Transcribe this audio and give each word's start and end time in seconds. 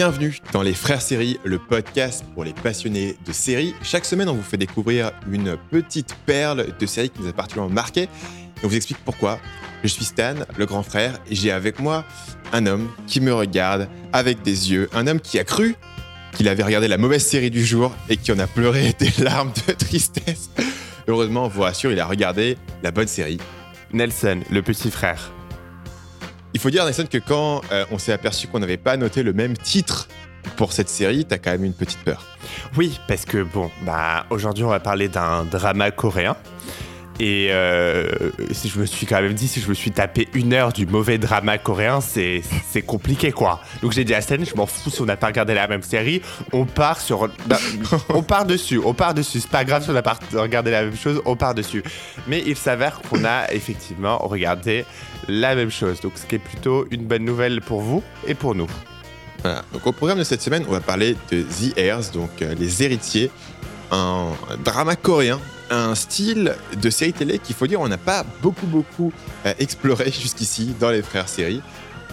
Bienvenue 0.00 0.38
dans 0.54 0.62
les 0.62 0.72
Frères 0.72 1.02
Séries, 1.02 1.38
le 1.44 1.58
podcast 1.58 2.24
pour 2.32 2.42
les 2.42 2.54
passionnés 2.54 3.16
de 3.26 3.32
séries. 3.32 3.74
Chaque 3.82 4.06
semaine, 4.06 4.30
on 4.30 4.34
vous 4.34 4.42
fait 4.42 4.56
découvrir 4.56 5.12
une 5.30 5.58
petite 5.70 6.16
perle 6.24 6.68
de 6.78 6.86
séries 6.86 7.10
qui 7.10 7.20
nous 7.20 7.28
a 7.28 7.34
particulièrement 7.34 7.74
marqué. 7.74 8.08
on 8.64 8.68
vous 8.68 8.76
explique 8.76 8.96
pourquoi. 9.04 9.38
Je 9.82 9.88
suis 9.88 10.06
Stan, 10.06 10.36
le 10.56 10.64
grand 10.64 10.82
frère, 10.82 11.18
et 11.28 11.34
j'ai 11.34 11.50
avec 11.50 11.80
moi 11.80 12.06
un 12.54 12.64
homme 12.64 12.88
qui 13.06 13.20
me 13.20 13.34
regarde 13.34 13.90
avec 14.14 14.40
des 14.40 14.72
yeux, 14.72 14.88
un 14.94 15.06
homme 15.06 15.20
qui 15.20 15.38
a 15.38 15.44
cru 15.44 15.76
qu'il 16.34 16.48
avait 16.48 16.62
regardé 16.62 16.88
la 16.88 16.96
mauvaise 16.96 17.26
série 17.26 17.50
du 17.50 17.62
jour 17.62 17.94
et 18.08 18.16
qui 18.16 18.32
en 18.32 18.38
a 18.38 18.46
pleuré 18.46 18.94
des 18.98 19.12
larmes 19.22 19.52
de 19.68 19.74
tristesse. 19.74 20.48
Heureusement, 21.08 21.44
on 21.44 21.48
vous 21.48 21.60
rassure, 21.60 21.92
il 21.92 22.00
a 22.00 22.06
regardé 22.06 22.56
la 22.82 22.90
bonne 22.90 23.06
série. 23.06 23.36
Nelson, 23.92 24.40
le 24.50 24.62
petit 24.62 24.90
frère. 24.90 25.30
Il 26.60 26.62
faut 26.62 26.68
dire, 26.68 26.84
Nelson, 26.84 27.06
que 27.10 27.16
quand 27.16 27.62
euh, 27.72 27.86
on 27.90 27.96
s'est 27.96 28.12
aperçu 28.12 28.46
qu'on 28.46 28.58
n'avait 28.58 28.76
pas 28.76 28.98
noté 28.98 29.22
le 29.22 29.32
même 29.32 29.56
titre 29.56 30.08
pour 30.56 30.74
cette 30.74 30.90
série, 30.90 31.24
t'as 31.24 31.38
quand 31.38 31.52
même 31.52 31.64
une 31.64 31.72
petite 31.72 32.00
peur. 32.00 32.22
Oui, 32.76 33.00
parce 33.08 33.24
que 33.24 33.42
bon, 33.42 33.70
bah 33.80 34.26
aujourd'hui 34.28 34.62
on 34.64 34.68
va 34.68 34.78
parler 34.78 35.08
d'un 35.08 35.46
drama 35.46 35.90
coréen. 35.90 36.36
Et 37.20 37.48
euh, 37.50 38.08
si 38.50 38.70
je 38.70 38.78
me 38.78 38.86
suis 38.86 39.04
quand 39.04 39.20
même 39.20 39.34
dit, 39.34 39.46
si 39.46 39.60
je 39.60 39.68
me 39.68 39.74
suis 39.74 39.90
tapé 39.90 40.26
une 40.32 40.54
heure 40.54 40.72
du 40.72 40.86
mauvais 40.86 41.18
drama 41.18 41.58
coréen, 41.58 42.00
c'est 42.00 42.42
compliqué 42.86 43.30
quoi. 43.30 43.60
Donc 43.82 43.92
j'ai 43.92 44.04
dit 44.04 44.14
à 44.14 44.22
Stan, 44.22 44.36
je 44.42 44.54
m'en 44.54 44.64
fous 44.64 44.88
si 44.88 45.02
on 45.02 45.04
n'a 45.04 45.18
pas 45.18 45.26
regardé 45.26 45.52
la 45.52 45.68
même 45.68 45.82
série, 45.82 46.22
on 46.52 46.64
part 46.64 46.98
sur. 46.98 47.28
Bah, 47.46 47.58
on 48.08 48.22
part 48.22 48.46
dessus, 48.46 48.80
on 48.82 48.94
part 48.94 49.12
dessus. 49.12 49.40
C'est 49.40 49.50
pas 49.50 49.66
grave 49.66 49.84
si 49.84 49.90
on 49.90 49.92
n'a 49.92 50.00
pas 50.00 50.18
regardé 50.32 50.70
la 50.70 50.82
même 50.82 50.96
chose, 50.96 51.20
on 51.26 51.36
part 51.36 51.54
dessus. 51.54 51.84
Mais 52.26 52.42
il 52.46 52.56
s'avère 52.56 53.02
qu'on 53.02 53.22
a 53.26 53.52
effectivement 53.52 54.16
regardé 54.16 54.86
la 55.28 55.54
même 55.54 55.70
chose. 55.70 56.00
Donc 56.00 56.12
ce 56.14 56.24
qui 56.24 56.36
est 56.36 56.38
plutôt 56.38 56.86
une 56.90 57.04
bonne 57.04 57.26
nouvelle 57.26 57.60
pour 57.60 57.82
vous 57.82 58.02
et 58.26 58.32
pour 58.32 58.54
nous. 58.54 58.70
Voilà. 59.42 59.62
Donc 59.74 59.86
au 59.86 59.92
programme 59.92 60.20
de 60.20 60.24
cette 60.24 60.40
semaine, 60.40 60.64
on 60.66 60.72
va 60.72 60.80
parler 60.80 61.16
de 61.30 61.42
The 61.42 61.76
Heirs, 61.76 62.12
donc 62.14 62.30
euh, 62.40 62.54
les 62.58 62.82
héritiers, 62.82 63.30
un 63.90 64.28
drama 64.64 64.96
coréen 64.96 65.38
un 65.70 65.94
style 65.94 66.54
de 66.80 66.90
série 66.90 67.12
télé 67.12 67.38
qu'il 67.38 67.54
faut 67.54 67.66
dire 67.66 67.80
on 67.80 67.88
n'a 67.88 67.98
pas 67.98 68.24
beaucoup 68.42 68.66
beaucoup 68.66 69.12
euh, 69.46 69.54
exploré 69.58 70.06
jusqu'ici 70.20 70.74
dans 70.78 70.90
les 70.90 71.02
frères 71.02 71.28
séries. 71.28 71.62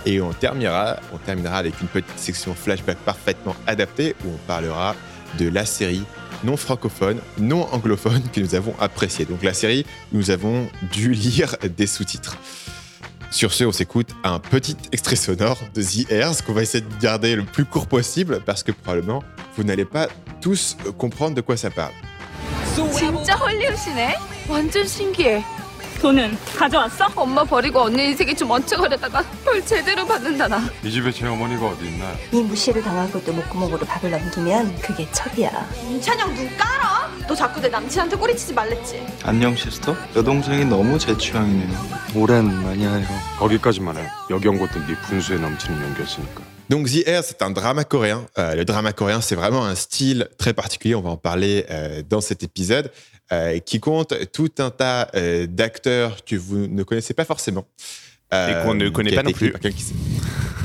Et 0.06 0.22
on 0.22 0.32
terminera, 0.32 0.98
on 1.12 1.18
terminera 1.18 1.58
avec 1.58 1.82
une 1.82 1.88
petite 1.88 2.18
section 2.18 2.54
flashback 2.56 2.98
parfaitement 3.00 3.56
adaptée 3.66 4.16
où 4.24 4.30
on 4.30 4.48
parlera 4.48 4.96
de 5.38 5.50
la 5.50 5.66
série 5.66 6.04
non 6.44 6.56
francophone, 6.56 7.20
non 7.40 7.68
anglophone 7.74 8.22
que 8.34 8.40
nous 8.40 8.56
avons 8.56 8.76
appréciée. 8.80 9.26
Donc 9.26 9.44
la 9.44 9.54
série, 9.54 9.86
nous 10.12 10.32
avons 10.32 10.70
dû 10.94 11.14
lire 11.14 11.56
des 11.76 11.88
sous-titres. 11.88 12.38
Sur 13.32 13.52
ce, 13.52 13.66
on 13.66 13.74
s'écoute 13.74 14.12
un 14.24 14.40
petit 14.40 14.78
extrait 14.94 15.18
sonore 15.18 15.58
de 15.74 15.82
The 15.82 16.10
Airs 16.12 16.46
qu'on 16.46 16.54
va 16.54 16.62
essayer 16.62 16.84
de 16.84 17.02
garder 17.02 17.36
le 17.36 17.44
plus 17.44 17.66
court 17.66 17.88
possible 17.88 18.40
parce 18.46 18.64
que 18.64 18.72
probablement 18.72 19.24
vous 19.58 19.64
n'allez 19.64 19.84
pas 19.84 20.08
tous 20.40 20.78
comprendre 20.98 21.36
de 21.36 21.42
quoi 21.42 21.58
ça 21.58 21.70
parle. 21.70 21.92
진짜 22.86 23.36
헐리우드시네. 23.36 24.16
완전 24.50 24.86
신기해. 24.86 25.44
돈은 26.02 26.38
가져왔어? 26.56 27.08
엄마 27.16 27.44
버리고 27.44 27.82
언니 27.82 28.06
인생에 28.10 28.36
좀 28.36 28.52
얹혀가려다가 28.52 29.24
별 29.44 29.66
제대로 29.66 30.06
받는다 30.06 30.48
나. 30.48 30.62
이 30.84 30.92
집에 30.92 31.12
제 31.12 31.26
어머니가 31.26 31.70
어디 31.70 31.88
있나? 31.88 32.14
이 32.32 32.36
무시를 32.42 32.84
당한 32.84 33.12
것도 33.12 33.34
목구멍으로 33.34 33.80
밥을 33.80 34.12
넘기면 34.12 34.78
그게 34.80 35.08
첩이야. 35.12 35.50
찬영 36.00 36.36
눈 36.36 36.56
깔아. 36.56 37.10
너 37.28 37.34
자꾸 37.34 37.60
내 37.60 37.68
남친한테 37.68 38.16
꼬리치지 38.16 38.54
말랬지. 38.54 39.08
안녕 39.24 39.56
시스터? 39.56 39.96
여동생이 40.16 40.66
너무 40.66 41.00
제 41.00 41.18
취향이네요. 41.18 41.76
오랜만이에요. 42.16 43.08
거기까지만 43.40 43.98
해. 43.98 44.08
여기 44.30 44.48
온 44.50 44.60
것도 44.60 44.80
네 44.86 44.96
분수에 45.08 45.38
넘치는 45.38 45.82
연기였으니까. 45.82 46.57
Donc 46.70 46.90
The 46.90 47.08
Air, 47.08 47.24
c'est 47.24 47.42
un 47.42 47.50
drama 47.50 47.84
coréen. 47.84 48.26
Euh, 48.38 48.56
le 48.56 48.66
drama 48.66 48.92
coréen, 48.94 49.22
c'est 49.22 49.36
vraiment 49.36 49.66
un 49.66 49.76
style 49.76 50.28
très 50.38 50.54
particulier. 50.54 50.96
On 50.96 51.02
va 51.02 51.12
en 51.12 51.18
parler 51.18 51.66
euh, 51.70 52.04
dans 52.08 52.22
cet 52.22 52.44
épisode, 52.44 52.92
euh, 53.32 53.60
qui 53.60 53.80
compte 53.80 54.14
tout 54.32 54.52
un 54.60 54.70
tas 54.70 55.10
d'acteurs 55.48 56.24
que 56.26 56.36
vous 56.36 56.68
ne 56.68 56.84
connaissez 56.84 57.14
pas 57.14 57.26
forcément. 57.26 57.66
Et 58.34 58.54
qu'on 58.64 58.74
ne 58.74 58.90
connaît 58.90 59.16
pas 59.16 59.24
non 59.24 59.32
plus. 59.32 59.54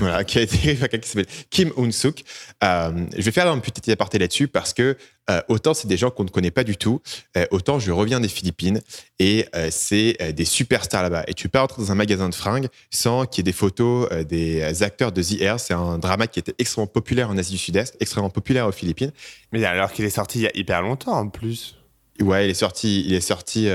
voilà, 0.03 0.25
qui 0.25 0.39
a 0.39 0.43
été 0.43 0.57
écrit 0.57 0.75
par 0.75 0.89
quelqu'un 0.89 1.05
qui 1.05 1.09
s'appelle 1.09 1.27
Kim. 1.51 1.73
Euh, 1.77 3.07
je 3.17 3.23
vais 3.23 3.31
faire 3.31 3.51
un 3.51 3.59
petit 3.59 3.91
aparté 3.91 4.19
là-dessus 4.19 4.49
parce 4.49 4.73
que 4.73 4.97
euh, 5.31 5.41
autant 5.49 5.75
c'est 5.75 5.89
des 5.89 5.97
gens 5.97 6.11
qu'on 6.11 6.25
ne 6.25 6.29
connaît 6.29 6.51
pas 6.51 6.65
du 6.65 6.77
tout, 6.77 7.01
euh, 7.37 7.47
autant 7.51 7.79
je 7.79 7.93
reviens 7.93 8.21
des 8.21 8.29
Philippines 8.29 8.81
et 9.19 9.47
c'est 9.71 10.17
des 10.35 10.45
superstars 10.45 11.03
là-bas. 11.03 11.25
Et 11.29 11.35
tu 11.35 11.49
peux 11.49 11.59
entrer 11.59 11.83
dans 11.83 11.93
un 11.93 11.95
magasin 11.95 12.29
de 12.29 12.35
fringues 12.35 12.69
sans 12.91 13.25
qu'il 13.27 13.41
y 13.41 13.43
ait 13.43 13.53
des 13.53 13.57
photos 13.57 14.09
des 14.25 14.83
acteurs 14.83 15.13
de 15.13 15.23
The 15.23 15.41
Air. 15.41 15.61
C'est 15.61 15.75
un 15.75 15.99
drama 15.99 16.27
qui 16.27 16.41
était 16.41 16.55
extrêmement 16.59 16.89
populaire 16.89 17.31
en 17.31 17.39
Asie 17.39 17.53
du 17.53 17.59
Sud-Est, 17.59 17.97
extrêmement 18.01 18.31
populaire 18.31 18.67
aux 18.67 18.73
Philippines. 18.73 19.13
Mais 19.53 19.65
alors 19.65 19.93
qu'il 19.93 20.05
est 20.05 20.11
sorti 20.11 20.41
il 20.41 20.43
y 20.43 20.47
a 20.47 20.51
hyper 20.55 20.83
longtemps 20.83 21.13
en 21.13 21.29
plus. 21.29 21.77
Ouais, 22.21 22.47
il 22.47 22.51
est 22.51 22.55
sorti, 22.55 23.05
il 23.07 23.15
est 23.15 23.21
sorti 23.21 23.69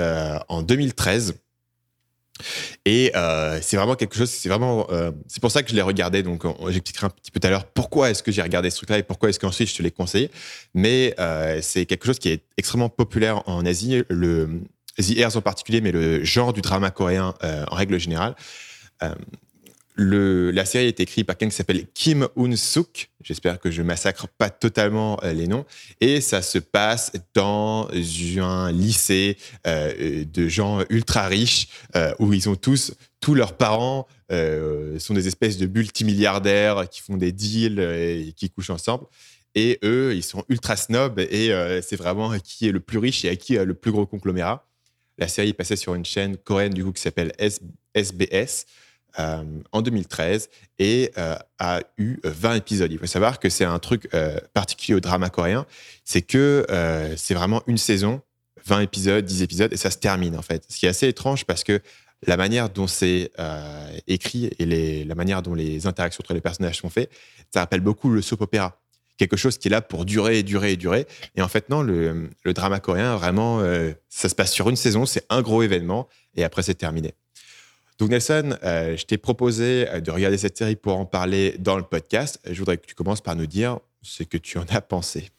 en 0.49 0.61
2013. 0.61 1.35
Et 2.85 3.11
euh, 3.15 3.59
c'est 3.61 3.77
vraiment 3.77 3.95
quelque 3.95 4.15
chose, 4.15 4.29
c'est 4.29 4.49
vraiment, 4.49 4.87
euh, 4.91 5.11
c'est 5.27 5.41
pour 5.41 5.51
ça 5.51 5.63
que 5.63 5.69
je 5.69 5.75
l'ai 5.75 5.81
regardé. 5.81 6.23
Donc, 6.23 6.43
j'expliquerai 6.69 7.07
un 7.07 7.09
petit 7.09 7.31
peu 7.31 7.39
tout 7.39 7.47
à 7.47 7.49
l'heure 7.49 7.65
pourquoi 7.65 8.09
est-ce 8.09 8.23
que 8.23 8.31
j'ai 8.31 8.41
regardé 8.41 8.69
ce 8.69 8.77
truc-là 8.77 8.99
et 8.99 9.03
pourquoi 9.03 9.29
est-ce 9.29 9.39
qu'ensuite 9.39 9.69
je 9.69 9.75
te 9.75 9.83
l'ai 9.83 9.91
conseillé. 9.91 10.31
Mais 10.73 11.13
euh, 11.19 11.59
c'est 11.61 11.85
quelque 11.85 12.05
chose 12.05 12.19
qui 12.19 12.29
est 12.29 12.43
extrêmement 12.57 12.89
populaire 12.89 13.47
en 13.47 13.65
Asie, 13.65 14.03
le 14.09 14.49
The 14.99 15.17
Airs 15.17 15.37
en 15.37 15.41
particulier, 15.41 15.81
mais 15.81 15.91
le 15.91 16.23
genre 16.23 16.53
du 16.53 16.61
drama 16.61 16.89
coréen 16.89 17.33
en 17.41 17.75
règle 17.75 17.99
générale. 17.99 18.35
La 19.99 20.65
série 20.65 20.85
est 20.85 20.99
écrite 20.99 21.25
par 21.25 21.35
quelqu'un 21.37 21.49
qui 21.49 21.55
s'appelle 21.55 21.87
Kim 21.91 22.27
Un-suk. 22.37 23.09
J'espère 23.23 23.59
que 23.59 23.71
je 23.71 23.81
massacre 23.81 24.27
pas 24.27 24.51
totalement 24.51 25.19
euh, 25.23 25.33
les 25.33 25.47
noms. 25.47 25.65
Et 26.01 26.21
ça 26.21 26.43
se 26.43 26.59
passe 26.59 27.13
dans 27.33 27.89
un 28.37 28.71
lycée 28.71 29.37
euh, 29.65 30.23
de 30.23 30.47
gens 30.47 30.83
ultra 30.89 31.25
riches 31.27 31.67
euh, 31.95 32.13
où 32.19 32.31
ils 32.31 32.47
ont 32.47 32.55
tous, 32.55 32.93
tous 33.19 33.33
leurs 33.33 33.57
parents 33.57 34.07
sont 34.29 35.13
des 35.13 35.27
espèces 35.27 35.57
de 35.57 35.67
multimilliardaires 35.67 36.89
qui 36.89 37.01
font 37.01 37.15
des 37.15 37.31
deals 37.31 37.79
et 37.79 38.33
qui 38.35 38.49
couchent 38.49 38.71
ensemble. 38.71 39.05
Et 39.55 39.79
eux, 39.83 40.13
ils 40.13 40.23
sont 40.23 40.43
ultra 40.49 40.75
snobs 40.75 41.17
et 41.17 41.49
c'est 41.81 41.95
vraiment 41.95 42.37
qui 42.37 42.67
est 42.67 42.73
le 42.73 42.81
plus 42.81 42.97
riche 42.97 43.23
et 43.23 43.29
à 43.29 43.37
qui 43.37 43.57
a 43.57 43.63
le 43.63 43.73
plus 43.73 43.93
gros 43.93 44.05
conglomérat. 44.05 44.67
La 45.17 45.29
série 45.29 45.49
est 45.49 45.53
passée 45.53 45.77
sur 45.77 45.95
une 45.95 46.03
chaîne 46.03 46.35
coréenne 46.35 46.73
du 46.73 46.83
coup 46.83 46.91
qui 46.91 47.01
s'appelle 47.01 47.31
SBS. 47.95 48.65
Euh, 49.19 49.43
en 49.71 49.81
2013 49.81 50.47
et 50.77 51.11
euh, 51.17 51.35
a 51.57 51.81
eu 51.97 52.19
20 52.23 52.53
épisodes. 52.53 52.91
Il 52.91 52.99
faut 52.99 53.07
savoir 53.07 53.39
que 53.39 53.49
c'est 53.49 53.65
un 53.65 53.79
truc 53.79 54.07
euh, 54.13 54.37
particulier 54.53 54.93
au 54.93 54.99
drama 54.99 55.31
coréen, 55.31 55.65
c'est 56.03 56.21
que 56.21 56.67
c'est 57.17 57.33
vraiment 57.33 57.63
une 57.65 57.79
saison, 57.79 58.21
20 58.65 58.81
épisodes, 58.81 59.25
10 59.25 59.41
épisodes, 59.41 59.73
et 59.73 59.77
ça 59.77 59.89
se 59.89 59.97
termine 59.97 60.37
en 60.37 60.43
fait. 60.43 60.65
Ce 60.69 60.77
qui 60.77 60.85
est 60.85 60.89
assez 60.89 61.07
étrange 61.07 61.45
parce 61.45 61.63
que 61.63 61.81
la 62.27 62.37
manière 62.37 62.69
dont 62.69 62.85
c'est 62.85 63.31
écrit 64.05 64.51
et 64.59 65.03
la 65.03 65.15
manière 65.15 65.41
dont 65.41 65.55
les 65.55 65.87
interactions 65.87 66.21
entre 66.23 66.35
les 66.35 66.41
personnages 66.41 66.77
sont 66.77 66.89
faites, 66.89 67.11
ça 67.51 67.61
rappelle 67.61 67.81
beaucoup 67.81 68.11
le 68.11 68.21
soap 68.21 68.41
opéra. 68.41 68.79
Quelque 69.17 69.35
chose 69.35 69.57
qui 69.57 69.67
est 69.67 69.71
là 69.71 69.81
pour 69.81 70.05
durer 70.05 70.39
et 70.39 70.43
durer 70.43 70.73
et 70.73 70.77
durer. 70.77 71.07
Et 71.35 71.41
en 71.41 71.47
fait, 71.47 71.69
non, 71.69 71.81
le 71.81 72.29
drama 72.53 72.79
coréen, 72.79 73.15
vraiment, 73.15 73.61
ça 74.09 74.29
se 74.29 74.35
passe 74.35 74.51
sur 74.53 74.69
une 74.69 74.75
saison, 74.75 75.07
c'est 75.07 75.25
un 75.29 75.41
gros 75.41 75.63
événement, 75.63 76.07
et 76.35 76.43
après, 76.43 76.61
c'est 76.61 76.75
terminé. 76.75 77.15
Donc 77.99 78.09
Nelson, 78.09 78.57
euh, 78.63 78.95
je 78.95 79.05
t'ai 79.05 79.17
proposé 79.17 79.87
euh, 79.89 79.99
de 80.01 80.11
regarder 80.11 80.37
cette 80.37 80.57
série 80.57 80.75
pour 80.75 80.97
en 80.97 81.05
parler 81.05 81.55
dans 81.57 81.77
le 81.77 81.83
podcast. 81.83 82.39
Je 82.49 82.57
voudrais 82.59 82.77
que 82.77 82.85
tu 82.85 82.93
commences 82.93 83.21
par 83.21 83.35
nous 83.35 83.47
dire 83.47 83.79
ce 84.03 84.23
que 84.23 84.37
tu 84.37 84.57
en 84.59 84.65
as 84.69 84.81
pensé. 84.81 85.31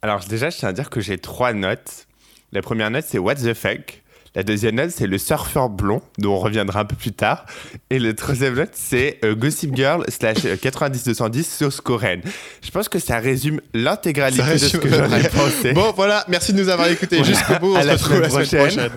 Alors 0.00 0.20
déjà, 0.20 0.48
je 0.48 0.56
tiens 0.56 0.70
à 0.70 0.72
dire 0.72 0.90
que 0.90 1.00
j'ai 1.00 1.18
trois 1.18 1.52
notes. 1.52 2.06
La 2.52 2.62
première 2.62 2.90
note, 2.90 3.04
c'est 3.06 3.18
What 3.18 3.36
the 3.36 3.52
fuck. 3.52 4.02
La 4.34 4.42
deuxième 4.42 4.76
note, 4.76 4.90
c'est 4.90 5.06
le 5.06 5.18
surfeur 5.18 5.68
blond, 5.68 6.00
dont 6.18 6.34
on 6.34 6.38
reviendra 6.38 6.80
un 6.80 6.84
peu 6.84 6.96
plus 6.96 7.12
tard. 7.12 7.44
Et 7.90 7.98
le 7.98 8.14
troisième 8.14 8.54
note, 8.54 8.70
c'est 8.72 9.18
euh, 9.24 9.34
Gossip 9.34 9.74
Girl 9.74 10.04
slash 10.08 10.44
90-210 10.44 11.42
sauce 11.42 11.80
coréenne. 11.80 12.22
Je 12.62 12.70
pense 12.70 12.88
que 12.88 12.98
ça 12.98 13.18
résume 13.18 13.60
l'intégralité 13.74 14.52
de 14.52 14.58
ce 14.58 14.76
que 14.76 14.88
j'en 14.88 15.12
ai 15.12 15.28
pensé. 15.28 15.72
Bon, 15.72 15.92
voilà, 15.94 16.24
merci 16.28 16.52
de 16.52 16.62
nous 16.62 16.68
avoir 16.68 16.88
écoutés 16.88 17.22
jusqu'au 17.24 17.58
bout. 17.58 17.74
On 17.76 17.82
se 17.82 17.88
retrouve 17.88 18.20
la 18.20 18.30
semaine 18.30 18.62
prochaine. 18.64 18.90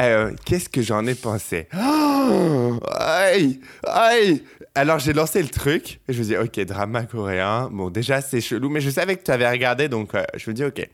Euh, 0.00 0.32
qu'est-ce 0.44 0.68
que 0.68 0.82
j'en 0.82 1.06
ai 1.06 1.14
pensé? 1.14 1.68
Oh, 1.76 2.78
aïe, 2.92 3.60
aïe. 3.86 4.42
Alors 4.74 4.98
j'ai 4.98 5.12
lancé 5.12 5.40
le 5.40 5.48
truc 5.48 6.00
et 6.08 6.12
je 6.12 6.18
me 6.18 6.24
dis 6.24 6.36
ok 6.36 6.60
drama 6.60 7.04
coréen. 7.04 7.68
Bon 7.70 7.90
déjà 7.90 8.20
c'est 8.20 8.40
chelou 8.40 8.68
mais 8.68 8.80
je 8.80 8.90
savais 8.90 9.16
que 9.16 9.22
tu 9.22 9.30
avais 9.30 9.48
regardé 9.48 9.88
donc 9.88 10.14
euh, 10.14 10.24
je 10.36 10.50
me 10.50 10.54
dis 10.54 10.64
ok. 10.64 10.88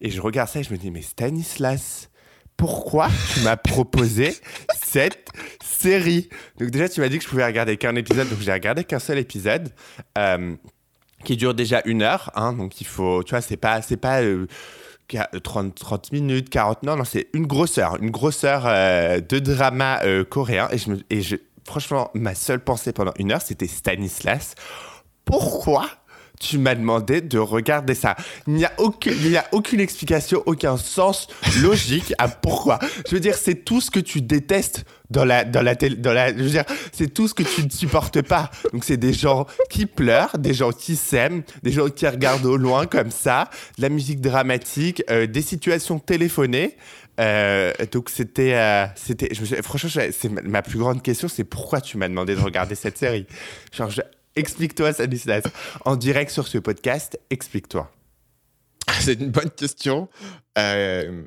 Et 0.00 0.10
je 0.10 0.20
regarde 0.20 0.48
ça 0.48 0.60
et 0.60 0.62
je 0.62 0.72
me 0.72 0.76
dis 0.78 0.90
mais 0.90 1.02
Stanislas 1.02 2.10
pourquoi 2.56 3.08
tu 3.32 3.40
m'as 3.40 3.56
proposé 3.56 4.36
cette 4.84 5.30
série? 5.64 6.28
Donc 6.58 6.70
déjà 6.70 6.88
tu 6.88 7.00
m'as 7.00 7.08
dit 7.08 7.18
que 7.18 7.24
je 7.24 7.28
pouvais 7.28 7.46
regarder 7.46 7.76
qu'un 7.78 7.96
épisode 7.96 8.28
donc 8.28 8.40
j'ai 8.40 8.52
regardé 8.52 8.84
qu'un 8.84 8.98
seul 8.98 9.18
épisode. 9.18 9.70
Euh, 10.18 10.54
qui 11.24 11.36
dure 11.36 11.54
déjà 11.54 11.82
une 11.84 12.02
heure, 12.02 12.32
hein, 12.34 12.52
donc 12.52 12.80
il 12.80 12.86
faut, 12.86 13.22
tu 13.22 13.30
vois, 13.30 13.40
c'est 13.40 13.56
pas, 13.56 13.80
c'est 13.80 13.96
pas 13.96 14.22
30, 15.42 15.74
30 15.74 16.12
minutes, 16.12 16.50
40, 16.50 16.82
non, 16.82 16.96
non, 16.96 17.04
c'est 17.04 17.28
une 17.34 17.46
grosseur, 17.46 17.96
une 18.00 18.10
grosseur 18.10 18.64
euh, 18.66 19.20
de 19.20 19.38
drama 19.38 20.00
euh, 20.04 20.24
coréen. 20.24 20.68
Et, 20.70 20.78
je 20.78 20.92
et 21.10 21.22
je, 21.22 21.36
franchement, 21.64 22.10
ma 22.14 22.34
seule 22.34 22.60
pensée 22.60 22.92
pendant 22.92 23.12
une 23.18 23.32
heure, 23.32 23.42
c'était 23.42 23.66
Stanislas. 23.68 24.54
pourquoi 25.24 25.86
tu 26.42 26.58
m'as 26.58 26.74
demandé 26.74 27.20
de 27.20 27.38
regarder 27.38 27.94
ça. 27.94 28.16
Il 28.46 28.54
n'y 28.54 28.64
a 28.64 28.72
aucune, 28.78 29.14
a 29.36 29.44
aucune 29.52 29.80
explication, 29.80 30.42
aucun 30.46 30.76
sens 30.76 31.28
logique 31.62 32.12
à 32.18 32.28
pourquoi. 32.28 32.78
Je 33.08 33.14
veux 33.14 33.20
dire, 33.20 33.36
c'est 33.36 33.64
tout 33.64 33.80
ce 33.80 33.90
que 33.90 34.00
tu 34.00 34.20
détestes 34.20 34.84
dans 35.10 35.24
la, 35.24 35.44
dans 35.44 35.62
la 35.62 35.76
télé, 35.76 35.96
dans 35.96 36.12
la, 36.12 36.32
je 36.32 36.42
veux 36.42 36.50
dire, 36.50 36.64
c'est 36.92 37.12
tout 37.12 37.28
ce 37.28 37.34
que 37.34 37.42
tu 37.42 37.64
ne 37.64 37.70
supportes 37.70 38.22
pas. 38.22 38.50
Donc, 38.72 38.84
c'est 38.84 38.96
des 38.96 39.12
gens 39.12 39.46
qui 39.70 39.86
pleurent, 39.86 40.36
des 40.38 40.54
gens 40.54 40.72
qui 40.72 40.96
s'aiment, 40.96 41.42
des 41.62 41.70
gens 41.70 41.88
qui 41.88 42.06
regardent 42.06 42.46
au 42.46 42.56
loin 42.56 42.86
comme 42.86 43.10
ça, 43.10 43.48
de 43.76 43.82
la 43.82 43.88
musique 43.88 44.20
dramatique, 44.20 45.02
euh, 45.10 45.26
des 45.26 45.42
situations 45.42 45.98
téléphonées. 45.98 46.76
Euh, 47.20 47.72
donc 47.92 48.08
c'était, 48.08 48.54
euh, 48.54 48.86
franchement, 49.62 49.90
c'est 50.12 50.30
ma- 50.30 50.62
plus 50.62 50.78
grande 50.78 51.02
question, 51.02 51.28
c'est 51.28 51.44
pourquoi 51.44 51.82
tu 51.82 51.98
m'as 51.98 52.08
demandé 52.08 52.34
de 52.34 52.40
regarder 52.40 52.74
cette 52.74 52.96
série? 52.96 53.26
Genre, 53.70 53.90
explique-toi, 54.36 54.92
Stanislas. 54.92 55.44
En 55.84 55.96
direct 55.96 56.30
sur 56.30 56.48
ce 56.48 56.58
podcast, 56.58 57.18
explique-toi. 57.30 57.90
C'est 59.00 59.20
une 59.20 59.30
bonne 59.30 59.50
question. 59.50 60.08
Euh, 60.58 61.22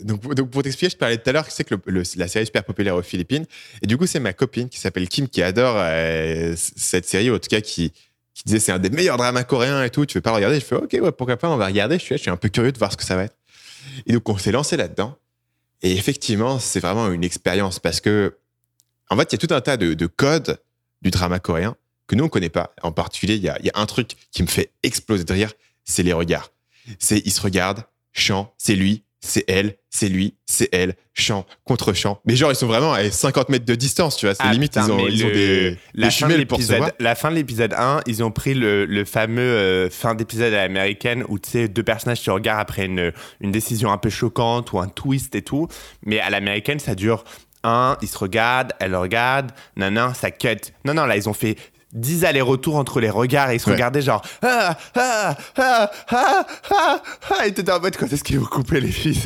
donc, 0.00 0.50
pour 0.50 0.62
t'expliquer, 0.62 0.90
je 0.90 0.96
parlais 0.96 1.18
tout 1.18 1.28
à 1.28 1.32
l'heure 1.32 1.46
c'est 1.50 1.64
que 1.64 1.74
la 2.16 2.28
série 2.28 2.42
est 2.42 2.46
super 2.46 2.64
populaire 2.64 2.96
aux 2.96 3.02
Philippines. 3.02 3.46
Et 3.82 3.86
du 3.86 3.96
coup, 3.96 4.06
c'est 4.06 4.20
ma 4.20 4.32
copine 4.32 4.68
qui 4.68 4.78
s'appelle 4.78 5.08
Kim 5.08 5.28
qui 5.28 5.42
adore 5.42 5.76
euh, 5.78 6.54
cette 6.56 7.06
série, 7.06 7.30
ou 7.30 7.34
en 7.34 7.38
tout 7.38 7.48
cas 7.48 7.60
qui, 7.60 7.92
qui 8.34 8.44
disait 8.44 8.60
c'est 8.60 8.72
un 8.72 8.78
des 8.78 8.90
meilleurs 8.90 9.16
dramas 9.16 9.44
coréens 9.44 9.82
et 9.84 9.90
tout. 9.90 10.06
Tu 10.06 10.18
veux 10.18 10.22
pas 10.22 10.32
regarder? 10.32 10.58
Je 10.60 10.64
fais 10.64 10.76
ok, 10.76 11.10
pourquoi 11.12 11.36
pas, 11.36 11.48
on 11.48 11.56
va 11.56 11.66
regarder. 11.66 11.98
Je 11.98 12.04
suis, 12.04 12.16
je 12.16 12.22
suis 12.22 12.30
un 12.30 12.36
peu 12.36 12.48
curieux 12.48 12.72
de 12.72 12.78
voir 12.78 12.92
ce 12.92 12.96
que 12.96 13.04
ça 13.04 13.16
va 13.16 13.24
être. 13.24 13.36
Et 14.06 14.12
donc, 14.12 14.28
on 14.28 14.38
s'est 14.38 14.52
lancé 14.52 14.76
là-dedans. 14.76 15.16
Et 15.82 15.92
effectivement, 15.92 16.58
c'est 16.58 16.80
vraiment 16.80 17.10
une 17.10 17.24
expérience 17.24 17.78
parce 17.78 18.00
que, 18.00 18.36
en 19.08 19.16
fait, 19.16 19.32
il 19.32 19.40
y 19.40 19.44
a 19.44 19.46
tout 19.46 19.54
un 19.54 19.60
tas 19.60 19.76
de, 19.76 19.94
de 19.94 20.06
codes 20.06 20.58
du 21.02 21.10
drama 21.10 21.38
coréen 21.40 21.76
que 22.10 22.16
nous, 22.16 22.24
on 22.24 22.28
connaît 22.28 22.48
pas. 22.50 22.74
En 22.82 22.90
particulier, 22.90 23.36
il 23.36 23.42
y 23.42 23.48
a, 23.48 23.56
il 23.60 23.66
y 23.66 23.70
a 23.70 23.78
un 23.80 23.86
truc 23.86 24.12
qui 24.32 24.42
me 24.42 24.48
fait 24.48 24.72
exploser 24.82 25.22
de 25.24 25.32
rire, 25.32 25.52
c'est 25.84 26.02
les 26.02 26.12
regards. 26.12 26.50
C'est, 26.98 27.22
ils 27.24 27.30
se 27.30 27.40
regardent, 27.40 27.84
chant, 28.12 28.52
c'est 28.58 28.74
lui, 28.74 29.04
c'est 29.20 29.44
elle, 29.48 29.76
c'est 29.90 30.08
lui, 30.08 30.34
c'est 30.44 30.68
elle, 30.72 30.96
chant 31.14 31.46
contre 31.64 31.92
chant. 31.92 32.20
Mais 32.24 32.34
genre, 32.34 32.50
ils 32.50 32.56
sont 32.56 32.66
vraiment 32.66 32.92
à 32.94 33.08
50 33.08 33.48
mètres 33.50 33.64
de 33.64 33.76
distance, 33.76 34.16
tu 34.16 34.26
vois. 34.26 34.34
C'est 34.34 34.42
Ah, 34.44 34.52
limite, 34.52 34.72
putain, 34.72 34.86
ils 34.86 35.24
ont, 35.24 35.28
des, 35.28 35.78
la 35.94 36.08
des 36.08 36.38
de 36.38 36.44
pour 36.44 36.60
se 36.60 36.74
voir. 36.74 36.90
la 36.98 37.14
fin 37.14 37.30
de 37.30 37.36
l'épisode 37.36 37.74
1, 37.74 38.00
ils 38.06 38.24
ont 38.24 38.32
pris 38.32 38.54
le, 38.54 38.86
le 38.86 39.04
fameux 39.04 39.42
euh, 39.42 39.88
fin 39.88 40.16
d'épisode 40.16 40.52
à 40.52 40.62
l'américaine 40.62 41.24
où 41.28 41.38
tu 41.38 41.50
sais 41.50 41.68
deux 41.68 41.84
personnages 41.84 42.20
se 42.20 42.30
regardent 42.30 42.62
après 42.62 42.86
une, 42.86 43.12
une 43.40 43.52
décision 43.52 43.92
un 43.92 43.98
peu 43.98 44.10
choquante 44.10 44.72
ou 44.72 44.80
un 44.80 44.88
twist 44.88 45.34
et 45.36 45.42
tout. 45.42 45.68
Mais 46.04 46.18
à 46.18 46.30
l'américaine, 46.30 46.80
ça 46.80 46.96
dure 46.96 47.22
un, 47.62 47.98
ils 48.02 48.08
se 48.08 48.18
regardent, 48.18 48.72
elle 48.80 48.92
le 48.92 48.98
regarde, 48.98 49.52
non, 49.76 50.12
ça 50.14 50.30
cut. 50.30 50.72
Non 50.84 50.94
non, 50.94 51.04
là 51.04 51.16
ils 51.16 51.28
ont 51.28 51.34
fait 51.34 51.56
10 51.92 52.24
allers-retours 52.24 52.76
entre 52.76 53.00
les 53.00 53.10
regards 53.10 53.50
et 53.50 53.54
ils 53.56 53.60
se 53.60 53.66
Ouais. 53.66 53.72
regardaient 53.74 54.02
genre 54.02 54.22
ah 54.42 54.76
ah 54.94 55.36
ah 55.56 55.90
ah 56.08 56.46
ah 56.70 57.02
ah 57.30 57.46
et 57.46 57.52
t'étais 57.52 57.72
en 57.72 57.80
mode 57.80 57.96
quand 57.96 58.12
est-ce 58.12 58.22
qu'ils 58.24 58.38
vont 58.38 58.46
couper 58.46 58.80
les 58.80 58.90
filles 58.92 59.18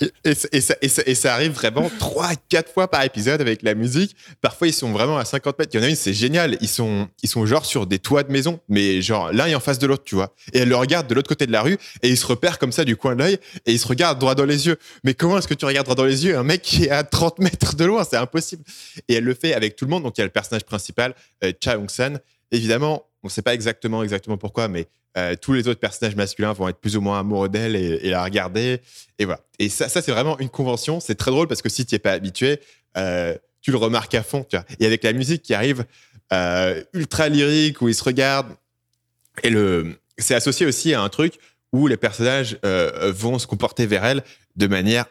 Et, 0.00 0.30
et 0.30 0.34
ça- 0.34 0.48
et 0.52 0.60
ça, 0.60 0.74
et 0.82 0.88
ça- 0.88 1.02
et 1.06 1.14
ça 1.14 1.34
arrive 1.34 1.52
vraiment 1.52 1.90
3 1.98 2.30
4 2.48 2.72
fois 2.72 2.88
par 2.90 3.02
épisode 3.02 3.40
avec 3.40 3.62
la 3.62 3.74
musique. 3.74 4.16
Parfois, 4.40 4.68
ils 4.68 4.72
sont 4.72 4.92
vraiment 4.92 5.18
à 5.18 5.24
50 5.24 5.58
mètres. 5.58 5.70
Il 5.74 5.80
y 5.80 5.80
en 5.80 5.86
a 5.86 5.88
une, 5.88 5.96
c'est 5.96 6.12
génial. 6.14 6.56
Ils 6.60 6.68
sont, 6.68 7.08
ils 7.22 7.28
sont 7.28 7.44
genre 7.46 7.64
sur 7.66 7.86
des 7.86 7.98
toits 7.98 8.22
de 8.22 8.32
maison, 8.32 8.60
mais 8.68 9.02
genre 9.02 9.32
l'un 9.32 9.46
est 9.46 9.54
en 9.54 9.60
face 9.60 9.78
de 9.78 9.86
l'autre, 9.86 10.04
tu 10.04 10.14
vois. 10.14 10.34
Et 10.52 10.58
elle 10.60 10.68
le 10.68 10.76
regarde 10.76 11.06
de 11.06 11.14
l'autre 11.14 11.28
côté 11.28 11.46
de 11.46 11.52
la 11.52 11.62
rue 11.62 11.78
et 12.02 12.08
ils 12.08 12.16
se 12.16 12.26
repèrent 12.26 12.58
comme 12.58 12.72
ça 12.72 12.84
du 12.84 12.96
coin 12.96 13.14
de 13.14 13.20
l'œil 13.22 13.38
et 13.66 13.72
ils 13.72 13.78
se 13.78 13.86
regardent 13.88 14.18
droit 14.18 14.34
dans 14.34 14.44
les 14.44 14.66
yeux. 14.66 14.76
Mais 15.04 15.14
comment 15.14 15.38
est-ce 15.38 15.48
que 15.48 15.54
tu 15.54 15.64
regardes 15.64 15.86
droit 15.86 15.96
dans 15.96 16.04
les 16.04 16.24
yeux 16.24 16.36
un 16.38 16.42
mec 16.44 16.62
qui 16.62 16.84
est 16.84 16.90
à 16.90 17.02
30 17.04 17.38
mètres 17.38 17.74
de 17.76 17.84
loin? 17.84 18.04
C'est 18.08 18.16
impossible. 18.16 18.62
Et 19.08 19.14
elle 19.14 19.24
le 19.24 19.34
fait 19.34 19.54
avec 19.54 19.76
tout 19.76 19.84
le 19.84 19.90
monde. 19.90 20.02
Donc, 20.04 20.18
il 20.18 20.20
y 20.20 20.22
a 20.22 20.26
le 20.26 20.30
personnage 20.30 20.64
principal, 20.64 21.14
euh, 21.44 21.52
Cha 21.62 21.78
Hong-san. 21.78 22.11
Évidemment, 22.52 23.06
on 23.22 23.26
ne 23.26 23.30
sait 23.30 23.42
pas 23.42 23.54
exactement, 23.54 24.02
exactement 24.02 24.36
pourquoi, 24.36 24.68
mais 24.68 24.86
euh, 25.16 25.34
tous 25.40 25.54
les 25.54 25.68
autres 25.68 25.80
personnages 25.80 26.16
masculins 26.16 26.52
vont 26.52 26.68
être 26.68 26.78
plus 26.78 26.96
ou 26.96 27.00
moins 27.00 27.18
amoureux 27.20 27.48
d'elle 27.48 27.76
et, 27.76 28.10
la 28.10 28.22
regarder. 28.22 28.80
Et 29.18 29.24
voilà. 29.24 29.40
Et 29.58 29.68
ça, 29.68 29.88
c'est 29.88 30.10
vraiment 30.10 30.38
une 30.38 30.48
convention. 30.48 31.00
C'est 31.00 31.14
très 31.14 31.30
drôle 31.30 31.48
parce 31.48 31.62
que 31.62 31.68
si 31.68 31.84
tu 31.84 31.94
n'es 31.94 31.98
pas 31.98 32.12
habitué, 32.12 32.60
euh, 32.96 33.36
tu 33.60 33.70
le 33.70 33.78
remarques 33.78 34.14
à 34.14 34.22
fond. 34.22 34.46
Et 34.80 34.86
avec 34.86 35.02
la 35.02 35.12
musique 35.12 35.42
qui 35.42 35.54
arrive 35.54 35.84
euh, 36.32 36.82
ultra 36.92 37.28
lyrique, 37.28 37.80
où 37.80 37.88
ils 37.88 37.94
se 37.94 38.04
regardent, 38.04 38.54
c'est 40.18 40.34
associé 40.34 40.66
aussi 40.66 40.94
à 40.94 41.02
un 41.02 41.08
truc 41.08 41.38
où 41.72 41.86
les 41.86 41.96
personnages 41.96 42.58
vont 42.62 43.38
se 43.38 43.46
comporter 43.46 43.86
vers 43.86 44.04
elle 44.04 44.22
de 44.56 44.66
manière 44.66 45.06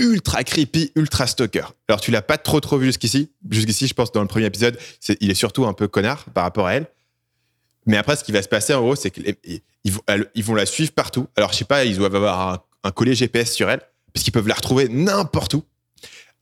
ultra 0.00 0.42
creepy, 0.42 0.90
ultra 0.96 1.26
stalker. 1.28 1.66
Alors 1.88 2.00
tu 2.00 2.10
l'as 2.10 2.22
pas 2.22 2.38
trop 2.38 2.58
trop 2.60 2.76
vu 2.78 2.86
jusqu'ici? 2.86 3.30
Jusqu'ici, 3.48 3.86
je 3.86 3.94
pense 3.94 4.10
dans 4.10 4.22
le 4.22 4.26
premier 4.28 4.46
épisode, 4.46 4.76
il 5.20 5.30
est 5.30 5.34
surtout 5.34 5.66
un 5.66 5.72
peu 5.72 5.86
connard 5.86 6.24
par 6.34 6.42
rapport 6.44 6.66
à 6.66 6.74
elle. 6.74 6.86
Mais 7.86 7.96
après, 7.96 8.16
ce 8.16 8.24
qui 8.24 8.32
va 8.32 8.42
se 8.42 8.48
passer 8.48 8.74
en 8.74 8.80
gros, 8.82 8.96
c'est 8.96 9.10
qu'ils 9.10 9.34
ils 9.84 10.44
vont, 10.44 10.54
la 10.54 10.66
suivre 10.66 10.92
partout. 10.92 11.26
Alors 11.36 11.52
je 11.52 11.58
sais 11.58 11.64
pas, 11.64 11.84
ils 11.84 11.96
doivent 11.96 12.14
avoir 12.16 12.48
un, 12.52 12.58
un 12.84 12.90
collier 12.90 13.14
GPS 13.14 13.52
sur 13.52 13.70
elle, 13.70 13.80
parce 14.12 14.24
qu'ils 14.24 14.32
peuvent 14.32 14.48
la 14.48 14.54
retrouver 14.54 14.88
n'importe 14.88 15.54
où. 15.54 15.64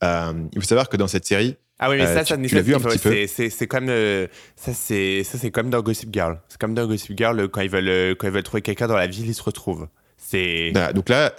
Euh, 0.03 0.33
il 0.53 0.61
faut 0.61 0.67
savoir 0.67 0.89
que 0.89 0.97
dans 0.97 1.07
cette 1.07 1.25
série, 1.25 1.55
Ah 1.81 1.89
oui, 1.89 1.95
mais 1.97 2.03
Euh, 2.07 2.13
ça, 2.13 2.23
tu- 2.25 2.33
ça, 2.33 2.37
tu 2.37 2.49
ça, 2.49 2.55
l'as 2.57 2.61
vu 2.61 2.75
un 2.75 2.79
c'est- 2.79 2.87
petit 2.89 2.99
peu 2.99 3.49
c'est- 3.49 3.67
comme 3.67 3.87
euh, 3.87 4.27
ça, 4.57 4.73
c'est 4.73 5.23
ça, 5.23 5.37
c'est 5.37 5.49
comme 5.51 5.69
dans 5.69 5.81
Gossip 5.81 6.09
Girl. 6.13 6.41
C'est 6.49 6.59
comme 6.59 6.73
dans 6.73 6.85
Gossip 6.85 7.17
Girl 7.17 7.39
euh, 7.39 7.47
quand 7.47 7.61
ils 7.61 7.69
veulent 7.69 7.87
euh, 7.87 8.15
quand 8.15 8.27
ils 8.27 8.33
veulent 8.33 8.43
trouver 8.43 8.61
quelqu'un 8.61 8.87
dans 8.87 8.97
la 8.97 9.07
ville, 9.07 9.27
ils 9.27 9.33
se 9.33 9.41
retrouvent. 9.43 9.87
C'est 10.17 10.73
donc 10.93 11.07
là, 11.07 11.33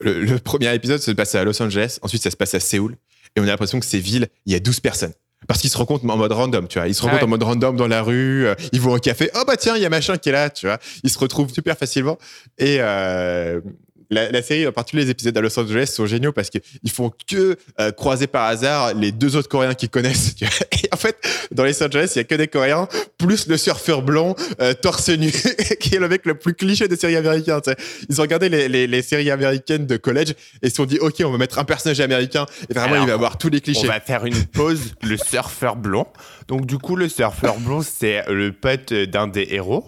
le, 0.00 0.24
le 0.24 0.38
premier 0.38 0.74
épisode 0.74 1.00
se 1.00 1.10
passe 1.10 1.34
à 1.34 1.44
Los 1.44 1.60
Angeles, 1.62 1.98
ensuite 2.02 2.22
ça 2.22 2.30
se 2.30 2.36
passe 2.36 2.54
à 2.54 2.60
Séoul, 2.60 2.96
et 3.36 3.40
on 3.40 3.44
a 3.44 3.46
l'impression 3.46 3.78
que 3.80 3.86
ces 3.86 4.00
villes, 4.00 4.28
il 4.46 4.52
y 4.52 4.56
a 4.56 4.60
12 4.60 4.80
personnes. 4.80 5.12
Parce 5.48 5.60
qu'ils 5.62 5.70
se 5.70 5.78
rencontrent 5.78 6.04
en 6.08 6.16
mode 6.18 6.32
random, 6.32 6.68
tu 6.68 6.78
vois. 6.78 6.86
Ils 6.86 6.94
se 6.94 7.00
Ah 7.00 7.04
rencontrent 7.06 7.22
ouais. 7.22 7.26
en 7.26 7.30
mode 7.30 7.42
random 7.42 7.76
dans 7.76 7.86
la 7.88 8.02
rue, 8.02 8.46
euh, 8.46 8.54
ils 8.72 8.80
vont 8.80 8.94
au 8.94 8.98
café, 8.98 9.30
oh 9.34 9.42
bah 9.46 9.56
tiens, 9.56 9.74
il 9.74 9.82
y 9.82 9.86
a 9.86 9.88
machin 9.88 10.18
qui 10.18 10.28
est 10.28 10.32
là, 10.32 10.50
tu 10.50 10.66
vois. 10.66 10.78
Ils 11.02 11.08
se 11.10 11.18
retrouvent 11.18 11.50
super 11.52 11.78
facilement. 11.78 12.18
Et 12.58 12.76
euh, 12.80 13.60
la, 14.10 14.30
la 14.30 14.42
série, 14.42 14.66
en 14.66 14.72
particulier 14.72 15.04
les 15.04 15.10
épisodes 15.10 15.36
à 15.36 15.40
Los 15.40 15.58
Angeles, 15.58 15.86
sont 15.94 16.06
géniaux 16.06 16.32
parce 16.32 16.50
qu'ils 16.50 16.90
font 16.90 17.12
que 17.28 17.56
euh, 17.80 17.92
croiser 17.92 18.26
par 18.26 18.44
hasard 18.46 18.94
les 18.94 19.12
deux 19.12 19.36
autres 19.36 19.48
Coréens 19.48 19.74
qu'ils 19.74 19.88
connaissent. 19.90 20.34
tu 20.34 20.44
vois. 20.44 20.54
Et 20.82 20.88
en 20.92 20.96
fait, 20.96 21.16
dans 21.52 21.64
Los 21.64 21.82
Angeles, 21.82 22.12
il 22.14 22.18
y 22.18 22.20
a 22.20 22.24
que 22.24 22.34
des 22.34 22.48
Coréens, 22.48 22.88
plus 23.18 23.46
le 23.46 23.56
surfeur 23.56 24.02
blond, 24.02 24.34
euh, 24.60 24.74
torse 24.74 25.08
nu, 25.10 25.30
qui 25.80 25.94
est 25.94 25.98
le 26.00 26.08
mec 26.08 26.26
le 26.26 26.34
plus 26.34 26.54
cliché 26.54 26.88
des 26.88 26.96
séries 26.96 27.16
américaines. 27.16 27.60
tu 27.62 27.70
sais. 27.70 27.76
Ils 28.08 28.20
ont 28.20 28.22
regardé 28.22 28.48
les, 28.48 28.68
les- 28.68 28.86
les 28.86 29.02
séries 29.02 29.30
américaines 29.30 29.86
de 29.86 29.96
college 29.96 30.30
et 30.30 30.34
ils 30.64 30.70
se 30.70 30.76
sont 30.76 30.86
dit, 30.86 30.98
OK, 30.98 31.14
on 31.24 31.30
va 31.30 31.38
mettre 31.38 31.58
un 31.58 31.64
personnage 31.64 32.00
américain. 32.00 32.46
Et 32.68 32.74
vraiment, 32.74 32.94
Alors, 32.94 33.04
il 33.04 33.08
va 33.08 33.14
avoir 33.14 33.38
tous 33.38 33.48
les 33.48 33.58
on 33.58 33.60
clichés. 33.60 33.86
va 33.86 34.00
faire 34.00 34.24
une 34.26 34.44
pause. 34.46 34.80
le 35.02 35.16
surfeur 35.16 35.76
blond. 35.76 36.06
Donc 36.48 36.66
du 36.66 36.78
coup, 36.78 36.96
le 36.96 37.08
surfeur 37.08 37.58
blond, 37.58 37.82
c'est 37.82 38.24
le 38.28 38.50
pote 38.52 38.92
d'un 38.92 39.28
des 39.28 39.46
héros. 39.50 39.86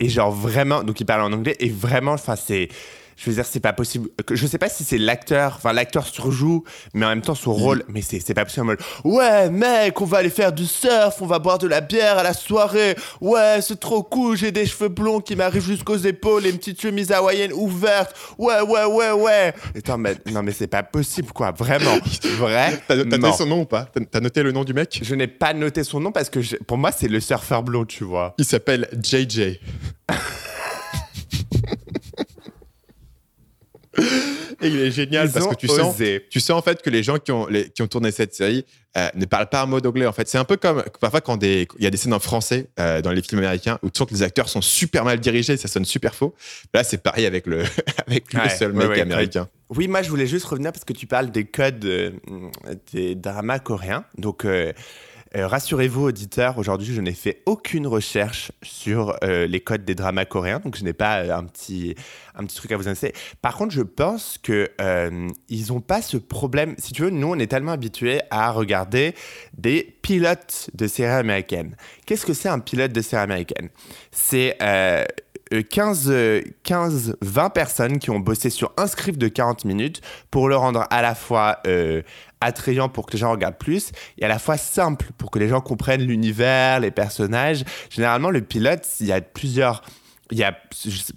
Et 0.00 0.08
genre 0.08 0.30
vraiment, 0.32 0.82
donc 0.84 1.00
il 1.00 1.04
parle 1.06 1.22
en 1.22 1.32
anglais 1.32 1.56
et 1.60 1.68
vraiment, 1.70 2.12
enfin 2.12 2.36
c'est. 2.36 2.68
Je 3.16 3.30
veux 3.30 3.36
dire, 3.36 3.44
c'est 3.46 3.60
pas 3.60 3.72
possible. 3.72 4.08
Je 4.30 4.46
sais 4.46 4.58
pas 4.58 4.68
si 4.68 4.84
c'est 4.84 4.98
l'acteur, 4.98 5.54
enfin 5.56 5.72
l'acteur 5.72 6.06
surjoue, 6.06 6.64
mais 6.94 7.06
en 7.06 7.10
même 7.10 7.22
temps 7.22 7.34
son 7.34 7.52
rôle, 7.54 7.84
mais 7.88 8.02
c'est 8.02 8.34
pas 8.34 8.44
possible. 8.44 8.76
Ouais, 9.04 9.50
mec, 9.50 10.00
on 10.00 10.04
va 10.04 10.18
aller 10.18 10.30
faire 10.30 10.52
du 10.52 10.66
surf, 10.66 11.20
on 11.20 11.26
va 11.26 11.38
boire 11.38 11.58
de 11.58 11.66
la 11.68 11.80
bière 11.80 12.18
à 12.18 12.22
la 12.22 12.32
soirée. 12.34 12.96
Ouais, 13.20 13.58
c'est 13.62 13.78
trop 13.78 14.02
cool, 14.02 14.36
j'ai 14.36 14.52
des 14.52 14.66
cheveux 14.66 14.88
blonds 14.88 15.20
qui 15.20 15.36
m'arrivent 15.36 15.64
jusqu'aux 15.64 15.96
épaules, 15.96 16.46
et 16.46 16.50
une 16.50 16.58
petite 16.58 16.80
chemise 16.80 17.12
hawaïenne 17.12 17.52
ouverte. 17.52 18.14
Ouais, 18.38 18.60
ouais, 18.60 18.84
ouais, 18.84 19.10
ouais. 19.12 19.54
Attends, 19.76 19.98
mais 19.98 20.16
non, 20.32 20.42
mais 20.42 20.52
c'est 20.52 20.66
pas 20.66 20.82
possible, 20.82 21.32
quoi, 21.32 21.52
vraiment. 21.52 21.98
Vrai. 22.38 22.80
T'as 22.88 22.96
noté 23.04 23.32
son 23.36 23.46
nom 23.46 23.60
ou 23.62 23.64
pas? 23.66 23.84
T'as- 23.92 24.00
T'as 24.10 24.20
noté 24.20 24.42
le 24.42 24.52
nom 24.52 24.64
du 24.64 24.74
mec? 24.74 25.00
Je 25.02 25.14
n'ai 25.14 25.26
pas 25.26 25.52
noté 25.54 25.84
son 25.84 26.00
nom 26.00 26.12
parce 26.12 26.30
que 26.30 26.40
je- 26.40 26.56
pour 26.56 26.78
moi, 26.78 26.90
c'est 26.92 27.08
le 27.08 27.20
surfeur 27.20 27.62
blond, 27.62 27.84
tu 27.84 28.04
vois. 28.04 28.34
Il 28.38 28.44
s'appelle 28.44 28.88
JJ. 29.02 29.58
Et 34.62 34.68
il 34.68 34.78
est 34.80 34.90
génial 34.90 35.26
Ils 35.26 35.32
parce 35.32 35.46
que 35.48 35.54
tu 35.54 35.66
sens, 35.68 35.96
tu 36.30 36.40
sens 36.40 36.56
en 36.58 36.62
fait 36.62 36.80
que 36.80 36.88
les 36.90 37.02
gens 37.02 37.18
qui 37.18 37.32
ont, 37.32 37.46
les- 37.46 37.68
qui 37.70 37.82
ont 37.82 37.86
tourné 37.88 38.10
cette 38.12 38.34
série 38.34 38.64
euh, 38.96 39.08
ne 39.14 39.24
parlent 39.24 39.48
pas 39.48 39.62
un 39.62 39.66
mot 39.66 39.78
anglais 39.84 40.06
en 40.06 40.12
fait. 40.12 40.28
C'est 40.28 40.38
un 40.38 40.44
peu 40.44 40.56
comme 40.56 40.82
parfois 41.00 41.20
quand 41.20 41.36
des- 41.36 41.66
il 41.78 41.84
y 41.84 41.86
a 41.86 41.90
des 41.90 41.96
scènes 41.96 42.14
en 42.14 42.20
français 42.20 42.68
euh, 42.78 43.02
dans 43.02 43.10
les 43.10 43.20
films 43.22 43.40
américains 43.40 43.78
où 43.82 43.90
tu 43.90 43.98
sens 43.98 44.08
que 44.08 44.14
les 44.14 44.22
acteurs 44.22 44.48
sont 44.48 44.60
super 44.62 45.04
mal 45.04 45.18
dirigés, 45.18 45.56
ça 45.56 45.68
sonne 45.68 45.84
super 45.84 46.14
faux. 46.14 46.34
Là, 46.72 46.84
c'est 46.84 47.02
pareil 47.02 47.26
avec 47.26 47.46
le, 47.46 47.62
avec 48.06 48.32
le 48.32 48.48
seul 48.48 48.72
ouais, 48.72 48.78
mec 48.78 48.88
ouais, 48.90 49.00
américain. 49.00 49.48
Oui, 49.70 49.88
moi, 49.88 50.02
je 50.02 50.10
voulais 50.10 50.26
juste 50.28 50.44
revenir 50.46 50.70
parce 50.72 50.84
que 50.84 50.92
tu 50.92 51.06
parles 51.06 51.30
des 51.30 51.44
codes 51.44 51.84
euh, 51.84 52.10
des 52.92 53.14
dramas 53.16 53.58
coréens. 53.58 54.04
Donc, 54.18 54.44
euh, 55.36 55.46
rassurez-vous, 55.46 56.02
auditeurs, 56.04 56.58
aujourd'hui, 56.58 56.94
je 56.94 57.00
n'ai 57.00 57.12
fait 57.12 57.42
aucune 57.46 57.86
recherche 57.86 58.52
sur 58.62 59.16
euh, 59.24 59.46
les 59.46 59.60
codes 59.60 59.84
des 59.84 59.94
dramas 59.94 60.24
coréens. 60.24 60.60
Donc, 60.60 60.76
je 60.76 60.84
n'ai 60.84 60.92
pas 60.92 61.22
euh, 61.22 61.36
un, 61.36 61.44
petit, 61.44 61.94
un 62.34 62.44
petit 62.44 62.56
truc 62.56 62.70
à 62.72 62.76
vous 62.76 62.86
annoncer. 62.86 63.12
Par 63.42 63.56
contre, 63.56 63.72
je 63.72 63.82
pense 63.82 64.38
que 64.42 64.70
ils 65.48 65.66
n'ont 65.68 65.80
pas 65.80 66.02
ce 66.02 66.16
problème. 66.16 66.74
Si 66.78 66.92
tu 66.92 67.02
veux, 67.02 67.10
nous, 67.10 67.28
on 67.28 67.38
est 67.38 67.46
tellement 67.46 67.72
habitués 67.72 68.20
à 68.30 68.50
regarder 68.50 69.14
des 69.56 69.96
pilotes 70.02 70.70
de 70.74 70.86
séries 70.86 71.12
américaines. 71.12 71.76
Qu'est-ce 72.06 72.26
que 72.26 72.34
c'est 72.34 72.48
un 72.48 72.60
pilote 72.60 72.92
de 72.92 73.00
série 73.00 73.22
américaine? 73.22 73.68
C'est. 74.10 74.56
Euh, 75.52 75.54
euh, 75.54 75.62
15, 75.62 76.06
euh, 76.10 76.40
15, 76.62 77.16
20 77.20 77.50
personnes 77.50 77.98
qui 77.98 78.10
ont 78.10 78.20
bossé 78.20 78.50
sur 78.50 78.72
un 78.76 78.86
script 78.86 79.18
de 79.18 79.28
40 79.28 79.64
minutes 79.64 80.00
pour 80.30 80.48
le 80.48 80.56
rendre 80.56 80.86
à 80.90 81.02
la 81.02 81.14
fois 81.14 81.58
euh, 81.66 82.02
attrayant 82.40 82.88
pour 82.88 83.06
que 83.06 83.12
les 83.12 83.18
gens 83.18 83.30
regardent 83.30 83.58
plus 83.58 83.92
et 84.18 84.24
à 84.24 84.28
la 84.28 84.38
fois 84.38 84.56
simple 84.56 85.06
pour 85.18 85.30
que 85.30 85.38
les 85.38 85.48
gens 85.48 85.60
comprennent 85.60 86.02
l'univers, 86.02 86.80
les 86.80 86.90
personnages. 86.90 87.64
Généralement, 87.90 88.30
le 88.30 88.42
pilote, 88.42 88.86
il 89.00 89.06
y 89.06 89.12
a 89.12 89.20
plusieurs. 89.20 89.82
Il 90.30 90.38
y 90.38 90.42
a 90.42 90.56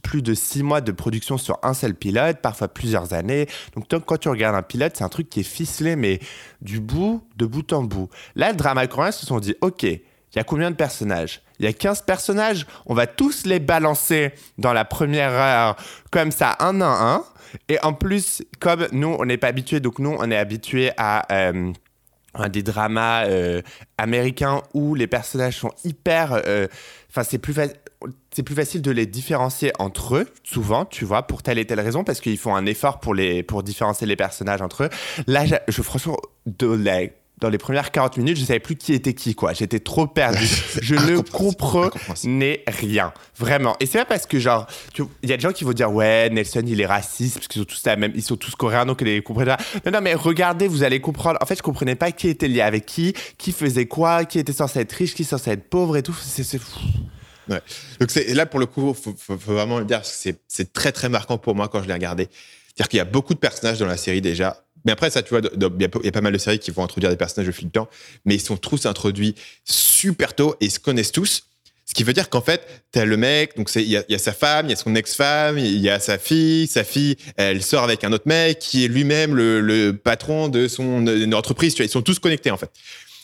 plus 0.03 0.21
de 0.21 0.33
six 0.33 0.63
mois 0.63 0.81
de 0.81 0.91
production 0.91 1.37
sur 1.37 1.57
un 1.63 1.73
seul 1.73 1.95
pilote, 1.95 2.39
parfois 2.41 2.67
plusieurs 2.67 3.13
années. 3.13 3.47
Donc, 3.73 3.87
quand 4.05 4.17
tu 4.17 4.27
regardes 4.27 4.55
un 4.55 4.61
pilote, 4.61 4.97
c'est 4.97 5.05
un 5.05 5.09
truc 5.09 5.29
qui 5.29 5.39
est 5.39 5.43
ficelé, 5.43 5.95
mais 5.95 6.19
du 6.61 6.81
bout, 6.81 7.25
de 7.37 7.45
bout 7.45 7.71
en 7.71 7.83
bout. 7.83 8.09
Là, 8.35 8.51
le 8.51 8.57
drama 8.57 8.85
coréen 8.87 9.11
se 9.11 9.25
sont 9.25 9.39
dit, 9.39 9.55
OK, 9.61 9.87
il 10.33 10.37
y 10.37 10.39
a 10.39 10.43
combien 10.43 10.71
de 10.71 10.75
personnages? 10.75 11.41
Il 11.59 11.65
y 11.65 11.67
a 11.67 11.73
15 11.73 12.03
personnages, 12.03 12.67
on 12.85 12.93
va 12.93 13.07
tous 13.07 13.45
les 13.45 13.59
balancer 13.59 14.31
dans 14.57 14.73
la 14.73 14.85
première 14.85 15.31
heure, 15.31 15.75
comme 16.11 16.31
ça, 16.31 16.55
un 16.59 16.79
à 16.81 16.85
un. 16.85 17.23
Et 17.69 17.79
en 17.83 17.93
plus, 17.93 18.43
comme 18.59 18.87
nous, 18.91 19.15
on 19.19 19.25
n'est 19.25 19.37
pas 19.37 19.47
habitués, 19.47 19.79
donc 19.79 19.99
nous, 19.99 20.15
on 20.19 20.29
est 20.31 20.37
habitués 20.37 20.91
à... 20.97 21.25
euh, 21.33 21.71
des 22.51 22.61
dramas 22.61 23.25
euh, 23.25 23.63
américains 23.97 24.61
où 24.75 24.93
les 24.93 25.07
personnages 25.07 25.57
sont 25.57 25.71
hyper. 25.83 26.33
euh, 26.45 26.67
Enfin, 27.09 27.23
c'est 27.23 27.39
plus, 27.39 27.53
fa- 27.53 27.65
c'est 28.31 28.43
plus 28.43 28.53
facile 28.53 28.83
de 28.83 28.91
les 28.91 29.07
différencier 29.07 29.71
entre 29.79 30.17
eux, 30.17 30.27
souvent, 30.43 30.85
tu 30.85 31.03
vois, 31.03 31.23
pour 31.25 31.41
telle 31.41 31.57
et 31.57 31.65
telle 31.65 31.79
raison, 31.79 32.03
parce 32.03 32.19
qu'ils 32.21 32.37
font 32.37 32.53
un 32.55 32.67
effort 32.67 32.99
pour, 32.99 33.15
les, 33.15 33.41
pour 33.41 33.63
différencier 33.63 34.05
les 34.05 34.15
personnages 34.15 34.61
entre 34.61 34.83
eux. 34.83 34.89
Là, 35.25 35.47
j'a- 35.47 35.61
je, 35.67 35.81
franchement, 35.81 36.17
de 36.45 36.67
dans 37.39 37.49
les 37.49 37.57
premières 37.57 37.91
40 37.91 38.17
minutes, 38.17 38.37
je 38.37 38.45
savais 38.45 38.59
plus 38.59 38.75
qui 38.75 38.93
était 38.93 39.13
qui, 39.13 39.35
quoi. 39.35 39.53
J'étais 39.53 39.79
trop 39.79 40.07
perdu. 40.07 40.47
je 40.81 40.95
ne 40.95 41.19
comprenais 41.21 42.63
rien. 42.67 43.13
Vraiment. 43.37 43.75
Et 43.79 43.85
c'est 43.85 43.99
pas 43.99 44.05
parce 44.05 44.25
que, 44.25 44.39
genre, 44.39 44.65
il 45.21 45.29
y 45.29 45.33
a 45.33 45.37
des 45.37 45.41
gens 45.41 45.51
qui 45.51 45.63
vont 45.63 45.73
dire, 45.73 45.91
ouais, 45.91 46.29
Nelson, 46.31 46.63
il 46.65 46.81
est 46.81 46.85
raciste, 46.85 47.35
parce 47.35 47.47
qu'ils 47.47 47.61
sont 47.61 47.65
tous 47.65 47.85
la 47.85 47.95
même, 47.95 48.11
ils 48.15 48.23
sont 48.23 48.37
tous 48.37 48.55
coréens, 48.55 48.85
donc 48.85 49.01
ils 49.01 49.21
comprennent 49.21 49.47
pas. 49.47 49.57
Non, 49.85 49.91
non, 49.91 50.01
mais 50.01 50.15
regardez, 50.15 50.67
vous 50.67 50.83
allez 50.83 50.99
comprendre. 50.99 51.37
En 51.41 51.45
fait, 51.45 51.55
je 51.55 51.61
comprenais 51.61 51.95
pas 51.95 52.11
qui 52.11 52.27
était 52.27 52.47
lié 52.47 52.61
avec 52.61 52.87
qui, 52.87 53.13
qui 53.37 53.51
faisait 53.51 53.85
quoi, 53.85 54.25
qui 54.25 54.39
était 54.39 54.53
censé 54.53 54.79
être 54.79 54.93
riche, 54.93 55.13
qui 55.13 55.21
était 55.21 55.29
censé 55.29 55.51
être 55.51 55.69
pauvre 55.69 55.95
et 55.97 56.03
tout. 56.03 56.15
C'est, 56.19 56.43
fou. 56.57 56.79
Ouais. 57.49 57.61
Donc 57.99 58.13
là 58.15 58.45
pour 58.45 58.59
le 58.59 58.65
coup, 58.65 58.93
faut, 58.93 59.15
faut, 59.17 59.37
faut 59.37 59.53
vraiment 59.53 59.79
le 59.79 59.85
dire, 59.85 59.97
parce 59.99 60.11
que 60.11 60.17
c'est 60.17 60.39
c'est 60.47 60.73
très 60.73 60.91
très 60.91 61.07
marquant 61.07 61.37
pour 61.37 61.55
moi 61.55 61.67
quand 61.67 61.81
je 61.81 61.87
l'ai 61.87 61.93
regardé. 61.93 62.29
C'est-à-dire 62.67 62.89
qu'il 62.89 62.97
y 62.97 63.01
a 63.01 63.05
beaucoup 63.05 63.33
de 63.33 63.39
personnages 63.39 63.79
dans 63.79 63.85
la 63.85 63.97
série 63.97 64.21
déjà. 64.21 64.63
Mais 64.87 64.93
après 64.93 65.09
ça, 65.09 65.21
tu 65.21 65.31
vois, 65.31 65.41
il 65.53 65.81
y, 65.81 65.85
a 66.07 66.11
pas- 66.11 66.21
mal 66.21 66.31
de 66.31 66.37
séries 66.37 66.59
qui 66.59 66.71
vont 66.71 66.81
introduire 66.81 67.11
des 67.11 67.17
personnages 67.17 67.49
au 67.49 67.51
fil 67.51 67.65
du 67.65 67.71
temps, 67.71 67.89
mais 68.23 68.35
ils 68.35 68.41
sont 68.41 68.55
tous 68.55 68.85
introduits 68.85 69.35
super 69.65 70.33
tôt 70.33 70.55
et 70.61 70.69
se 70.69 70.79
connaissent 70.79 71.11
tous. 71.11 71.43
Ce 71.85 71.93
qui 71.93 72.05
veut 72.05 72.13
dire 72.13 72.29
qu'en 72.29 72.39
fait, 72.39 72.65
t'as 72.93 73.03
le 73.03 73.17
mec, 73.17 73.57
donc 73.57 73.69
il 73.75 73.81
y, 73.81 73.97
a- 73.97 74.17
sa 74.17 74.31
femme, 74.31 74.67
il 74.67 74.69
y 74.69 74.73
a 74.73 74.77
son 74.77 74.95
ex-femme, 74.95 75.57
il 75.57 75.77
y 75.79 75.89
a 75.89 75.99
sa 75.99 76.17
fille, 76.17 76.67
sa 76.67 76.85
fille, 76.85 77.17
elle 77.35 77.61
sort 77.61 77.83
avec 77.83 78.05
un 78.05 78.13
autre 78.13 78.27
mec 78.27 78.59
qui 78.59 78.85
est 78.85 78.87
lui-même 78.87 79.35
le, 79.35 79.91
patron 79.91 80.47
de 80.47 80.69
son 80.69 81.05
entreprise. 81.33 81.75
Ils 81.79 81.89
sont 81.89 82.01
tous 82.01 82.19
connectés 82.19 82.51
en 82.51 82.57
fait. 82.57 82.71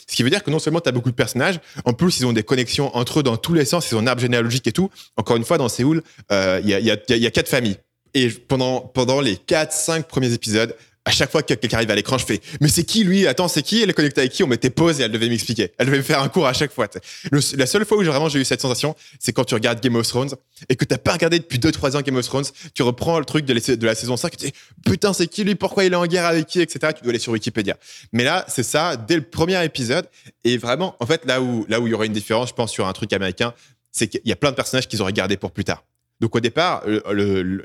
Ce 0.06 0.18
qui 0.18 0.24
veut 0.24 0.30
dire 0.30 0.44
que 0.44 0.52
non 0.52 0.60
seulement 0.60 0.82
tu 0.82 0.90
as 0.90 0.92
beaucoup 0.92 1.12
de 1.12 1.16
personnages, 1.16 1.62
en 1.86 1.94
plus 1.94 2.20
ils 2.20 2.26
ont 2.26 2.34
des 2.34 2.44
connexions 2.44 2.94
entre 2.94 3.22
eux 3.22 3.24
dans 3.24 3.38
tous 3.38 3.54
les 3.54 3.64
sens, 3.64 3.90
ils 3.90 3.96
ont 3.96 4.00
un 4.00 4.08
arbre 4.08 4.22
généalogique 4.22 4.68
et 4.68 4.74
tout. 4.74 4.90
Encore 5.16 5.38
une 5.38 5.46
fois, 5.46 5.58
dans 5.58 5.70
Séoul, 5.70 6.04
euh, 6.30 6.60
il 6.62 6.70
y, 6.70 6.74
a, 6.74 6.80
y 7.16 7.26
a 7.26 7.32
quatre 7.32 7.48
familles. 7.48 7.78
Et 8.14 8.30
pendant, 8.30 8.82
pendant 8.82 9.22
les 9.22 9.36
4-5 9.36 10.04
premiers 10.04 10.34
épisodes, 10.34 10.76
à 11.06 11.12
chaque 11.12 11.32
fois 11.32 11.44
que 11.44 11.54
quelqu'un 11.54 11.78
arrive 11.78 11.92
à 11.92 11.96
l'écran, 11.96 12.18
je 12.18 12.26
fais 12.26 12.40
Mais 12.62 12.70
c'est 12.70 12.86
qui 12.86 13.04
lui? 13.04 13.28
Attends, 13.28 13.48
c'est 13.48 13.62
qui? 13.62 13.82
Elle 13.82 13.90
est 13.90 13.94
connectée 13.94 14.22
avec 14.22 14.32
qui? 14.32 14.44
On 14.44 14.48
mettait 14.48 14.70
pause 14.70 15.02
et 15.02 15.04
elle 15.04 15.12
devait 15.12 15.28
m'expliquer. 15.28 15.72
Elle 15.78 15.88
devait 15.88 15.98
me 15.98 16.04
faire 16.04 16.22
un 16.22 16.30
cours 16.30 16.48
à 16.48 16.54
chaque 16.54 16.72
fois. 16.72 16.88
la 17.32 17.66
seule 17.66 17.86
fois 17.86 17.98
où 17.98 18.04
j'ai 18.04 18.10
vraiment 18.10 18.30
eu 18.30 18.46
cette 18.46 18.62
sensation, 18.62 18.96
c'est 19.20 19.34
quand 19.34 19.44
tu 19.44 19.54
regardes 19.54 19.82
Game 19.82 19.96
of 19.96 20.08
Thrones 20.08 20.30
et 20.70 20.76
que 20.76 20.86
t'as 20.86 20.98
pas 20.98 21.14
regardé 21.14 21.40
depuis 21.40 21.60
2-3 21.60 21.98
ans 21.98 22.02
Game 22.02 22.16
of 22.16 22.26
Thrones. 22.26 22.46
Tu 22.74 22.84
reprends 22.84 23.20
le 23.20 23.26
truc 23.26 23.46
de 23.46 23.86
la, 23.86 23.96
saison 23.96 24.16
5 24.16 24.34
et 24.34 24.38
tu 24.38 24.46
dis 24.46 24.54
Putain, 24.86 25.12
c'est 25.12 25.28
qui 25.28 25.44
lui? 25.44 25.56
Pourquoi 25.56 25.84
il 25.84 25.92
est 25.92 25.98
en 25.98 26.06
guerre 26.06 26.26
avec 26.26 26.48
qui? 26.48 26.62
Etc. 26.62 26.80
Tu 26.96 27.04
dois 27.04 27.10
aller 27.10 27.20
sur 27.20 27.34
Wikipédia. 27.34 27.78
Mais 28.14 28.24
là, 28.24 28.46
c'est 28.48 28.64
ça, 28.64 28.96
dès 28.96 29.16
le 29.16 29.24
premier 29.24 29.64
épisode. 29.66 30.08
Et 30.46 30.58
vraiment, 30.58 30.96
en 31.00 31.06
fait, 31.06 31.26
là 31.26 31.42
où 31.42 31.66
là 31.68 31.82
où 31.82 31.88
il 31.88 31.92
y 31.92 31.94
aurait 31.94 32.08
une 32.08 32.14
différence, 32.14 32.50
je 32.50 32.54
pense, 32.54 32.72
sur 32.72 32.88
un 32.88 32.94
truc 32.94 33.12
américain, 33.12 33.54
c'est 33.92 34.08
qu'il 34.08 34.22
y 34.26 34.32
a 34.32 34.36
plein 34.38 34.52
de 34.52 34.56
personnages 34.56 34.88
qu'ils 34.88 35.04
ont 35.04 35.06
regardés 35.06 35.38
pour 35.38 35.52
plus 35.52 35.66
tard. 35.66 35.84
Donc 36.20 36.36
au 36.36 36.40
départ, 36.40 36.84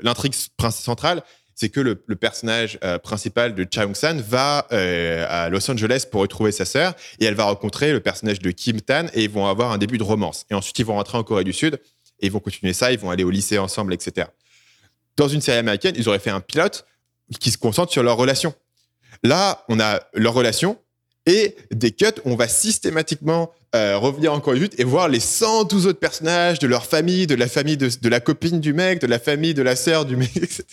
l'intrigue 0.03 0.33
centrale, 0.71 1.23
c'est 1.59 1.67
que 1.67 1.81
le, 1.81 1.95
personnage 2.15 2.79
euh, 2.85 2.97
principal 2.99 3.53
de 3.53 3.67
Cha 3.69 3.83
Young-san 3.83 4.21
va 4.21 4.65
euh, 4.71 5.25
à 5.27 5.49
Los 5.49 5.69
Angeles 5.69 6.05
pour 6.09 6.21
retrouver 6.21 6.53
sa 6.53 6.63
sœur 6.63 6.93
et 7.19 7.25
elle 7.25 7.35
va 7.35 7.43
rencontrer 7.43 7.91
le 7.91 7.99
personnage 7.99 8.39
de 8.39 8.51
Kim 8.51 8.79
Tan 8.79 9.07
et 9.13 9.25
ils 9.25 9.29
vont 9.29 9.45
avoir 9.45 9.73
un 9.73 9.77
début 9.77 9.97
de 9.97 10.03
romance. 10.03 10.45
Et 10.49 10.53
ensuite, 10.53 10.79
ils 10.79 10.85
vont 10.85 10.93
rentrer 10.93 11.17
en 11.17 11.23
Corée 11.25 11.43
du 11.43 11.51
Sud 11.51 11.81
et 12.21 12.27
ils 12.27 12.31
vont 12.31 12.39
continuer 12.39 12.71
ça, 12.71 12.93
ils 12.93 12.99
vont 12.99 13.09
aller 13.09 13.25
au 13.25 13.29
lycée 13.29 13.57
ensemble, 13.57 13.93
etc. 13.93 14.27
Dans 15.17 15.27
une 15.27 15.41
série 15.41 15.57
américaine, 15.57 15.95
ils 15.97 16.07
auraient 16.07 16.19
fait 16.19 16.29
un 16.29 16.39
pilote 16.39 16.85
qui 17.41 17.51
se 17.51 17.57
concentre 17.57 17.91
sur 17.91 18.03
leur 18.03 18.15
relation. 18.15 18.53
Là, 19.23 19.65
on 19.67 19.81
a 19.81 19.99
leur 20.13 20.33
relation 20.33 20.79
et 21.29 21.55
des 21.71 21.91
cuts 21.91 22.05
on 22.25 22.35
va 22.35 22.47
systématiquement 22.47 23.51
euh, 23.75 23.97
revenir 23.97 24.33
en 24.33 24.39
Corée 24.39 24.57
du 24.57 24.65
Sud 24.65 24.73
et 24.79 24.83
voir 24.83 25.07
les 25.07 25.19
112 25.19 25.85
autres 25.85 25.99
personnages 25.99 26.57
de 26.57 26.65
leur 26.65 26.87
famille, 26.87 27.27
de 27.27 27.35
la 27.35 27.47
famille 27.47 27.77
de, 27.77 28.09
la 28.09 28.19
copine 28.19 28.59
du 28.59 28.73
mec, 28.73 28.99
de 28.99 29.05
la 29.05 29.19
famille 29.19 29.53
de 29.53 29.61
la 29.61 29.75
sœur 29.75 30.05
du 30.05 30.15
mec, 30.15 30.35
etc., 30.37 30.65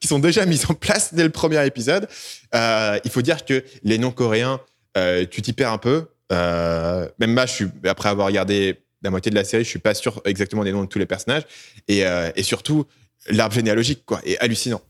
qui 0.00 0.08
sont 0.08 0.18
déjà 0.18 0.46
mis 0.46 0.60
en 0.66 0.72
place 0.72 1.12
dès 1.12 1.24
le 1.24 1.28
premier 1.28 1.64
épisode. 1.66 2.08
Euh, 2.54 2.98
il 3.04 3.10
faut 3.10 3.20
dire 3.20 3.44
que 3.44 3.62
les 3.82 3.98
noms 3.98 4.10
coréens, 4.10 4.60
euh, 4.96 5.26
tu 5.30 5.42
t'y 5.42 5.52
perds 5.52 5.72
un 5.72 5.78
peu. 5.78 6.06
Euh, 6.32 7.06
même 7.18 7.34
moi, 7.34 7.44
après 7.84 8.08
avoir 8.08 8.28
regardé 8.28 8.80
la 9.02 9.10
moitié 9.10 9.28
de 9.28 9.36
la 9.36 9.44
série, 9.44 9.64
je 9.64 9.68
suis 9.68 9.78
pas 9.78 9.92
sûr 9.92 10.22
exactement 10.24 10.64
des 10.64 10.72
noms 10.72 10.84
de 10.84 10.88
tous 10.88 10.98
les 10.98 11.06
personnages. 11.06 11.44
Et, 11.86 12.02
et 12.34 12.42
surtout, 12.42 12.86
l'arbre 13.28 13.54
généalogique, 13.54 14.04
quoi, 14.06 14.20
est 14.24 14.38
hallucinant. 14.38 14.80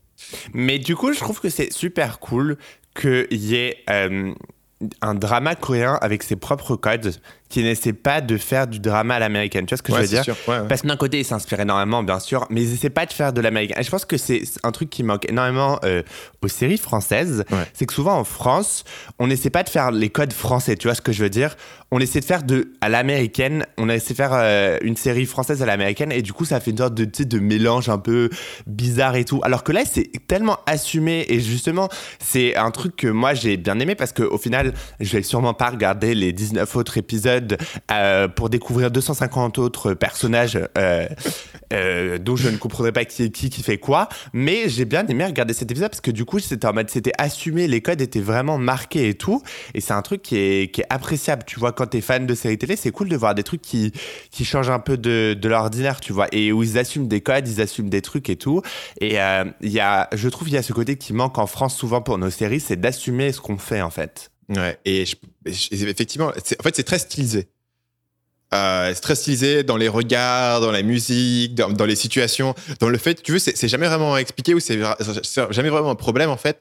Mais 0.53 0.79
du 0.79 0.95
coup, 0.95 1.13
je 1.13 1.19
trouve 1.19 1.41
que 1.41 1.49
c'est 1.49 1.71
super 1.71 2.19
cool 2.19 2.57
qu'il 2.99 3.27
y 3.31 3.55
ait 3.55 3.83
un 5.01 5.15
drama 5.15 5.55
coréen 5.55 5.97
avec 6.01 6.23
ses 6.23 6.35
propres 6.35 6.75
codes 6.75 7.15
qui 7.49 7.63
n'essaie 7.63 7.93
pas 7.93 8.21
de 8.21 8.37
faire 8.37 8.67
du 8.67 8.79
drama 8.79 9.15
à 9.15 9.19
l'américaine. 9.19 9.65
Tu 9.65 9.73
vois 9.73 9.77
ce 9.77 9.83
que 9.83 9.91
Ouais, 9.91 9.97
je 9.99 10.03
veux 10.03 10.07
dire 10.09 10.23
sûr. 10.23 10.35
Ouais, 10.47 10.59
ouais. 10.59 10.67
Parce 10.67 10.83
que 10.83 10.87
d'un 10.87 10.97
côté, 10.97 11.19
ils 11.19 11.25
s'inspirent 11.25 11.59
énormément, 11.59 12.03
bien 12.03 12.19
sûr, 12.19 12.45
mais 12.51 12.61
ils 12.61 12.73
essaient 12.73 12.91
pas 12.91 13.07
de 13.07 13.13
faire 13.13 13.33
de 13.33 13.41
l'américain. 13.41 13.75
Et 13.79 13.83
je 13.83 13.89
pense 13.89 14.05
que 14.05 14.17
c'est 14.17 14.43
un 14.63 14.71
truc 14.71 14.89
qui 14.89 15.01
manque 15.03 15.27
énormément 15.27 15.79
euh, 15.83 16.03
aux 16.43 16.47
séries 16.47 16.77
françaises. 16.77 17.43
C'est 17.73 17.85
que 17.87 17.93
souvent 17.93 18.17
en 18.17 18.23
France, 18.23 18.83
on 19.17 19.27
n'essaie 19.27 19.49
pas 19.49 19.63
de 19.63 19.69
faire 19.69 19.91
les 19.91 20.09
codes 20.09 20.33
français. 20.33 20.75
Tu 20.75 20.87
vois 20.87 20.95
ce 20.95 21.01
que 21.01 21.11
je 21.11 21.23
veux 21.23 21.29
dire 21.29 21.55
On 21.91 21.99
essaie 21.99 22.19
de 22.19 22.25
faire 22.25 22.43
de 22.43 22.71
à 22.81 22.89
l'américaine. 22.89 23.65
On 23.77 23.89
a 23.89 23.95
essayé 23.95 24.11
de 24.13 24.17
faire 24.17 24.33
euh, 24.33 24.77
une 24.81 24.95
série 24.95 25.25
française 25.25 25.63
à 25.63 25.65
l'américaine, 25.65 26.11
et 26.11 26.21
du 26.21 26.33
coup, 26.33 26.45
ça 26.45 26.59
fait 26.59 26.71
une 26.71 26.77
sorte 26.77 26.93
de, 26.93 27.05
de 27.05 27.39
mélange 27.39 27.89
un 27.89 27.97
peu 27.97 28.29
bizarre 28.67 29.15
et 29.15 29.25
tout. 29.25 29.41
Alors 29.43 29.63
que 29.63 29.71
là, 29.71 29.81
c'est 29.91 30.11
tellement 30.27 30.59
assumé, 30.67 31.25
et 31.29 31.39
justement, 31.39 31.89
c'est 32.19 32.55
un 32.55 32.69
truc 32.69 32.95
que 32.95 33.07
moi 33.07 33.33
j'ai 33.33 33.57
bien 33.57 33.79
aimé 33.79 33.95
parce 33.95 34.13
qu'au 34.13 34.37
final, 34.37 34.73
je 34.99 35.17
vais 35.17 35.23
sûrement 35.23 35.55
pas 35.55 35.69
regarder 35.69 36.13
les 36.13 36.31
19 36.31 36.75
autres 36.75 36.97
épisodes 36.97 37.38
euh, 37.91 38.27
pour 38.27 38.49
découvrir 38.49 38.91
250 38.91 39.57
autres 39.57 39.93
personnages 39.93 40.59
euh, 40.77 41.07
euh, 41.73 42.17
dont 42.17 42.35
je 42.35 42.49
ne 42.49 42.57
comprendrais 42.57 42.91
pas 42.91 43.05
qui 43.05 43.31
qui, 43.31 43.63
fait 43.63 43.77
quoi. 43.77 44.09
Mais 44.33 44.69
j'ai 44.69 44.85
bien 44.85 45.05
aimé 45.07 45.25
regarder 45.25 45.53
cet 45.53 45.71
épisode 45.71 45.89
parce 45.89 46.01
que 46.01 46.11
du 46.11 46.25
coup, 46.25 46.39
c'était 46.39 46.67
en 46.67 46.73
mode, 46.73 46.89
c'était 46.89 47.13
assumé, 47.17 47.67
les 47.67 47.81
codes 47.81 48.01
étaient 48.01 48.19
vraiment 48.19 48.57
marqués 48.57 49.09
et 49.09 49.13
tout. 49.13 49.41
Et 49.73 49.81
c'est 49.81 49.93
un 49.93 50.01
truc 50.01 50.21
qui 50.21 50.37
est, 50.37 50.73
qui 50.73 50.81
est 50.81 50.87
appréciable. 50.89 51.43
Tu 51.45 51.59
vois, 51.59 51.71
quand 51.71 51.87
t'es 51.87 52.01
fan 52.01 52.25
de 52.25 52.35
séries 52.35 52.57
télé, 52.57 52.75
c'est 52.75 52.91
cool 52.91 53.09
de 53.09 53.15
voir 53.17 53.35
des 53.35 53.43
trucs 53.43 53.61
qui, 53.61 53.91
qui 54.31 54.45
changent 54.45 54.69
un 54.69 54.79
peu 54.79 54.97
de, 54.97 55.35
de 55.39 55.49
l'ordinaire, 55.49 55.99
tu 55.99 56.13
vois, 56.13 56.27
et 56.31 56.51
où 56.51 56.63
ils 56.63 56.77
assument 56.77 57.07
des 57.07 57.21
codes, 57.21 57.47
ils 57.47 57.61
assument 57.61 57.89
des 57.89 58.01
trucs 58.01 58.29
et 58.29 58.35
tout. 58.35 58.61
Et 59.01 59.17
il 59.61 59.71
y 59.71 59.79
a, 59.79 60.09
je 60.13 60.29
trouve, 60.29 60.49
il 60.49 60.53
y 60.53 60.57
a 60.57 60.63
ce 60.63 60.73
côté 60.73 60.95
qui 60.97 61.13
manque 61.13 61.37
en 61.37 61.47
France 61.47 61.75
souvent 61.75 62.01
pour 62.01 62.17
nos 62.17 62.29
séries, 62.29 62.59
c'est 62.59 62.79
d'assumer 62.79 63.31
ce 63.31 63.41
qu'on 63.41 63.57
fait 63.57 63.81
en 63.81 63.89
fait. 63.89 64.31
Ouais, 64.49 64.79
et 64.85 65.05
effectivement, 65.45 66.29
en 66.29 66.63
fait, 66.63 66.75
c'est 66.75 66.83
très 66.83 66.99
stylisé. 66.99 67.47
Euh, 68.51 68.91
c'est 68.95 69.01
très 69.01 69.15
stylisé 69.15 69.63
dans 69.63 69.77
les 69.77 69.87
regards, 69.87 70.59
dans 70.61 70.71
la 70.71 70.81
musique, 70.81 71.53
dans, 71.53 71.69
dans 71.69 71.85
les 71.85 71.95
situations, 71.95 72.55
dans 72.79 72.89
le 72.89 72.97
fait, 72.97 73.21
tu 73.21 73.31
veux, 73.31 73.39
c'est 73.39 73.67
jamais 73.67 73.87
vraiment 73.87 74.17
expliqué 74.17 74.55
ou 74.55 74.59
c'est 74.59 74.79
jamais 75.51 75.69
vraiment 75.69 75.91
un 75.91 75.95
problème 75.95 76.31
en 76.31 76.37
fait. 76.37 76.59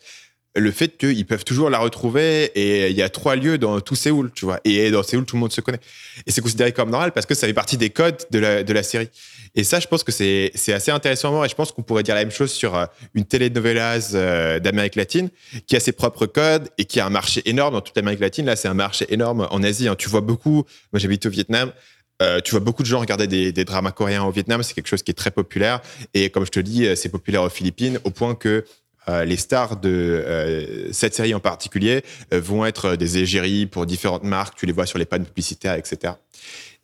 Le 0.58 0.70
fait 0.72 0.96
qu'ils 0.96 1.26
peuvent 1.26 1.44
toujours 1.44 1.70
la 1.70 1.78
retrouver 1.78 2.50
et 2.54 2.90
il 2.90 2.96
y 2.96 3.02
a 3.02 3.08
trois 3.08 3.36
lieux 3.36 3.58
dans 3.58 3.80
tout 3.80 3.94
Séoul, 3.94 4.30
tu 4.34 4.44
vois. 4.44 4.60
Et 4.64 4.90
dans 4.90 5.02
Séoul, 5.02 5.24
tout 5.24 5.36
le 5.36 5.40
monde 5.40 5.52
se 5.52 5.60
connaît. 5.60 5.80
Et 6.26 6.32
c'est 6.32 6.40
considéré 6.40 6.72
comme 6.72 6.90
normal 6.90 7.12
parce 7.12 7.26
que 7.26 7.34
ça 7.34 7.46
fait 7.46 7.54
partie 7.54 7.76
des 7.76 7.90
codes 7.90 8.24
de 8.30 8.38
la, 8.38 8.82
série. 8.82 9.08
Et 9.54 9.64
ça, 9.64 9.80
je 9.80 9.86
pense 9.86 10.02
que 10.02 10.12
c'est 10.12 10.52
assez 10.72 10.90
intéressant 10.90 11.28
à 11.28 11.30
voir 11.30 11.44
et 11.44 11.48
je 11.48 11.54
pense 11.54 11.72
qu'on 11.72 11.82
pourrait 11.82 12.02
dire 12.02 12.14
la 12.14 12.22
même 12.22 12.32
chose 12.32 12.50
sur 12.50 12.74
euh, 12.76 12.86
une 13.14 13.24
télénovelas 13.24 14.12
euh, 14.14 14.58
d'Amérique 14.58 14.96
latine 14.96 15.30
qui 15.66 15.76
a 15.76 15.80
ses 15.80 15.92
propres 15.92 16.26
codes 16.26 16.68
et 16.76 16.84
qui 16.84 17.00
a 17.00 17.06
un 17.06 17.10
marché 17.10 17.42
énorme 17.44 17.74
dans 17.74 17.80
toute 17.80 17.96
l'Amérique 17.96 18.20
latine. 18.20 18.46
Là, 18.46 18.56
c'est 18.56 18.68
un 18.68 18.74
marché 18.74 19.06
énorme 19.08 19.46
en 19.50 19.62
Asie. 19.62 19.88
hein. 19.88 19.94
Tu 19.96 20.08
vois 20.08 20.20
beaucoup, 20.20 20.64
moi 20.92 20.98
j'habite 20.98 21.26
au 21.26 21.30
Vietnam, 21.30 21.72
euh, 22.20 22.40
tu 22.40 22.50
vois 22.50 22.60
beaucoup 22.60 22.82
de 22.82 22.88
gens 22.88 22.98
regarder 22.98 23.26
des, 23.26 23.52
des 23.52 23.64
dramas 23.64 23.92
coréens 23.92 24.24
au 24.24 24.30
Vietnam. 24.30 24.62
C'est 24.62 24.74
quelque 24.74 24.88
chose 24.88 25.02
qui 25.02 25.12
est 25.12 25.14
très 25.14 25.30
populaire. 25.30 25.80
Et 26.14 26.30
comme 26.30 26.44
je 26.44 26.50
te 26.50 26.60
dis, 26.60 26.88
c'est 26.96 27.08
populaire 27.08 27.42
aux 27.42 27.50
Philippines 27.50 27.98
au 28.04 28.10
point 28.10 28.34
que 28.34 28.64
euh, 29.08 29.24
les 29.24 29.36
stars 29.36 29.76
de 29.76 29.88
euh, 29.88 30.92
cette 30.92 31.14
série 31.14 31.34
en 31.34 31.40
particulier 31.40 32.02
euh, 32.34 32.40
vont 32.40 32.66
être 32.66 32.94
des 32.94 33.18
égéries 33.18 33.66
pour 33.66 33.86
différentes 33.86 34.24
marques. 34.24 34.58
Tu 34.58 34.66
les 34.66 34.72
vois 34.72 34.86
sur 34.86 34.98
les 34.98 35.06
pannes 35.06 35.24
publicitaires, 35.24 35.74
etc. 35.74 36.14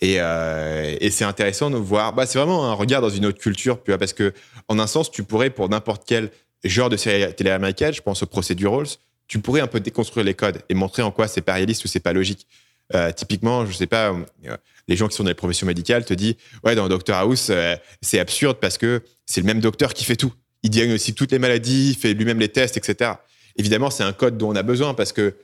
Et, 0.00 0.18
c'est 1.10 1.24
intéressant 1.24 1.70
de 1.70 1.76
voir. 1.76 2.14
Bah, 2.14 2.26
c'est 2.26 2.38
vraiment 2.38 2.66
un 2.66 2.72
regard 2.72 3.00
dans 3.00 3.10
une 3.10 3.26
autre 3.26 3.38
culture, 3.38 3.78
parce 3.82 4.12
que 4.12 4.32
en 4.68 4.78
un 4.78 4.86
sens, 4.86 5.10
tu 5.10 5.22
pourrais 5.22 5.50
pour 5.50 5.68
n'importe 5.68 6.04
quel 6.06 6.30
genre 6.62 6.88
de 6.88 6.96
série 6.96 7.32
télé 7.34 7.50
américaine, 7.50 7.92
je 7.92 8.02
pense 8.02 8.22
au 8.22 8.26
procedurals, 8.26 8.86
tu 9.28 9.38
pourrais 9.38 9.60
un 9.60 9.66
peu 9.66 9.80
déconstruire 9.80 10.24
les 10.24 10.34
codes 10.34 10.60
et 10.68 10.74
montrer 10.74 11.02
en 11.02 11.10
quoi 11.10 11.28
c'est 11.28 11.40
pas 11.40 11.54
réaliste 11.54 11.84
ou 11.84 11.88
c'est 11.88 12.00
pas 12.00 12.12
logique. 12.12 12.46
Typiquement, 13.16 13.64
je 13.64 13.72
sais 13.72 13.86
pas, 13.86 14.14
les 14.88 14.96
gens 14.96 15.08
qui 15.08 15.16
sont 15.16 15.22
dans 15.24 15.30
les 15.30 15.34
professions 15.34 15.66
médicales 15.66 16.04
te 16.04 16.12
disent 16.12 16.36
ouais 16.64 16.74
dans 16.74 16.88
Doctor 16.88 17.16
House 17.16 17.50
c'est 18.02 18.18
absurde 18.18 18.58
parce 18.60 18.76
que 18.76 19.02
c'est 19.24 19.40
le 19.40 19.46
même 19.46 19.60
docteur 19.60 19.94
qui 19.94 20.04
fait 20.04 20.16
tout. 20.16 20.34
Il 20.64 20.70
diagnostique 20.70 21.14
toutes 21.16 21.30
les 21.30 21.38
maladies, 21.38 21.90
il 21.90 21.96
fait 21.96 22.14
lui-même 22.14 22.40
les 22.40 22.48
tests, 22.48 22.76
etc. 22.76 23.12
Évidemment, 23.56 23.90
c'est 23.90 24.02
un 24.02 24.12
code 24.12 24.36
dont 24.36 24.50
on 24.50 24.56
a 24.56 24.64
besoin 24.64 24.94
parce 24.94 25.12
que 25.12 25.36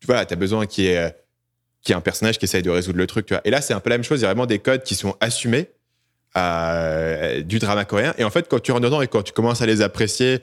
tu 0.00 0.06
vois, 0.06 0.24
tu 0.24 0.32
as 0.32 0.36
besoin 0.36 0.66
qu'il 0.66 0.84
y 0.84 0.88
ait 0.88 1.12
un 1.90 2.00
personnage 2.00 2.38
qui 2.38 2.46
essaye 2.46 2.62
de 2.62 2.70
résoudre 2.70 2.96
le 2.96 3.06
truc. 3.06 3.34
Et 3.44 3.50
là, 3.50 3.60
c'est 3.60 3.74
un 3.74 3.80
peu 3.80 3.90
la 3.90 3.98
même 3.98 4.04
chose. 4.04 4.20
Il 4.20 4.22
y 4.22 4.26
a 4.26 4.28
vraiment 4.28 4.46
des 4.46 4.58
codes 4.58 4.82
qui 4.82 4.94
sont 4.94 5.14
assumés 5.20 5.68
euh, 6.36 7.42
du 7.42 7.58
drama 7.58 7.84
coréen. 7.84 8.14
Et 8.16 8.24
en 8.24 8.30
fait, 8.30 8.48
quand 8.48 8.60
tu 8.60 8.72
rentres 8.72 8.84
dedans 8.84 9.02
et 9.02 9.08
quand 9.08 9.22
tu 9.22 9.32
commences 9.32 9.60
à 9.60 9.66
les 9.66 9.82
apprécier 9.82 10.38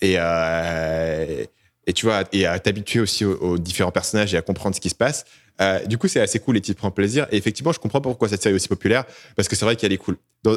et, 0.00 0.16
euh, 0.18 1.44
et 1.86 1.92
tu 1.92 2.06
vois, 2.06 2.24
et 2.32 2.46
à 2.46 2.58
t'habituer 2.58 3.00
aussi 3.00 3.24
aux 3.24 3.58
différents 3.58 3.90
personnages 3.90 4.34
et 4.34 4.36
à 4.36 4.42
comprendre 4.42 4.76
ce 4.76 4.80
qui 4.80 4.90
se 4.90 4.94
passe, 4.94 5.24
euh, 5.60 5.84
du 5.86 5.98
coup, 5.98 6.08
c'est 6.08 6.20
assez 6.20 6.40
cool 6.40 6.56
et 6.56 6.60
tu 6.60 6.72
te 6.72 6.78
prends 6.78 6.90
plaisir. 6.90 7.26
Et 7.30 7.36
effectivement, 7.36 7.72
je 7.72 7.78
comprends 7.78 8.00
pourquoi 8.00 8.28
cette 8.28 8.42
série 8.42 8.54
est 8.54 8.56
aussi 8.56 8.68
populaire 8.68 9.04
parce 9.36 9.48
que 9.48 9.56
c'est 9.56 9.64
vrai 9.64 9.76
qu'elle 9.76 9.92
est 9.92 9.98
cool. 9.98 10.16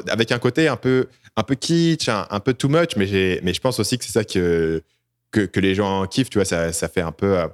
Avec 0.10 0.32
un 0.32 0.40
côté 0.40 0.68
un 0.68 0.76
peu, 0.76 1.08
un 1.36 1.44
peu 1.44 1.56
kitsch, 1.56 2.10
un, 2.10 2.40
peu 2.40 2.54
too 2.54 2.68
much, 2.68 2.96
mais, 2.98 3.40
mais 3.44 3.54
je 3.54 3.62
pense 3.62 3.80
aussi 3.80 3.98
que 3.98 4.04
c'est 4.04 4.12
ça 4.12 4.24
que, 4.24 4.84
que, 5.32 5.60
les 5.60 5.76
gens 5.76 6.06
kiffent. 6.08 6.30
Tu 6.30 6.40
vois, 6.40 6.46
ça, 6.46 6.74
ça 6.74 6.90
fait 6.90 7.02
un 7.02 7.12
peu, 7.12 7.38
euh, 7.38 7.48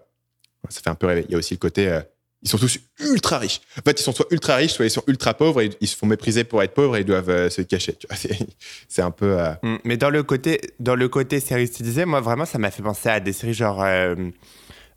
ça 0.69 0.81
fait 0.81 0.89
un 0.89 0.95
peu 0.95 1.07
rêver. 1.07 1.25
Il 1.27 1.31
y 1.33 1.35
a 1.35 1.37
aussi 1.37 1.53
le 1.53 1.59
côté, 1.59 1.89
euh, 1.89 2.01
ils 2.41 2.49
sont 2.49 2.57
tous 2.57 2.79
ultra 2.99 3.37
riches. 3.37 3.61
En 3.77 3.81
fait, 3.83 3.99
ils 3.99 4.03
sont 4.03 4.13
soit 4.13 4.25
ultra 4.31 4.55
riches, 4.55 4.71
soit 4.71 4.85
ils 4.85 4.89
sont 4.89 5.03
ultra 5.05 5.33
pauvres 5.33 5.61
et 5.61 5.69
ils 5.79 5.87
se 5.87 5.95
font 5.95 6.07
mépriser 6.07 6.45
pour 6.45 6.63
être 6.63 6.73
pauvres 6.73 6.97
et 6.97 7.01
ils 7.01 7.05
doivent 7.05 7.49
se 7.49 7.61
cacher. 7.61 7.95
C'est, 8.87 9.01
un 9.01 9.11
peu. 9.11 9.37
Mm, 9.61 9.77
Mais 9.83 9.97
dans 9.97 10.09
le 10.09 10.23
côté, 10.23 10.59
dans 10.79 10.95
le 10.95 11.07
côté 11.07 11.39
série 11.39 11.67
stylisée, 11.67 12.05
moi 12.05 12.19
vraiment, 12.21 12.45
ça 12.45 12.57
m'a 12.57 12.71
fait 12.71 12.83
penser 12.83 13.09
à 13.09 13.19
des 13.19 13.33
séries 13.33 13.53
genre 13.53 13.83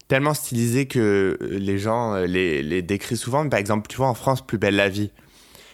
tellement 0.09 0.35
stylisées 0.35 0.87
que 0.87 1.39
les 1.41 1.79
gens 1.79 2.15
euh, 2.15 2.27
les, 2.27 2.63
les 2.63 2.83
décrivent 2.83 3.19
souvent. 3.19 3.49
Par 3.49 3.59
exemple, 3.59 3.89
tu 3.89 3.97
vois 3.97 4.09
en 4.09 4.15
France, 4.15 4.45
Plus 4.47 4.59
belle 4.59 4.77
la 4.77 4.89
vie. 4.89 5.11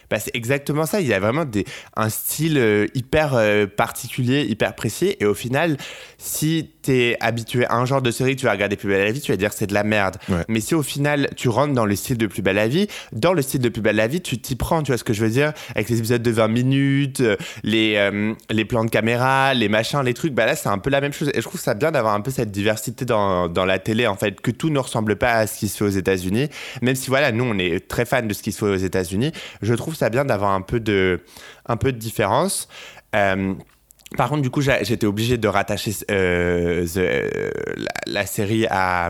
Bah, 0.09 0.19
c'est 0.19 0.35
exactement 0.35 0.85
ça. 0.85 1.01
Il 1.01 1.07
y 1.07 1.13
a 1.13 1.19
vraiment 1.19 1.45
des, 1.45 1.65
un 1.95 2.09
style 2.09 2.57
euh, 2.57 2.87
hyper 2.93 3.33
euh, 3.33 3.65
particulier, 3.67 4.43
hyper 4.43 4.75
précis. 4.75 5.15
Et 5.19 5.25
au 5.25 5.33
final, 5.33 5.77
si 6.17 6.69
t'es 6.83 7.17
habitué 7.19 7.65
à 7.65 7.75
un 7.75 7.85
genre 7.85 8.01
de 8.01 8.11
série, 8.11 8.35
tu 8.35 8.45
vas 8.45 8.51
regarder 8.51 8.75
Plus 8.75 8.87
belle 8.87 9.03
la 9.03 9.11
vie, 9.11 9.21
tu 9.21 9.31
vas 9.31 9.37
dire 9.37 9.51
c'est 9.53 9.67
de 9.67 9.73
la 9.73 9.83
merde. 9.83 10.17
Ouais. 10.29 10.43
Mais 10.47 10.59
si 10.59 10.75
au 10.75 10.83
final, 10.83 11.29
tu 11.35 11.49
rentres 11.49 11.73
dans 11.73 11.85
le 11.85 11.95
style 11.95 12.17
de 12.17 12.27
Plus 12.27 12.41
belle 12.41 12.57
la 12.57 12.67
vie, 12.67 12.87
dans 13.11 13.33
le 13.33 13.41
style 13.41 13.61
de 13.61 13.69
Plus 13.69 13.81
belle 13.81 13.95
la 13.95 14.07
vie, 14.07 14.21
tu 14.21 14.37
t'y 14.37 14.55
prends. 14.55 14.83
Tu 14.83 14.91
vois 14.91 14.97
ce 14.97 15.03
que 15.03 15.13
je 15.13 15.23
veux 15.23 15.29
dire? 15.29 15.53
Avec 15.75 15.89
les 15.89 15.97
épisodes 15.97 16.21
de 16.21 16.31
20 16.31 16.47
minutes, 16.49 17.21
euh, 17.21 17.35
les, 17.63 17.95
euh, 17.95 18.33
les 18.49 18.65
plans 18.65 18.85
de 18.85 18.89
caméra, 18.89 19.53
les 19.53 19.69
machins, 19.69 20.01
les 20.03 20.13
trucs. 20.13 20.33
Bah 20.33 20.45
là, 20.45 20.55
c'est 20.55 20.69
un 20.69 20.77
peu 20.77 20.89
la 20.89 21.01
même 21.01 21.13
chose. 21.13 21.29
Et 21.33 21.41
je 21.41 21.47
trouve 21.47 21.59
ça 21.59 21.73
bien 21.73 21.91
d'avoir 21.91 22.13
un 22.13 22.21
peu 22.21 22.31
cette 22.31 22.51
diversité 22.51 23.05
dans, 23.05 23.47
dans 23.47 23.65
la 23.65 23.79
télé, 23.79 24.05
en 24.07 24.15
fait, 24.15 24.41
que 24.41 24.51
tout 24.51 24.69
ne 24.69 24.79
ressemble 24.79 25.15
pas 25.15 25.33
à 25.33 25.47
ce 25.47 25.57
qui 25.57 25.67
se 25.67 25.77
fait 25.77 25.85
aux 25.85 25.89
États-Unis. 25.89 26.49
Même 26.81 26.95
si, 26.95 27.09
voilà, 27.09 27.31
nous, 27.31 27.45
on 27.45 27.57
est 27.57 27.87
très 27.87 28.05
fans 28.05 28.21
de 28.21 28.33
ce 28.33 28.43
qui 28.43 28.51
se 28.51 28.59
fait 28.59 28.71
aux 28.71 28.75
États-Unis. 28.75 29.31
Je 29.61 29.73
trouve 29.73 29.92
ça 29.95 30.09
bien 30.09 30.25
d'avoir 30.25 30.51
un 30.51 30.61
peu 30.61 30.79
de, 30.79 31.21
un 31.65 31.77
peu 31.77 31.91
de 31.91 31.97
différence. 31.97 32.67
Euh, 33.15 33.53
par 34.17 34.29
contre, 34.29 34.41
du 34.43 34.49
coup, 34.49 34.61
j'étais 34.61 35.05
obligé 35.07 35.37
de 35.37 35.47
rattacher 35.47 35.91
euh, 36.11 36.85
the- 36.85 36.97
euh, 36.97 37.51
la, 37.77 37.91
la 38.05 38.25
série 38.25 38.67
à, 38.69 39.09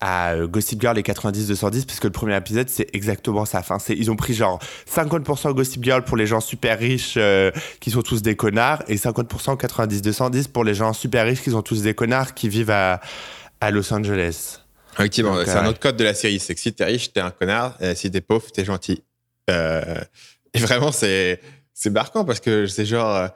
à 0.00 0.34
Gossip 0.46 0.80
Girl 0.80 0.98
et 0.98 1.02
90-210 1.02 1.86
parce 1.86 2.00
que 2.00 2.06
le 2.06 2.12
premier 2.12 2.36
épisode, 2.36 2.68
c'est 2.68 2.88
exactement 2.94 3.44
ça. 3.44 3.58
Enfin, 3.60 3.78
ils 3.88 4.10
ont 4.10 4.16
pris 4.16 4.34
genre 4.34 4.58
50% 4.94 5.52
Gossip 5.54 5.82
Girl 5.82 6.02
pour 6.04 6.16
les 6.16 6.26
gens 6.26 6.40
super 6.40 6.78
riches 6.78 7.14
euh, 7.16 7.50
qui 7.80 7.90
sont 7.90 8.02
tous 8.02 8.22
des 8.22 8.36
connards 8.36 8.82
et 8.88 8.96
50% 8.96 9.56
90-210 9.58 10.48
pour 10.48 10.64
les 10.64 10.74
gens 10.74 10.92
super 10.92 11.24
riches 11.26 11.42
qui 11.42 11.50
sont 11.50 11.62
tous 11.62 11.82
des 11.82 11.94
connards 11.94 12.34
qui 12.34 12.48
vivent 12.48 12.70
à, 12.70 13.00
à 13.60 13.70
Los 13.70 13.92
Angeles. 13.92 14.60
Effectivement, 14.98 15.34
c'est 15.44 15.50
un 15.58 15.66
autre 15.66 15.80
code 15.80 15.96
de 15.96 16.04
la 16.04 16.14
série. 16.14 16.38
C'est 16.38 16.54
que 16.54 16.60
si 16.60 16.72
t'es 16.72 16.84
riche, 16.84 17.12
t'es 17.12 17.20
un 17.20 17.30
connard. 17.30 17.76
euh, 17.82 17.94
si 17.94 18.10
t'es 18.10 18.22
pauvre, 18.22 18.50
t'es 18.50 18.64
gentil. 18.64 19.02
Euh, 19.50 20.00
et 20.54 20.58
vraiment, 20.58 20.92
c'est 20.92 21.40
c'est 21.74 21.90
marquant 21.90 22.24
parce 22.24 22.40
que 22.40 22.66
c'est 22.66 22.86
genre. 22.86 23.14
euh, 23.14 23.28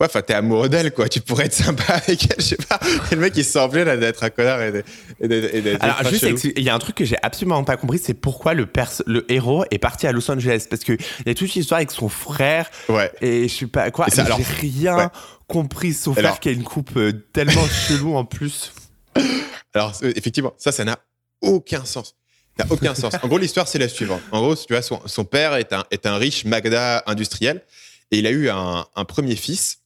ouais, 0.00 0.06
enfin, 0.06 0.20
t'es 0.22 0.34
amoureux 0.34 0.68
d'elle, 0.68 0.92
quoi. 0.92 1.08
Tu 1.08 1.20
pourrais 1.20 1.46
être 1.46 1.52
sympa 1.54 1.84
avec 1.94 2.24
elle, 2.30 2.36
je 2.40 2.42
sais 2.44 2.56
pas. 2.56 2.78
Et 3.10 3.14
le 3.14 3.20
mec, 3.20 3.32
il 3.36 3.44
se 3.44 3.52
sent 3.52 3.58
obligé 3.60 3.84
là, 3.84 3.96
d'être 3.96 4.22
un 4.24 4.30
connard 4.30 4.60
et 4.62 4.72
d'être- 4.72 4.88
et 5.20 5.28
d'être 5.28 5.54
et 5.54 5.76
Alors, 5.80 6.04
juste, 6.08 6.44
il 6.56 6.62
y 6.62 6.68
a 6.70 6.74
un 6.74 6.78
truc 6.78 6.96
que 6.96 7.04
j'ai 7.04 7.16
absolument 7.22 7.62
pas 7.64 7.76
compris, 7.76 7.98
c'est 7.98 8.14
pourquoi 8.14 8.54
le, 8.54 8.66
pers- 8.66 9.02
le 9.06 9.24
héros 9.30 9.64
est 9.70 9.78
parti 9.78 10.06
à 10.06 10.12
Los 10.12 10.28
Angeles. 10.30 10.66
Parce 10.68 10.82
qu'il 10.84 10.98
y 11.26 11.30
a 11.30 11.34
toute 11.34 11.54
une 11.54 11.60
histoire 11.62 11.78
avec 11.78 11.90
son 11.92 12.08
frère 12.08 12.68
Ouais. 12.88 13.10
et 13.20 13.48
je 13.48 13.54
sais 13.54 13.66
pas 13.66 13.90
quoi. 13.90 14.06
J'ai 14.14 14.22
rien 14.22 14.96
ouais. 14.96 15.06
compris, 15.46 15.92
sauf 15.94 16.16
faire 16.16 16.40
qui 16.40 16.48
a 16.48 16.52
une 16.52 16.64
coupe 16.64 16.96
euh, 16.96 17.12
tellement 17.32 17.66
chelou 17.66 18.16
en 18.16 18.24
plus. 18.24 18.72
Alors, 19.74 19.92
effectivement, 20.02 20.52
ça, 20.58 20.72
ça 20.72 20.84
n'a 20.84 20.98
aucun 21.40 21.84
sens. 21.84 22.16
N'a 22.58 22.66
aucun 22.70 22.94
sens. 22.94 23.14
En 23.22 23.28
gros, 23.28 23.38
l'histoire, 23.38 23.68
c'est 23.68 23.78
la 23.78 23.88
suivante. 23.88 24.22
En 24.32 24.40
gros, 24.40 24.56
tu 24.56 24.72
vois, 24.74 24.82
son, 24.82 25.24
père 25.24 25.54
est 25.54 26.06
un, 26.06 26.16
riche 26.16 26.44
magda 26.44 27.02
industriel 27.06 27.62
et 28.10 28.18
il 28.18 28.26
a 28.26 28.30
eu 28.30 28.48
un, 28.48 28.84
premier 29.06 29.36
fils 29.36 29.80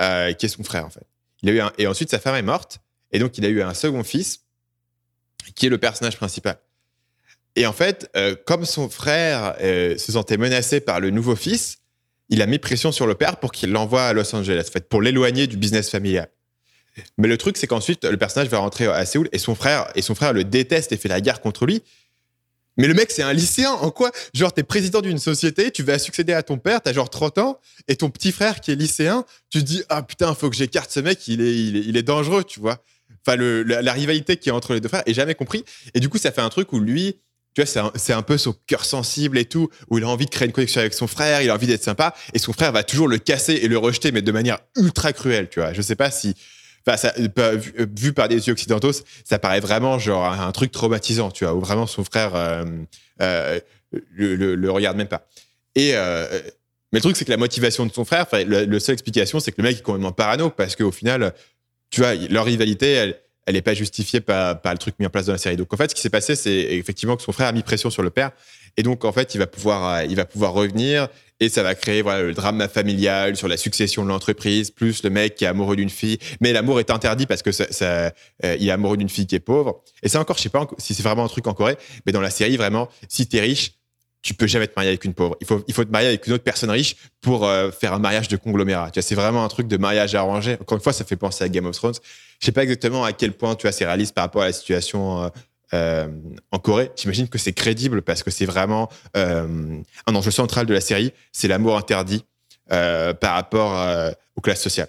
euh, 0.00 0.32
qui 0.32 0.46
est 0.46 0.48
son 0.48 0.64
frère, 0.64 0.86
en 0.86 0.90
fait. 0.90 1.06
Il 1.42 1.50
a 1.50 1.52
eu 1.52 1.60
et 1.78 1.86
ensuite, 1.86 2.10
sa 2.10 2.18
femme 2.18 2.36
est 2.36 2.42
morte 2.42 2.80
et 3.12 3.18
donc 3.18 3.36
il 3.38 3.44
a 3.44 3.48
eu 3.48 3.62
un 3.62 3.74
second 3.74 4.04
fils 4.04 4.40
qui 5.54 5.66
est 5.66 5.68
le 5.68 5.78
personnage 5.78 6.16
principal. 6.16 6.58
Et 7.56 7.66
en 7.66 7.72
fait, 7.72 8.08
euh, 8.16 8.36
comme 8.46 8.64
son 8.64 8.88
frère 8.88 9.56
euh, 9.60 9.98
se 9.98 10.12
sentait 10.12 10.36
menacé 10.36 10.80
par 10.80 11.00
le 11.00 11.10
nouveau 11.10 11.36
fils, 11.36 11.78
il 12.28 12.42
a 12.42 12.46
mis 12.46 12.58
pression 12.58 12.92
sur 12.92 13.06
le 13.06 13.14
père 13.14 13.36
pour 13.38 13.50
qu'il 13.50 13.72
l'envoie 13.72 14.04
à 14.04 14.12
Los 14.12 14.34
Angeles, 14.34 14.66
en 14.68 14.72
fait, 14.72 14.88
pour 14.88 15.02
l'éloigner 15.02 15.46
du 15.46 15.56
business 15.56 15.90
familial. 15.90 16.28
Mais 17.18 17.28
le 17.28 17.36
truc, 17.36 17.56
c'est 17.56 17.66
qu'ensuite, 17.66 18.04
le 18.04 18.16
personnage 18.16 18.48
va 18.48 18.58
rentrer 18.58 18.86
à 18.86 19.04
Séoul 19.06 19.28
et 19.32 19.38
son 19.38 19.54
frère, 19.54 19.90
et 19.94 20.02
son 20.02 20.14
frère 20.14 20.32
le 20.32 20.44
déteste 20.44 20.92
et 20.92 20.96
fait 20.96 21.08
la 21.08 21.20
guerre 21.20 21.40
contre 21.40 21.66
lui. 21.66 21.82
Mais 22.76 22.86
le 22.86 22.94
mec, 22.94 23.10
c'est 23.10 23.22
un 23.22 23.32
lycéen. 23.32 23.72
En 23.72 23.90
quoi? 23.90 24.10
Genre, 24.32 24.52
t'es 24.52 24.62
président 24.62 25.00
d'une 25.00 25.18
société, 25.18 25.70
tu 25.70 25.82
vas 25.82 25.98
succéder 25.98 26.32
à 26.32 26.42
ton 26.42 26.56
père, 26.56 26.80
t'as 26.80 26.92
genre 26.92 27.10
30 27.10 27.38
ans, 27.38 27.60
et 27.88 27.96
ton 27.96 28.10
petit 28.10 28.32
frère 28.32 28.60
qui 28.60 28.70
est 28.70 28.76
lycéen, 28.76 29.24
tu 29.50 29.58
te 29.60 29.64
dis, 29.64 29.82
ah 29.88 30.02
putain, 30.02 30.34
faut 30.34 30.48
que 30.48 30.56
j'écarte 30.56 30.90
ce 30.90 31.00
mec, 31.00 31.26
il 31.28 31.40
est, 31.40 31.54
il 31.54 31.96
est, 31.96 32.02
dangereux, 32.02 32.44
tu 32.44 32.60
vois. 32.60 32.82
Enfin, 33.26 33.36
le, 33.36 33.62
la, 33.64 33.82
la 33.82 33.92
rivalité 33.92 34.36
qui 34.36 34.48
est 34.48 34.52
entre 34.52 34.72
les 34.72 34.80
deux 34.80 34.88
frères 34.88 35.02
est 35.04 35.14
jamais 35.14 35.34
compris. 35.34 35.64
Et 35.94 36.00
du 36.00 36.08
coup, 36.08 36.18
ça 36.18 36.32
fait 36.32 36.40
un 36.40 36.48
truc 36.48 36.72
où 36.72 36.80
lui, 36.80 37.16
tu 37.54 37.62
vois, 37.62 37.66
c'est 37.66 38.12
un, 38.12 38.18
un 38.18 38.22
peu 38.22 38.38
son 38.38 38.54
cœur 38.66 38.84
sensible 38.84 39.36
et 39.36 39.44
tout, 39.44 39.68
où 39.90 39.98
il 39.98 40.04
a 40.04 40.08
envie 40.08 40.26
de 40.26 40.30
créer 40.30 40.46
une 40.46 40.52
connexion 40.52 40.80
avec 40.80 40.94
son 40.94 41.06
frère, 41.06 41.42
il 41.42 41.50
a 41.50 41.54
envie 41.54 41.66
d'être 41.66 41.82
sympa, 41.82 42.14
et 42.32 42.38
son 42.38 42.52
frère 42.52 42.72
va 42.72 42.84
toujours 42.84 43.08
le 43.08 43.18
casser 43.18 43.54
et 43.54 43.68
le 43.68 43.76
rejeter, 43.76 44.12
mais 44.12 44.22
de 44.22 44.32
manière 44.32 44.58
ultra 44.76 45.12
cruelle, 45.12 45.48
tu 45.50 45.60
vois. 45.60 45.72
Je 45.72 45.82
sais 45.82 45.96
pas 45.96 46.10
si. 46.10 46.34
Enfin, 46.86 47.10
euh, 47.18 47.56
vu, 47.56 47.72
euh, 47.78 47.86
vu 47.96 48.12
par 48.12 48.28
des 48.28 48.46
yeux 48.46 48.52
occidentaux, 48.52 48.92
ça 49.24 49.38
paraît 49.38 49.60
vraiment 49.60 49.98
genre 49.98 50.24
un, 50.24 50.52
truc 50.52 50.72
traumatisant, 50.72 51.30
tu 51.30 51.44
vois, 51.44 51.54
où 51.54 51.60
vraiment 51.60 51.86
son 51.86 52.04
frère 52.04 52.32
euh, 52.34 53.60
le, 54.16 54.70
regarde 54.70 54.96
même 54.96 55.08
pas. 55.08 55.26
Et 55.74 55.92
mais 56.92 56.98
le 56.98 57.02
truc, 57.02 57.16
c'est 57.16 57.24
que 57.24 57.30
la 57.30 57.36
motivation 57.36 57.86
de 57.86 57.92
son 57.92 58.04
frère, 58.04 58.26
le, 58.32 58.64
le 58.64 58.80
seule 58.80 58.94
explication, 58.94 59.38
c'est 59.38 59.52
que 59.52 59.62
le 59.62 59.68
mec 59.68 59.78
est 59.78 59.82
complètement 59.82 60.10
parano, 60.10 60.50
parce 60.50 60.74
qu'au 60.74 60.90
final, 60.90 61.32
tu 61.90 62.00
vois, 62.00 62.14
leur 62.14 62.44
rivalité, 62.44 62.90
elle, 62.90 63.20
elle 63.46 63.56
est 63.56 63.62
pas 63.62 63.74
justifiée 63.74 64.20
par, 64.20 64.60
par 64.60 64.72
le 64.72 64.78
truc 64.78 64.94
mis 64.98 65.06
en 65.06 65.10
place 65.10 65.26
dans 65.26 65.32
la 65.32 65.38
série. 65.38 65.56
Donc 65.56 65.72
en 65.72 65.76
fait, 65.76 65.90
ce 65.90 65.94
qui 65.94 66.00
s'est 66.00 66.10
passé, 66.10 66.34
c'est 66.34 66.50
effectivement 66.52 67.16
que 67.16 67.22
son 67.22 67.32
frère 67.32 67.48
a 67.48 67.52
mis 67.52 67.62
pression 67.62 67.90
sur 67.90 68.02
le 68.02 68.10
père, 68.10 68.32
et 68.76 68.82
donc 68.82 69.04
en 69.04 69.12
fait, 69.12 69.34
il 69.34 69.38
va 69.38 69.46
pouvoir, 69.46 69.94
euh, 69.94 70.04
il 70.04 70.16
va 70.16 70.24
pouvoir 70.24 70.52
revenir, 70.52 71.08
et 71.40 71.48
ça 71.48 71.62
va 71.62 71.74
créer 71.74 72.02
voilà, 72.02 72.22
le 72.22 72.34
drame 72.34 72.68
familial 72.68 73.34
sur 73.36 73.48
la 73.48 73.56
succession 73.56 74.04
de 74.04 74.08
l'entreprise, 74.08 74.70
plus 74.70 75.02
le 75.02 75.10
mec 75.10 75.34
qui 75.34 75.44
est 75.44 75.48
amoureux 75.48 75.76
d'une 75.76 75.90
fille, 75.90 76.18
mais 76.40 76.52
l'amour 76.52 76.78
est 76.80 76.90
interdit 76.90 77.26
parce 77.26 77.42
que 77.42 77.50
ça, 77.50 77.64
euh, 77.82 78.10
il 78.42 78.68
est 78.68 78.70
amoureux 78.70 78.98
d'une 78.98 79.08
fille 79.08 79.26
qui 79.26 79.34
est 79.34 79.40
pauvre. 79.40 79.82
Et 80.02 80.08
ça 80.08 80.20
encore, 80.20 80.36
je 80.36 80.42
sais 80.42 80.48
pas 80.50 80.68
si 80.78 80.94
c'est 80.94 81.02
vraiment 81.02 81.24
un 81.24 81.28
truc 81.28 81.46
en 81.46 81.54
Corée, 81.54 81.76
mais 82.04 82.12
dans 82.12 82.20
la 82.20 82.30
série, 82.30 82.56
vraiment, 82.56 82.88
si 83.08 83.26
t'es 83.26 83.40
riche, 83.40 83.72
tu 84.22 84.34
peux 84.34 84.46
jamais 84.46 84.66
te 84.66 84.74
marier 84.76 84.90
avec 84.90 85.04
une 85.06 85.14
pauvre. 85.14 85.34
Il 85.40 85.46
faut, 85.46 85.64
il 85.66 85.72
faut 85.72 85.82
te 85.82 85.90
marier 85.90 86.08
avec 86.08 86.26
une 86.26 86.34
autre 86.34 86.44
personne 86.44 86.68
riche 86.68 86.96
pour 87.22 87.46
euh, 87.46 87.70
faire 87.70 87.94
un 87.94 87.98
mariage 87.98 88.28
de 88.28 88.36
conglomérat. 88.36 88.90
Tu 88.90 89.00
vois, 89.00 89.02
c'est 89.02 89.14
vraiment 89.14 89.42
un 89.42 89.48
truc 89.48 89.66
de 89.66 89.78
mariage 89.78 90.14
arrangé. 90.14 90.58
Encore 90.60 90.76
une 90.76 90.82
fois, 90.82 90.92
ça 90.92 91.06
fait 91.06 91.16
penser 91.16 91.42
à 91.42 91.48
Game 91.48 91.64
of 91.64 91.74
Thrones. 91.74 91.94
Je 92.38 92.44
sais 92.44 92.52
pas 92.52 92.62
exactement 92.62 93.02
à 93.02 93.14
quel 93.14 93.32
point 93.32 93.54
tu 93.54 93.62
vois, 93.62 93.72
c'est 93.72 93.86
réaliste 93.86 94.14
par 94.14 94.24
rapport 94.24 94.42
à 94.42 94.46
la 94.46 94.52
situation 94.52 95.30
euh, 95.74 96.08
en 96.50 96.58
Corée. 96.58 96.90
J'imagine 96.96 97.28
que 97.28 97.38
c'est 97.38 97.52
crédible 97.52 98.02
parce 98.02 98.22
que 98.22 98.30
c'est 98.30 98.46
vraiment 98.46 98.88
euh, 99.16 99.80
un 100.06 100.14
enjeu 100.14 100.30
central 100.30 100.66
de 100.66 100.74
la 100.74 100.80
série. 100.80 101.12
C'est 101.32 101.48
l'amour 101.48 101.76
interdit 101.76 102.24
euh, 102.72 103.14
par 103.14 103.34
rapport 103.34 104.14
aux 104.36 104.40
classes 104.40 104.62
sociales. 104.62 104.88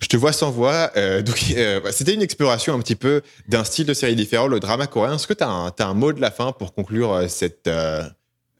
Je 0.00 0.08
te 0.08 0.16
vois 0.16 0.32
sans 0.32 0.50
voix. 0.50 0.90
c'était 1.90 2.14
une 2.14 2.22
exploration 2.22 2.74
un 2.74 2.78
petit 2.80 2.96
peu 2.96 3.22
d'un 3.48 3.64
style 3.64 3.86
de 3.86 3.94
série 3.94 4.16
différent, 4.16 4.46
le 4.46 4.60
drama 4.60 4.86
coréen. 4.86 5.16
Est-ce 5.16 5.26
que 5.26 5.34
tu 5.34 5.44
as, 5.44 5.74
un 5.78 5.94
mot 5.94 6.12
de 6.12 6.20
la 6.20 6.30
fin 6.30 6.52
pour 6.52 6.74
conclure 6.74 7.22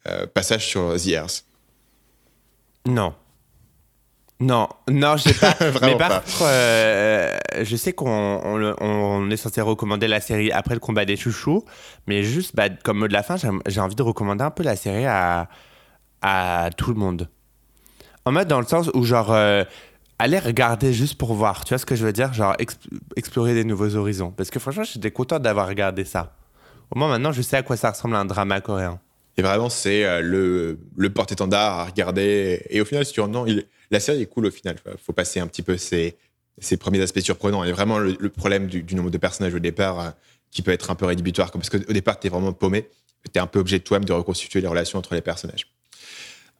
euh, 0.08 0.26
passage 0.26 0.66
sur 0.66 0.96
The 0.96 1.08
Earth 1.08 1.44
Non. 2.86 3.14
Non, 4.40 4.68
non, 4.90 5.16
j'ai 5.18 5.34
pas. 5.34 5.50
Vraiment 5.60 5.86
mais 5.86 5.96
par 5.98 6.08
pas. 6.08 6.20
contre, 6.20 6.42
euh, 6.44 7.36
je 7.62 7.76
sais 7.76 7.92
qu'on 7.92 8.40
on, 8.80 9.30
est 9.30 9.36
censé 9.36 9.60
recommander 9.60 10.08
la 10.08 10.20
série 10.20 10.50
après 10.50 10.74
le 10.74 10.80
combat 10.80 11.04
des 11.04 11.16
chouchous, 11.16 11.64
mais 12.06 12.22
juste 12.22 12.56
bah, 12.56 12.70
comme 12.70 12.98
mot 12.98 13.08
de 13.08 13.12
la 13.12 13.22
fin, 13.22 13.36
j'ai 13.66 13.80
envie 13.80 13.94
de 13.94 14.02
recommander 14.02 14.42
un 14.42 14.50
peu 14.50 14.62
la 14.62 14.76
série 14.76 15.04
à, 15.04 15.48
à 16.22 16.70
tout 16.76 16.90
le 16.90 16.98
monde. 16.98 17.28
En 18.24 18.32
mode 18.32 18.48
dans 18.48 18.60
le 18.60 18.66
sens 18.66 18.90
où 18.94 19.04
genre 19.04 19.30
euh, 19.32 19.64
aller 20.18 20.38
regarder 20.38 20.92
juste 20.94 21.16
pour 21.16 21.34
voir, 21.34 21.64
tu 21.64 21.70
vois 21.70 21.78
ce 21.78 21.86
que 21.86 21.96
je 21.96 22.04
veux 22.06 22.12
dire, 22.12 22.32
genre 22.32 22.54
exp- 22.54 22.88
explorer 23.16 23.52
des 23.54 23.64
nouveaux 23.64 23.94
horizons. 23.96 24.30
Parce 24.30 24.50
que 24.50 24.58
franchement, 24.58 24.84
j'étais 24.84 25.10
content 25.10 25.38
d'avoir 25.38 25.68
regardé 25.68 26.04
ça. 26.04 26.32
Au 26.90 26.98
moins 26.98 27.08
maintenant, 27.08 27.32
je 27.32 27.42
sais 27.42 27.56
à 27.58 27.62
quoi 27.62 27.76
ça 27.76 27.90
ressemble 27.90 28.16
un 28.16 28.24
drama 28.24 28.60
coréen. 28.62 29.00
Et 29.36 29.42
vraiment, 29.42 29.68
c'est 29.68 30.04
euh, 30.04 30.20
le, 30.20 30.78
le 30.96 31.10
porte-étendard 31.10 31.78
à 31.80 31.84
regarder. 31.84 32.62
Et 32.70 32.80
au 32.80 32.84
final, 32.84 33.04
si 33.06 33.12
tu 33.12 33.22
non, 33.22 33.46
il, 33.46 33.64
la 33.90 34.00
série 34.00 34.22
est 34.22 34.26
cool 34.26 34.46
au 34.46 34.50
final. 34.50 34.76
Il 34.86 34.98
faut 34.98 35.12
passer 35.12 35.40
un 35.40 35.46
petit 35.46 35.62
peu 35.62 35.76
ses, 35.76 36.16
premiers 36.78 37.00
aspects 37.00 37.20
surprenants. 37.20 37.64
Et 37.64 37.72
vraiment, 37.72 37.98
le, 37.98 38.28
problème 38.28 38.66
du, 38.66 38.82
du 38.82 38.94
nombre 38.94 39.10
de 39.10 39.18
personnages 39.18 39.54
au 39.54 39.58
départ, 39.58 40.00
euh, 40.00 40.10
qui 40.50 40.62
peut 40.62 40.72
être 40.72 40.90
un 40.90 40.94
peu 40.94 41.06
rédhibitoire, 41.06 41.50
parce 41.50 41.70
qu'au 41.70 41.92
départ, 41.92 42.18
tu 42.18 42.26
es 42.26 42.30
vraiment 42.30 42.52
paumé. 42.52 42.88
Tu 43.24 43.38
es 43.38 43.38
un 43.38 43.46
peu 43.46 43.58
obligé 43.58 43.78
de 43.78 43.84
toi-même 43.84 44.04
de 44.04 44.12
reconstituer 44.12 44.60
les 44.60 44.68
relations 44.68 44.98
entre 44.98 45.14
les 45.14 45.20
personnages. 45.20 45.66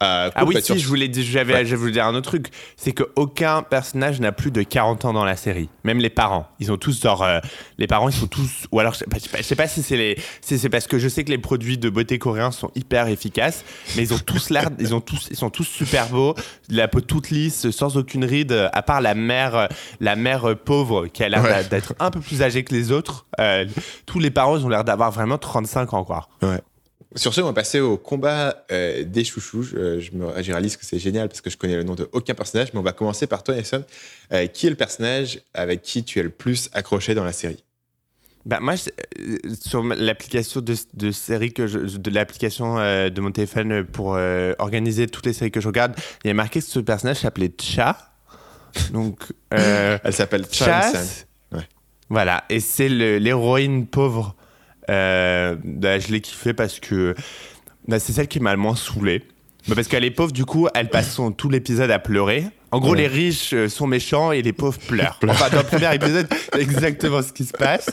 Euh, 0.02 0.30
Ah 0.34 0.44
oui, 0.46 0.54
bah, 0.54 0.60
si, 0.62 0.78
je 0.78 0.86
voulais, 0.86 1.10
j'avais, 1.12 1.52
Ouais. 1.54 1.66
je 1.66 1.76
voulais 1.76 1.92
dire 1.92 2.06
un 2.06 2.14
autre 2.14 2.30
truc. 2.30 2.46
C'est 2.76 2.92
qu'aucun 2.92 3.62
personnage 3.62 4.18
n'a 4.20 4.32
plus 4.32 4.50
de 4.50 4.62
40 4.62 5.04
ans 5.04 5.12
dans 5.12 5.26
la 5.26 5.36
série. 5.36 5.68
Même 5.84 5.98
les 5.98 6.08
parents. 6.08 6.46
Ils 6.58 6.72
ont 6.72 6.78
tous 6.78 7.02
genre. 7.02 7.22
euh, 7.22 7.40
les 7.76 7.86
parents, 7.86 8.08
ils 8.08 8.14
sont 8.14 8.26
tous. 8.26 8.66
Ou 8.72 8.80
alors, 8.80 8.94
je 8.94 8.98
sais 9.00 9.04
pas, 9.04 9.18
je 9.18 9.24
sais 9.24 9.28
pas, 9.28 9.38
je 9.38 9.42
sais 9.42 9.56
pas 9.56 9.68
si 9.68 9.82
c'est 9.82 9.96
les. 9.98 10.18
si 10.40 10.58
c'est 10.58 10.70
parce 10.70 10.86
que 10.86 10.98
je 10.98 11.06
sais 11.08 11.22
que 11.24 11.30
les 11.30 11.36
produits 11.38 11.76
de 11.76 11.90
beauté 11.90 12.18
coréens 12.18 12.50
sont 12.50 12.70
hyper 12.74 13.08
efficaces. 13.08 13.62
Mais 13.96 14.02
ils 14.04 14.14
ont 14.14 14.18
tous 14.18 14.48
l'air. 14.48 14.70
ils, 14.78 14.94
ont 14.94 15.02
tous, 15.02 15.28
ils 15.30 15.36
sont 15.36 15.50
tous 15.50 15.64
super 15.64 16.08
beaux. 16.08 16.34
La 16.70 16.88
peau 16.88 17.02
toute 17.02 17.28
lisse, 17.30 17.70
sans 17.70 17.98
aucune 17.98 18.24
ride. 18.24 18.70
À 18.72 18.80
part 18.82 19.02
la 19.02 19.14
mère, 19.14 19.54
euh, 19.54 19.66
la 20.00 20.16
mère 20.16 20.56
pauvre 20.64 21.08
qui 21.08 21.22
a 21.24 21.28
l'air 21.28 21.42
Ouais. 21.42 21.64
d'être 21.64 21.94
un 21.98 22.10
peu 22.10 22.20
plus 22.20 22.42
âgée 22.42 22.64
que 22.64 22.74
les 22.74 22.90
autres. 22.92 23.26
Euh, 23.38 23.66
tous 24.06 24.18
les 24.18 24.30
parents, 24.30 24.56
ils 24.56 24.64
ont 24.64 24.68
l'air 24.70 24.84
d'avoir 24.84 25.10
vraiment 25.10 25.36
35 25.36 25.92
ans, 25.94 26.04
quoi. 26.04 26.28
Sur 27.16 27.34
ce, 27.34 27.40
on 27.40 27.46
va 27.46 27.52
passer 27.52 27.80
au 27.80 27.96
combat 27.96 28.64
euh, 28.70 29.02
des 29.04 29.24
chouchous. 29.24 29.64
Je, 29.64 29.98
je 29.98 30.12
me, 30.12 30.42
je 30.42 30.52
réalise 30.52 30.76
que 30.76 30.86
c'est 30.86 30.98
génial 31.00 31.28
parce 31.28 31.40
que 31.40 31.50
je 31.50 31.56
connais 31.56 31.74
le 31.76 31.82
nom 31.82 31.96
de 31.96 32.08
aucun 32.12 32.34
personnage, 32.34 32.68
mais 32.72 32.78
on 32.78 32.84
va 32.84 32.92
commencer 32.92 33.26
par 33.26 33.42
toi, 33.42 33.54
Nelson. 33.56 33.84
Euh, 34.32 34.46
qui 34.46 34.68
est 34.68 34.70
le 34.70 34.76
personnage 34.76 35.40
avec 35.52 35.82
qui 35.82 36.04
tu 36.04 36.20
es 36.20 36.22
le 36.22 36.30
plus 36.30 36.70
accroché 36.72 37.14
dans 37.14 37.24
la 37.24 37.32
série? 37.32 37.64
Bah, 38.46 38.58
moi, 38.60 38.74
je- 38.76 38.90
euh, 39.22 39.38
sur 39.60 39.82
l'application 39.82 40.60
de, 40.60 40.74
de 40.94 41.10
séries 41.10 41.52
que 41.52 41.66
je, 41.66 41.78
de 41.78 42.10
l'application 42.10 42.78
euh, 42.78 43.10
de 43.10 43.20
mon 43.20 43.32
téléphone 43.32 43.84
pour 43.84 44.14
euh, 44.14 44.54
organiser 44.60 45.08
toutes 45.08 45.26
les 45.26 45.32
séries 45.32 45.50
que 45.50 45.60
je 45.60 45.66
regarde, 45.66 45.94
il 46.24 46.28
y 46.28 46.30
a 46.30 46.34
marqué 46.34 46.60
que 46.60 46.66
ce 46.66 46.78
personnage 46.78 47.18
s'appelait 47.18 47.52
Cha. 47.60 48.12
Donc, 48.92 49.18
euh, 49.52 49.98
Elle 50.04 50.12
s'appelle. 50.12 50.46
San. 50.50 50.94
Ouais. 51.52 51.66
Voilà, 52.08 52.44
et 52.48 52.60
c'est 52.60 52.88
l'héroïne 52.88 53.86
pauvre. 53.88 54.36
Euh, 54.90 55.56
je 55.64 56.12
l'ai 56.12 56.20
kiffé 56.20 56.52
parce 56.52 56.80
que 56.80 57.14
bah, 57.88 57.98
c'est 57.98 58.12
celle 58.12 58.28
qui 58.28 58.40
m'a 58.40 58.52
le 58.52 58.58
moins 58.58 58.76
saoulé. 58.76 59.22
Bah, 59.68 59.74
parce 59.74 59.88
qu'elle 59.88 60.04
est 60.04 60.10
pauvre, 60.10 60.32
du 60.32 60.44
coup, 60.44 60.68
elle 60.74 60.88
passe 60.88 61.12
son, 61.14 61.32
tout 61.32 61.48
l'épisode 61.48 61.90
à 61.90 61.98
pleurer. 61.98 62.44
En 62.72 62.78
gros, 62.78 62.92
Ouais. 62.92 62.98
les 63.02 63.06
riches 63.08 63.52
euh, 63.52 63.68
sont 63.68 63.86
méchants 63.86 64.30
et 64.32 64.42
les 64.42 64.52
pauvres 64.52 64.78
pleurent. 64.78 65.18
Enfin, 65.28 65.50
dans 65.50 65.58
le 65.58 65.64
premier 65.64 65.92
épisode, 65.94 66.28
c'est 66.52 66.60
exactement 66.62 67.20
ce 67.20 67.32
qui 67.32 67.44
se 67.44 67.52
passe. 67.52 67.90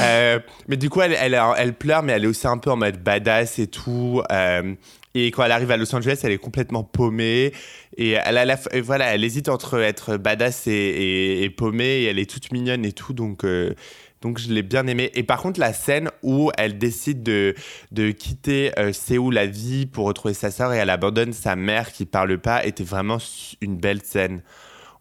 Euh, 0.00 0.38
mais 0.68 0.76
du 0.76 0.88
coup, 0.90 1.00
elle, 1.00 1.16
elle, 1.20 1.38
elle 1.58 1.74
pleure, 1.74 2.02
mais 2.02 2.12
elle 2.12 2.24
est 2.24 2.28
aussi 2.28 2.46
un 2.46 2.56
peu 2.58 2.70
en 2.70 2.76
mode 2.76 3.02
badass 3.02 3.58
et 3.58 3.66
tout. 3.66 4.22
Euh, 4.30 4.74
et 5.14 5.26
quand 5.32 5.42
elle 5.44 5.52
arrive 5.52 5.70
à 5.72 5.76
Los 5.76 5.92
Angeles, 5.94 6.20
elle 6.22 6.32
est 6.32 6.38
complètement 6.38 6.84
paumée. 6.84 7.52
Et 7.98 8.12
elle, 8.12 8.38
a 8.38 8.44
la 8.44 8.56
f- 8.56 8.68
et 8.72 8.80
voilà, 8.80 9.12
elle 9.14 9.24
hésite 9.24 9.48
entre 9.48 9.80
être 9.82 10.16
badass 10.16 10.66
et, 10.68 10.70
et, 10.72 11.42
et 11.42 11.50
paumée. 11.50 12.02
Et 12.02 12.04
elle 12.04 12.18
est 12.20 12.30
toute 12.30 12.52
mignonne 12.52 12.84
et 12.84 12.92
tout. 12.92 13.12
Donc, 13.12 13.44
euh, 13.44 13.74
donc 14.22 14.38
je 14.38 14.50
l'ai 14.52 14.62
bien 14.62 14.86
aimée. 14.86 15.10
Et 15.14 15.22
par 15.24 15.42
contre, 15.42 15.60
la 15.60 15.72
scène 15.72 16.08
où 16.22 16.50
elle 16.56 16.78
décide 16.78 17.22
de, 17.22 17.54
de 17.90 18.10
quitter 18.12 18.72
euh, 18.78 18.92
Séoul 18.92 19.34
la 19.34 19.46
vie 19.46 19.84
pour 19.86 20.06
retrouver 20.06 20.32
sa 20.32 20.50
sœur 20.50 20.72
et 20.72 20.78
elle 20.78 20.90
abandonne 20.90 21.32
sa 21.34 21.56
mère 21.56 21.92
qui 21.92 22.06
parle 22.06 22.38
pas 22.38 22.64
était 22.64 22.84
vraiment 22.84 23.18
une 23.60 23.76
belle 23.76 24.00
scène. 24.02 24.40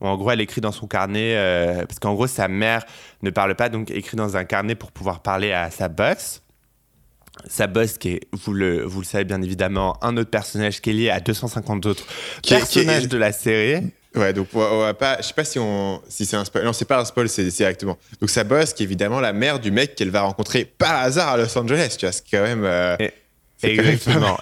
Où, 0.02 0.08
en 0.08 0.18
gros, 0.18 0.32
elle 0.32 0.42
écrit 0.42 0.62
dans 0.62 0.72
son 0.72 0.88
carnet, 0.88 1.36
euh, 1.38 1.86
parce 1.86 2.00
qu'en 2.00 2.16
gros, 2.16 2.26
sa 2.28 2.48
mère 2.48 2.84
ne 3.22 3.30
parle 3.30 3.54
pas, 3.56 3.70
donc 3.70 3.92
écrit 3.92 4.18
dans 4.18 4.36
un 4.36 4.44
carnet 4.44 4.74
pour 4.74 4.92
pouvoir 4.92 5.22
parler 5.22 5.52
à 5.54 5.70
sa 5.70 5.88
boss. 5.88 6.42
Sa 7.48 7.68
boss, 7.68 7.98
qui 8.00 8.10
est, 8.10 8.22
vous 8.34 8.52
le, 8.54 8.84
vous 8.84 9.00
le 9.02 9.06
savez 9.06 9.24
bien 9.24 9.42
évidemment, 9.42 9.98
un 10.04 10.18
autre 10.18 10.30
personnage 10.32 10.82
qui 10.82 10.90
est 10.90 10.94
lié 10.94 11.10
à 11.12 11.20
250 11.20 11.86
autres 11.86 12.06
Qui 12.42 12.54
est- 12.54 12.58
personnages 12.58 13.00
qui 13.02 13.06
est- 13.06 13.08
de 13.10 13.18
la 13.18 13.32
série. 13.32 13.92
Ouais, 14.16 14.34
donc 14.34 14.48
on 14.54 14.80
va, 14.82 14.94
pas. 14.94 15.18
Je 15.22 15.28
sais 15.28 15.34
pas 15.34 15.46
si 15.46 15.58
on, 15.58 16.02
si 16.10 16.26
c'est 16.26 16.36
un 16.36 16.44
spoil. 16.44 16.66
Non, 16.66 16.74
c'est 16.74 16.84
pas 16.86 17.00
un 17.00 17.06
spoil, 17.06 17.30
c'est 17.30 17.44
directement. 17.46 17.98
Donc 18.20 18.30
sa 18.30 18.44
boss, 18.44 18.74
qui 18.74 18.84
est 18.84 18.86
évidemment 18.86 19.22
la 19.22 19.32
mère 19.32 19.60
du 19.60 19.72
mec 19.72 19.96
qu'elle 19.96 20.10
va 20.12 20.22
rencontrer 20.24 20.66
par 20.66 20.96
hasard 21.02 21.30
à 21.30 21.38
Los 21.38 21.58
Angeles, 21.58 21.96
tu 21.98 22.06
vois, 22.06 22.12
c'est 22.12 22.24
quand 22.30 22.44
même. 22.44 22.64
euh, 22.66 22.98
Et- 23.00 23.14
c'est 23.58 23.76
quand 23.76 23.84
même 23.84 23.94
Exactement. 23.94 24.38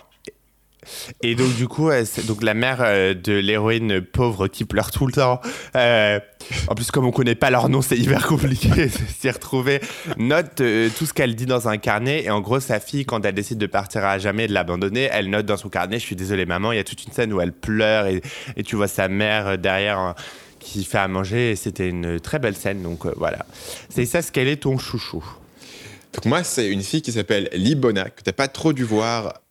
Et 1.21 1.35
donc, 1.35 1.55
du 1.55 1.67
coup, 1.67 1.89
donc 2.27 2.43
la 2.43 2.53
mère 2.53 2.77
euh, 2.81 3.13
de 3.13 3.33
l'héroïne 3.33 4.01
pauvre 4.01 4.47
qui 4.47 4.65
pleure 4.65 4.91
tout 4.91 5.05
le 5.05 5.13
temps. 5.13 5.41
Euh, 5.75 6.19
en 6.67 6.75
plus, 6.75 6.91
comme 6.91 7.05
on 7.05 7.11
connaît 7.11 7.35
pas 7.35 7.49
leur 7.49 7.69
nom, 7.69 7.81
c'est 7.81 7.97
hyper 7.97 8.25
compliqué 8.27 8.69
de 8.85 8.89
s'y 9.19 9.29
retrouver. 9.29 9.81
Note 10.17 10.61
euh, 10.61 10.89
tout 10.97 11.05
ce 11.05 11.13
qu'elle 11.13 11.35
dit 11.35 11.45
dans 11.45 11.67
un 11.67 11.77
carnet. 11.77 12.23
Et 12.23 12.29
en 12.29 12.41
gros, 12.41 12.59
sa 12.59 12.79
fille, 12.79 13.05
quand 13.05 13.25
elle 13.25 13.35
décide 13.35 13.57
de 13.57 13.67
partir 13.67 14.05
à 14.05 14.17
jamais 14.17 14.45
et 14.45 14.47
de 14.47 14.53
l'abandonner, 14.53 15.09
elle 15.11 15.29
note 15.29 15.45
dans 15.45 15.57
son 15.57 15.69
carnet 15.69 15.99
Je 15.99 16.05
suis 16.05 16.15
désolée, 16.15 16.45
maman. 16.45 16.71
Il 16.71 16.77
y 16.77 16.79
a 16.79 16.83
toute 16.83 17.03
une 17.03 17.11
scène 17.11 17.33
où 17.33 17.41
elle 17.41 17.53
pleure 17.53 18.07
et, 18.07 18.21
tu 18.63 18.75
vois 18.75 18.87
sa 18.87 19.07
mère 19.07 19.57
derrière 19.57 19.99
hein, 19.99 20.15
qui 20.59 20.83
fait 20.83 20.97
à 20.97 21.07
manger. 21.07 21.51
Et 21.51 21.55
c'était 21.55 21.89
une 21.89 22.19
très 22.19 22.39
belle 22.39 22.55
scène. 22.55 22.81
Donc, 22.81 23.05
voilà. 23.17 23.45
C'est 23.89 24.05
ça 24.05 24.21
ce 24.21 24.31
qu'elle 24.31 24.47
est 24.47 24.63
ton 24.63 24.77
chouchou. 24.77 25.23
Donc 26.13 26.25
moi, 26.25 26.43
c'est 26.43 26.67
une 26.67 26.81
fille 26.81 27.01
qui 27.01 27.11
s'appelle 27.11 27.49
Libona, 27.53 28.09
que 28.09 28.21
t'as 28.23 28.33
pas 28.33 28.47
trop 28.47 28.73
dû 28.73 28.83
voir. 28.83 29.41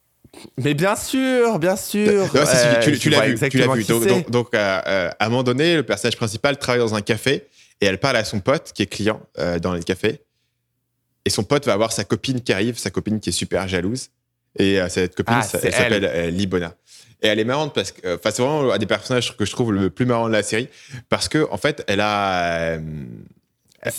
Mais 0.56 0.74
bien 0.74 0.96
sûr, 0.96 1.58
bien 1.58 1.76
sûr. 1.76 2.24
Non, 2.34 2.40
Euh, 2.44 2.80
tu, 2.98 3.10
l'as 3.10 3.26
vu, 3.26 3.38
tu 3.48 3.58
l'as 3.58 3.74
vu. 3.74 3.84
Donc, 3.84 4.02
c'est. 4.02 4.08
donc, 4.08 4.30
donc, 4.30 4.54
euh, 4.54 5.10
à 5.18 5.26
un 5.26 5.28
moment 5.28 5.42
donné, 5.42 5.76
le 5.76 5.82
personnage 5.82 6.16
principal 6.16 6.58
travaille 6.58 6.80
dans 6.80 6.94
un 6.94 7.00
café 7.02 7.46
et 7.80 7.86
elle 7.86 7.98
parle 7.98 8.16
à 8.16 8.24
son 8.24 8.40
pote 8.40 8.72
qui 8.74 8.82
est 8.82 8.86
client 8.86 9.20
euh, 9.38 9.58
dans 9.58 9.72
le 9.72 9.80
café. 9.80 10.20
Et 11.24 11.30
son 11.30 11.44
pote 11.44 11.66
va 11.66 11.72
avoir 11.74 11.92
sa 11.92 12.04
copine 12.04 12.40
qui 12.40 12.52
arrive, 12.52 12.78
sa 12.78 12.90
copine 12.90 13.20
qui 13.20 13.28
est 13.30 13.32
super 13.32 13.68
jalouse. 13.68 14.08
Et 14.58 14.80
euh, 14.80 14.88
cette 14.88 15.14
copine, 15.14 15.36
Ah, 15.38 15.42
ça- 15.42 15.58
elle 15.62 15.72
s'appelle 15.74 16.04
euh, 16.04 16.30
Libona. 16.30 16.74
Et 17.22 17.26
elle 17.28 17.38
est 17.40 17.44
marrante 17.44 17.74
parce 17.74 17.92
que, 17.92 18.14
enfin, 18.14 18.30
c'est 18.32 18.42
vraiment 18.42 18.72
un 18.72 18.78
des 18.78 18.86
personnages 18.86 19.36
que 19.36 19.44
je 19.44 19.50
trouve 19.50 19.72
le 19.72 19.90
plus 19.90 20.06
marrant 20.06 20.28
de 20.28 20.32
la 20.32 20.42
série 20.42 20.68
parce 21.08 21.28
que, 21.28 21.46
en 21.50 21.56
fait, 21.56 21.84
elle 21.88 22.00
a, 22.00 22.78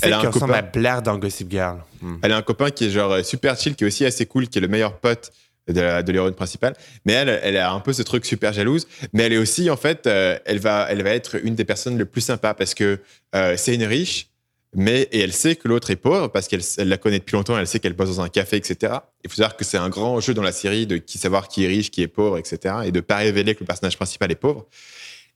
elle 0.01 0.13
a 0.13 0.19
un 0.19 0.29
ressemble 0.29 0.53
à 0.53 0.61
copain. 0.61 0.79
Blair 0.79 1.01
dans 1.01 1.17
Gossip 1.17 1.49
Girl. 1.51 1.77
Hmm. 2.01 2.15
Elle 2.21 2.31
a 2.31 2.37
un 2.37 2.41
copain 2.41 2.69
qui 2.71 2.85
est 2.85 2.89
genre 2.89 3.23
super 3.23 3.57
chill, 3.57 3.75
qui 3.75 3.83
est 3.83 3.87
aussi 3.87 4.05
assez 4.05 4.25
cool, 4.25 4.47
qui 4.47 4.57
est 4.57 4.61
le 4.61 4.67
meilleur 4.69 4.97
pote 4.97 5.31
de, 5.73 6.11
l'héroïne 6.11 6.33
principale. 6.33 6.73
Mais 7.05 7.13
elle, 7.13 7.39
elle 7.43 7.57
a 7.57 7.71
un 7.71 7.79
peu 7.79 7.93
ce 7.93 8.01
truc 8.01 8.25
super 8.25 8.53
jalouse. 8.53 8.87
Mais 9.13 9.23
elle 9.23 9.33
est 9.33 9.37
aussi, 9.37 9.69
en 9.69 9.77
fait, 9.77 10.07
euh, 10.07 10.37
elle, 10.45 10.59
va, 10.59 10.87
elle 10.89 11.03
va 11.03 11.11
être 11.11 11.43
une 11.43 11.55
des 11.55 11.65
personnes 11.65 11.97
les 11.97 12.05
plus 12.05 12.21
sympas 12.21 12.53
parce 12.53 12.73
que 12.73 12.99
euh, 13.35 13.55
c'est 13.57 13.75
une 13.75 13.83
riche, 13.83 14.29
mais 14.75 15.07
et 15.11 15.19
elle 15.21 15.33
sait 15.33 15.55
que 15.55 15.67
l'autre 15.67 15.89
est 15.89 15.95
pauvre 15.95 16.27
parce 16.27 16.47
qu'elle 16.47 16.61
elle 16.77 16.89
la 16.89 16.97
connaît 16.97 17.19
depuis 17.19 17.35
longtemps, 17.35 17.57
elle 17.57 17.67
sait 17.67 17.79
qu'elle 17.79 17.93
bosse 17.93 18.15
dans 18.17 18.21
un 18.21 18.29
café, 18.29 18.57
etc. 18.57 18.93
Il 19.23 19.29
faut 19.29 19.37
savoir 19.37 19.57
que 19.57 19.63
c'est 19.63 19.77
un 19.77 19.89
grand 19.89 20.19
jeu 20.19 20.33
dans 20.33 20.43
la 20.43 20.51
série 20.51 20.85
de 20.85 20.97
qui 20.97 21.17
savoir 21.17 21.47
qui 21.47 21.65
est 21.65 21.67
riche, 21.67 21.89
qui 21.89 22.03
est 22.03 22.07
pauvre, 22.07 22.37
etc. 22.37 22.75
Et 22.85 22.91
de 22.91 22.99
pas 22.99 23.17
révéler 23.17 23.55
que 23.55 23.61
le 23.61 23.65
personnage 23.65 23.97
principal 23.97 24.31
est 24.31 24.35
pauvre. 24.35 24.67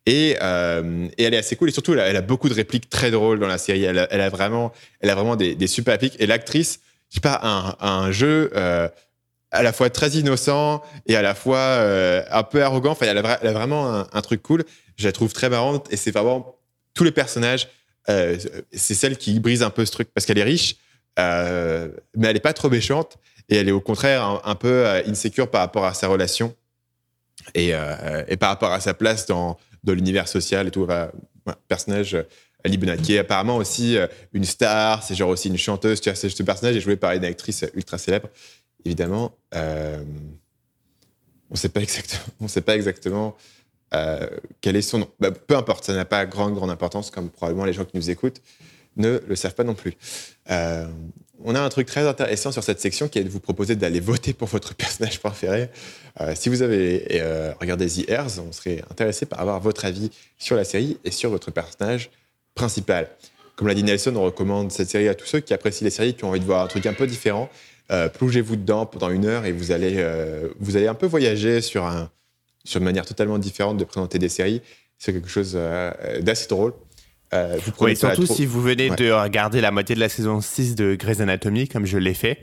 Et, 0.05 0.35
euh, 0.41 1.07
et 1.17 1.23
elle 1.23 1.33
est 1.33 1.37
assez 1.37 1.55
cool. 1.55 1.69
Et 1.69 1.71
surtout, 1.71 1.93
elle 1.93 2.15
a, 2.15 2.21
beaucoup 2.21 2.49
de 2.49 2.53
répliques 2.53 2.89
très 2.89 3.09
drôles 3.09 3.39
dans 3.39 3.47
la 3.47 3.57
série. 3.57 3.83
Elle 3.83 3.97
a, 3.97 4.29
vraiment, 4.29 4.71
elle 4.99 5.09
a 5.09 5.15
vraiment 5.15 5.35
des, 5.35 5.67
super 5.67 5.93
répliques. 5.93 6.17
Et 6.19 6.27
l'actrice, 6.27 6.81
je 7.09 7.15
sais 7.15 7.21
pas, 7.21 7.39
un, 7.41 7.75
un 7.79 8.11
jeu 8.11 8.51
à 9.53 9.61
la 9.61 9.71
fois 9.71 9.89
très 9.89 10.09
innocent 10.11 10.81
et 11.05 11.15
à 11.15 11.21
la 11.21 11.35
fois 11.35 11.57
euh, 11.57 12.23
un 12.31 12.43
peu 12.43 12.63
arrogant. 12.63 12.91
Enfin, 12.91 13.05
elle 13.07 13.17
a, 13.19 13.53
vraiment 13.53 14.05
un, 14.11 14.21
truc 14.21 14.41
cool. 14.41 14.65
Je 14.97 15.05
la 15.05 15.11
trouve 15.11 15.31
très 15.31 15.49
marrante. 15.49 15.87
Et 15.93 15.97
c'est 15.97 16.11
vraiment 16.11 16.57
tous 16.93 17.03
les 17.03 17.11
personnages. 17.11 17.69
euh, 18.09 18.37
c'est 18.73 18.95
celle 18.95 19.17
qui 19.17 19.39
brise 19.39 19.63
un 19.63 19.69
peu 19.69 19.85
ce 19.85 19.91
truc 19.91 20.09
parce 20.13 20.25
qu'elle 20.25 20.39
est 20.39 20.43
riche, 20.43 20.75
euh, 21.19 21.87
mais 22.15 22.27
elle 22.27 22.35
est 22.35 22.41
pas 22.41 22.53
trop 22.53 22.69
méchante. 22.69 23.17
Et 23.47 23.55
elle 23.57 23.69
est 23.69 23.73
au 23.73 23.81
contraire 23.81 24.41
un, 24.43 24.55
peu 24.55 24.87
insécure 25.05 25.49
par 25.51 25.61
rapport 25.61 25.85
à 25.85 25.93
sa 25.93 26.07
relation 26.07 26.55
et, 27.53 27.73
par 28.39 28.49
rapport 28.49 28.71
à 28.71 28.79
sa 28.79 28.93
place 28.93 29.25
dans, 29.25 29.57
l'univers 29.85 30.27
social 30.27 30.67
et 30.67 30.71
tout. 30.71 30.87
Personnage, 31.67 32.17
Ali 32.63 32.77
Benat, 32.77 32.97
qui 32.97 33.15
est 33.15 33.19
apparemment 33.19 33.57
aussi 33.57 33.97
une 34.31 34.45
star, 34.45 35.03
c'est 35.03 35.13
genre 35.13 35.29
aussi 35.29 35.49
une 35.49 35.57
chanteuse. 35.57 35.99
Tu 35.99 36.09
vois, 36.09 36.15
ce 36.15 36.43
personnage 36.43 36.77
est 36.77 36.81
joué 36.81 36.95
par 36.95 37.11
une 37.11 37.25
actrice 37.25 37.65
ultra 37.75 37.97
célèbre, 37.97 38.29
évidemment. 38.85 39.33
Euh, 39.55 40.03
on 41.49 41.53
on 41.53 42.47
sait 42.47 42.61
pas 42.61 42.75
exactement 42.75 43.35
euh, 43.93 44.27
quel 44.61 44.75
est 44.75 44.81
son 44.81 44.99
nom. 44.99 45.07
Bah, 45.19 45.31
peu 45.31 45.55
importe, 45.55 45.85
ça 45.85 45.93
n'a 45.93 46.05
pas 46.05 46.25
grande, 46.25 46.55
grande 46.55 46.71
importance, 46.71 47.11
comme 47.11 47.29
probablement 47.29 47.65
les 47.65 47.73
gens 47.73 47.85
qui 47.85 47.95
nous 47.95 48.09
écoutent. 48.09 48.41
ne 48.97 49.19
le 49.27 49.35
savent 49.35 49.55
pas 49.55 49.63
non 49.63 49.75
plus. 49.75 49.93
Euh, 50.49 50.87
on 51.43 51.55
a 51.55 51.59
un 51.59 51.69
truc 51.69 51.87
très 51.87 52.07
intéressant 52.07 52.51
sur 52.51 52.63
cette 52.63 52.79
section 52.79 53.07
qui 53.07 53.19
est 53.19 53.23
de 53.23 53.29
vous 53.29 53.39
proposer 53.39 53.75
d'aller 53.75 53.99
voter 53.99 54.33
pour 54.33 54.47
votre 54.47 54.73
personnage 54.75 55.19
préféré. 55.19 55.69
Si 56.35 56.47
vous 56.47 56.61
avez 56.61 57.05
regardé 57.59 57.87
The 57.87 58.09
Heirs, 58.09 58.39
on 58.39 58.51
serait 58.51 58.83
intéressé 58.89 59.25
par 59.25 59.41
avoir 59.41 59.59
votre 59.59 59.83
avis 59.83 60.09
sur 60.37 60.55
la 60.55 60.63
série 60.63 60.99
et 61.03 61.11
sur 61.11 61.31
votre 61.31 61.51
personnage 61.51 62.11
principal. 62.55 63.09
Comme 63.55 63.67
l'a 63.67 63.75
dit 63.75 63.83
Nelson, 63.83 64.15
on 64.15 64.23
recommande 64.23 64.71
cette 64.71 64.89
série 64.89 65.07
à 65.07 65.15
tous 65.15 65.27
ceux 65.27 65.39
qui 65.39 65.53
apprécient 65.53 65.85
les 65.85 65.91
séries, 65.91 66.15
qui 66.15 66.23
ont 66.23 66.29
envie 66.29 66.39
de 66.39 66.45
voir 66.45 66.63
un 66.63 66.67
truc 66.67 66.85
un 66.85 66.93
peu 66.93 67.05
différent. 67.05 67.49
Euh, 67.91 68.07
plongez-vous 68.09 68.55
dedans 68.55 68.85
pendant 68.85 69.09
une 69.09 69.25
heure 69.25 69.45
et 69.45 69.51
vous 69.51 69.71
allez, 69.71 69.95
euh, 69.97 70.47
vous 70.59 70.77
allez 70.77 70.87
un 70.87 70.93
peu 70.93 71.05
voyager 71.05 71.61
sur, 71.61 71.85
un, 71.85 72.09
sur 72.63 72.79
une 72.79 72.85
manière 72.85 73.05
totalement 73.05 73.37
différente 73.37 73.77
de 73.77 73.83
présenter 73.83 74.19
des 74.19 74.29
séries. 74.29 74.61
C'est 74.97 75.11
quelque 75.13 75.29
chose 75.29 75.53
euh, 75.55 75.91
d'assez 76.21 76.47
drôle. 76.47 76.73
Euh, 77.33 77.57
vous 77.65 77.71
Oui, 77.81 77.95
surtout 77.95 78.25
si 78.25 78.45
vous 78.45 78.61
venez 78.61 78.89
Ouais. 78.91 78.95
de 78.95 79.11
regarder 79.11 79.59
la 79.59 79.71
moitié 79.71 79.95
de 79.95 79.99
la 79.99 80.07
saison 80.07 80.39
6 80.39 80.75
de 80.75 80.95
Grey's 80.95 81.19
Anatomy, 81.19 81.67
comme 81.67 81.85
je 81.85 81.97
l'ai 81.97 82.13
fait. 82.13 82.39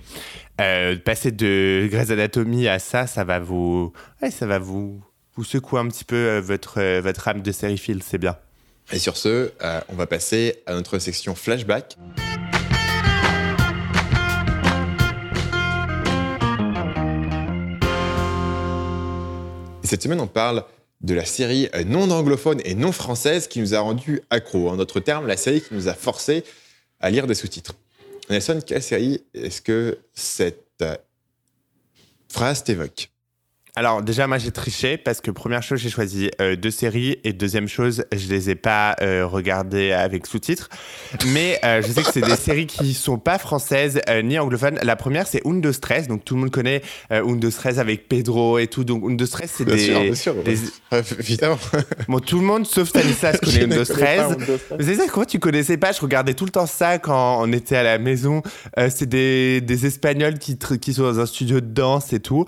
Euh, 0.61 0.97
passer 0.97 1.31
de 1.31 1.89
Grey's 1.91 2.11
Anatomy 2.11 2.69
à 2.69 2.79
ça, 2.79 3.07
ça 3.07 3.25
va 3.25 3.39
vous, 3.39 3.93
ouais, 4.21 4.31
ça 4.31 4.47
va 4.47 4.59
vous, 4.59 5.01
vous 5.37 5.45
secouer 5.45 5.81
un 5.81 5.87
petit 5.89 6.05
peu 6.05 6.17
euh, 6.17 6.41
votre, 6.41 7.01
votre 7.01 7.29
âme 7.29 7.41
de 7.41 7.53
sériephile, 7.53 8.03
c'est 8.03 8.19
bien. 8.19 8.37
Et 8.93 8.99
sur 8.99 9.17
ce, 9.17 9.53
on 9.89 9.95
va 9.95 10.07
passer 10.09 10.57
à 10.67 10.75
notre 10.75 10.99
section 10.99 11.37
flashback. 11.37 11.97
Cette 19.91 20.05
semaine, 20.05 20.21
on 20.21 20.29
parle 20.29 20.65
de 21.01 21.15
la 21.15 21.25
série 21.25 21.69
euh, 21.75 21.83
non 21.83 22.13
anglophone 22.13 22.61
et 22.65 22.77
non 22.77 22.93
française 22.93 23.49
qui 23.49 23.59
nous 23.59 23.75
a 23.75 23.81
rendu 23.81 24.21
accro. 24.31 24.69
En 24.69 24.77
d'autres 24.77 25.01
termes, 25.01 25.27
la 25.27 25.37
série 25.37 25.61
qui 25.61 25.75
nous 25.75 25.89
a 25.89 25.95
forcé 25.95 26.45
à 27.01 27.11
lire 27.11 27.27
des 27.27 27.35
sous-titres. 27.35 27.75
Nelson, 28.29 28.61
quelle 28.65 28.85
série 28.85 29.25
est-ce 29.35 29.61
que 29.61 29.99
cette 30.15 30.83
euh, 30.83 30.95
phrase 32.29 32.63
t'évoque? 32.63 33.11
Alors 33.77 34.03
déjà, 34.03 34.27
moi 34.27 34.39
j'ai 34.39 34.51
triché 34.51 34.97
parce 34.97 35.21
que 35.21 35.31
première 35.31 35.63
chose, 35.63 35.79
j'ai 35.79 35.91
choisi 35.91 36.29
euh, 36.41 36.57
deux 36.57 36.73
séries 36.73 37.19
et 37.25 37.33
deuxième 37.33 37.69
chose, 37.69 38.05
je 38.13 38.29
les 38.29 38.51
ai 38.51 38.55
pas 38.57 38.97
euh, 39.01 39.25
regardées 39.27 39.93
avec 39.93 40.27
sous-titres. 40.27 40.69
Mais 41.33 41.59
euh, 41.65 41.81
je 41.81 41.93
sais 41.93 42.03
que 42.03 42.11
c'est 42.13 42.21
des 42.21 42.35
séries 42.37 42.67
qui 42.67 42.95
sont 42.95 43.19
pas 43.19 43.39
françaises 43.39 44.01
ni 44.25 44.39
anglophones. 44.39 44.79
La 44.83 44.97
première, 44.97 45.27
c'est 45.27 45.47
Undo 45.47 45.73
Stress, 45.73 46.09
donc 46.09 46.25
tout 46.25 46.35
le 46.35 46.41
monde 46.41 46.51
connaît 46.51 46.83
Undo 47.11 47.51
Stress 47.51 47.79
avec 47.79 48.09
Pedro 48.09 48.59
et 48.59 48.67
tout. 48.67 48.83
Donc 48.85 49.05
Undo 49.09 49.25
Stress, 49.25 49.53
c'est 49.59 49.65
Bien 49.65 49.77
des, 49.77 49.87
sûr, 49.87 50.01
bien 50.03 50.15
sûr. 50.15 50.35
des- 50.43 50.59
Évidemment. 51.21 51.59
Bon, 52.09 52.19
tout 52.19 52.39
le 52.41 52.45
monde 52.45 52.67
sauf 52.67 52.89
Stanislas 52.89 53.39
connaît 53.41 53.65
Undo 53.65 53.85
Stress. 53.85 54.33
C'est 54.81 54.95
ça, 54.97 55.05
comment 55.13 55.27
tu 55.27 55.39
connaissais 55.39 55.77
pas? 55.77 55.93
Je 55.93 56.01
regardais 56.01 56.35
tout 56.35 56.45
le 56.45 56.51
temps 56.51 56.67
ça 56.67 56.99
quand 56.99 57.41
on 57.41 57.53
était 57.53 57.77
à 57.77 57.83
la 57.85 57.99
maison. 57.99 58.43
C'est 58.89 59.09
des, 59.09 59.61
des 59.61 59.87
Espagnols 59.87 60.39
qui 60.39 60.93
sont 60.93 61.03
dans 61.03 61.21
un 61.21 61.27
studio 61.27 61.61
de 61.61 61.67
danse 61.67 62.13
et 62.13 62.21
tout. 62.21 62.45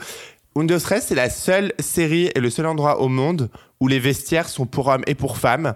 Undo 0.55 0.79
Stress, 0.79 1.07
c'est 1.07 1.15
la 1.15 1.31
seule 1.31 1.73
série 1.79 2.31
et 2.35 2.41
le 2.41 2.51
seul 2.51 2.67
endroit 2.67 3.01
au 3.01 3.09
monde 3.09 3.49
où 3.81 3.89
les 3.89 3.99
vestiaires 3.99 4.51
sont 4.51 4.67
pour 4.67 4.89
hommes 4.89 5.03
et 5.07 5.15
pour 5.15 5.39
femmes. 5.39 5.75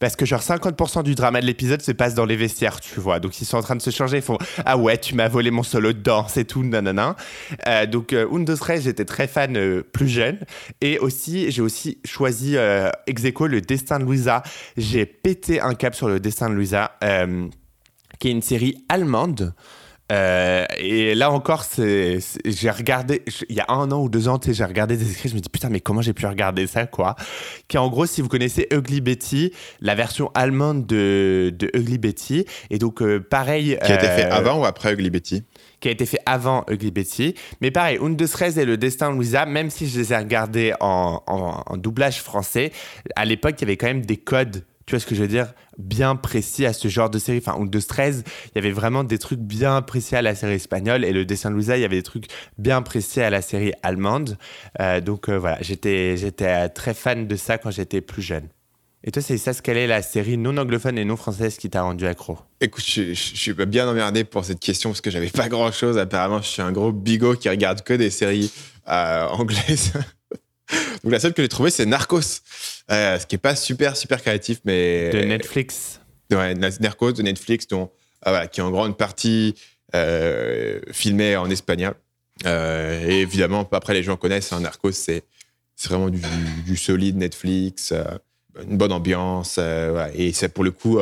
Parce 0.00 0.16
que 0.16 0.26
genre 0.26 0.40
50% 0.42 1.04
du 1.04 1.14
drama 1.14 1.40
de 1.40 1.46
l'épisode 1.46 1.80
se 1.80 1.92
passe 1.92 2.14
dans 2.14 2.26
les 2.26 2.36
vestiaires, 2.36 2.80
tu 2.80 3.00
vois. 3.00 3.20
Donc 3.20 3.40
ils 3.40 3.44
sont 3.46 3.56
en 3.56 3.62
train 3.62 3.76
de 3.76 3.80
se 3.80 3.90
changer, 3.90 4.18
ils 4.18 4.22
font 4.22 4.36
ah 4.66 4.76
ouais 4.76 4.98
tu 4.98 5.14
m'as 5.14 5.28
volé 5.28 5.50
mon 5.50 5.62
solo 5.62 5.92
de 5.92 6.00
danse 6.00 6.36
et 6.36 6.44
tout, 6.44 6.64
nanana. 6.64 7.16
Euh, 7.66 7.86
donc 7.86 8.12
euh, 8.12 8.26
j'étais 8.80 9.04
très 9.04 9.28
fan 9.28 9.56
euh, 9.56 9.82
plus 9.82 10.08
jeune. 10.08 10.40
Et 10.80 10.98
aussi 10.98 11.50
j'ai 11.50 11.62
aussi 11.62 11.98
choisi 12.04 12.56
euh, 12.56 12.90
ex 13.06 13.24
aequo, 13.24 13.46
le 13.46 13.60
Destin 13.60 14.00
de 14.00 14.04
Louisa. 14.04 14.42
J'ai 14.76 15.06
pété 15.06 15.60
un 15.60 15.74
cap 15.74 15.94
sur 15.94 16.08
le 16.08 16.20
Destin 16.20 16.50
de 16.50 16.54
Louisa, 16.54 16.98
qui 18.18 18.28
est 18.28 18.32
une 18.32 18.42
série 18.42 18.84
allemande. 18.88 19.54
Euh, 20.12 20.64
et 20.78 21.14
là 21.16 21.32
encore, 21.32 21.64
c'est, 21.64 22.20
c'est- 22.20 22.40
j'ai 22.48 22.70
regardé, 22.70 23.22
il 23.48 23.56
y 23.56 23.60
a 23.60 23.64
un 23.68 23.90
an 23.90 24.02
ou 24.02 24.08
deux 24.08 24.28
ans, 24.28 24.38
j'ai 24.46 24.64
regardé 24.64 24.96
des 24.96 25.10
écrits, 25.10 25.28
je 25.28 25.34
me 25.34 25.40
dis 25.40 25.48
putain, 25.48 25.68
mais 25.68 25.80
comment 25.80 26.00
j'ai 26.00 26.12
pu 26.12 26.26
regarder 26.26 26.68
ça, 26.68 26.86
quoi? 26.86 27.16
Qui 27.66 27.76
en 27.78 27.88
gros, 27.88 28.06
si 28.06 28.22
vous 28.22 28.28
connaissez 28.28 28.68
Ugly 28.72 29.00
Betty, 29.00 29.52
la 29.80 29.96
version 29.96 30.30
allemande 30.34 30.86
de, 30.86 31.52
de 31.58 31.70
Ugly 31.74 31.98
Betty, 31.98 32.44
et 32.70 32.78
donc 32.78 33.02
euh, 33.02 33.18
pareil. 33.18 33.76
Qui 33.84 33.90
a 33.92 33.96
été 33.96 34.06
fait 34.06 34.26
euh, 34.26 34.32
avant 34.34 34.60
ou 34.60 34.64
après 34.64 34.92
Ugly 34.92 35.10
Betty? 35.10 35.42
qui 35.78 35.88
a 35.88 35.90
été 35.90 36.06
fait 36.06 36.20
avant 36.24 36.64
Ugly 36.70 36.90
Betty. 36.90 37.34
Mais 37.60 37.70
pareil, 37.70 37.98
Undo 38.00 38.26
Stress 38.26 38.56
et 38.56 38.64
Le 38.64 38.78
Destin 38.78 39.10
de 39.10 39.16
Louisa, 39.16 39.44
même 39.44 39.68
si 39.68 39.86
je 39.86 39.98
les 39.98 40.12
ai 40.12 40.16
regardés 40.16 40.72
en, 40.80 41.20
en- 41.26 41.62
en 41.66 41.76
doublage 41.76 42.22
français, 42.22 42.72
à 43.14 43.24
l'époque, 43.26 43.56
il 43.58 43.62
y 43.62 43.64
avait 43.64 43.76
quand 43.76 43.86
même 43.88 44.04
des 44.06 44.16
codes, 44.16 44.64
tu 44.86 44.94
vois 44.94 45.00
ce 45.00 45.06
que 45.06 45.16
je 45.16 45.20
veux 45.20 45.28
dire, 45.28 45.52
bien 45.78 46.14
précis 46.14 46.64
à 46.64 46.72
ce 46.72 46.86
genre 46.86 47.10
de 47.10 47.18
série. 47.18 47.38
Enfin, 47.38 47.58
Undo 47.60 47.80
Stress, 47.80 48.22
il 48.46 48.52
y 48.54 48.58
avait 48.58 48.70
vraiment 48.70 49.02
des 49.02 49.18
trucs 49.18 49.40
bien 49.40 49.82
précis 49.82 50.14
à 50.14 50.22
la 50.22 50.36
série 50.36 50.54
espagnole. 50.54 51.04
Et 51.04 51.12
Le 51.12 51.24
Destin 51.24 51.50
de 51.50 51.56
Louisa, 51.56 51.76
il 51.76 51.80
y 51.80 51.84
avait 51.84 51.96
des 51.96 52.04
trucs 52.04 52.26
bien 52.56 52.82
précis 52.82 53.20
à 53.20 53.28
la 53.28 53.42
série 53.42 53.72
allemande. 53.82 54.38
Euh, 54.80 55.00
donc 55.00 55.28
euh, 55.28 55.36
voilà, 55.38 55.58
j'étais, 55.60 56.16
j'étais 56.16 56.46
euh, 56.46 56.68
très 56.72 56.94
fan 56.94 57.26
de 57.26 57.34
ça 57.34 57.58
quand 57.58 57.72
j'étais 57.72 58.00
plus 58.00 58.22
jeune. 58.22 58.48
Et 59.02 59.10
toi, 59.10 59.22
c'est 59.22 59.38
ça, 59.38 59.52
ce 59.52 59.60
quelle 59.60 59.76
est 59.76 59.88
la 59.88 60.02
série 60.02 60.36
non 60.36 60.56
anglophone 60.56 60.98
et 60.98 61.04
non 61.04 61.16
française 61.16 61.56
qui 61.58 61.68
t'a 61.68 61.82
rendu 61.82 62.06
accro? 62.06 62.38
Écoute, 62.60 62.84
je, 62.86 63.12
suis 63.12 63.52
bien 63.52 63.88
emmerdé 63.88 64.22
pour 64.22 64.44
cette 64.44 64.60
question 64.60 64.90
parce 64.90 65.00
que 65.00 65.10
j'avais 65.10 65.30
pas 65.30 65.48
grand 65.48 65.72
chose. 65.72 65.98
Apparemment, 65.98 66.42
je 66.42 66.48
suis 66.48 66.62
un 66.62 66.72
gros 66.72 66.92
bigot 66.92 67.34
qui 67.34 67.48
regarde 67.48 67.82
que 67.82 67.94
des 67.94 68.10
séries 68.10 68.52
anglaises. 68.86 69.92
Donc 71.04 71.12
la 71.12 71.20
seule 71.20 71.32
que 71.34 71.42
j'ai 71.42 71.48
trouvée, 71.48 71.70
c'est 71.70 71.86
Narcos. 71.86 72.20
Euh, 72.90 73.18
ce 73.18 73.26
qui 73.26 73.34
est 73.36 73.38
pas 73.38 73.56
super, 73.56 73.96
super 73.96 74.20
créatif, 74.20 74.60
mais. 74.64 75.10
De 75.10 75.20
Netflix 75.20 76.00
Ouais, 76.32 76.54
Narcos 76.54 77.12
de 77.12 77.22
Netflix, 77.22 77.68
dont, 77.68 77.90
ah, 78.22 78.30
voilà, 78.30 78.46
qui 78.48 78.58
est 78.60 78.62
en 78.64 78.70
grande 78.72 78.96
partie 78.96 79.54
euh, 79.94 80.80
filmé 80.90 81.36
en 81.36 81.48
espagnol. 81.50 81.94
Euh, 82.44 83.06
et 83.08 83.20
évidemment, 83.20 83.68
après, 83.70 83.94
les 83.94 84.02
gens 84.02 84.16
connaissent. 84.16 84.52
hein, 84.52 84.60
Narcos, 84.60 84.92
c'est 84.92 85.22
c'est 85.76 85.88
vraiment 85.90 86.08
du, 86.08 86.20
du 86.64 86.76
solide 86.76 87.16
Netflix, 87.16 87.92
euh, 87.92 88.02
une 88.68 88.76
bonne 88.78 88.92
ambiance. 88.92 89.58
et 90.14 90.32
c'est 90.32 90.48
pour 90.48 90.64
le 90.64 90.70
coup 90.70 90.98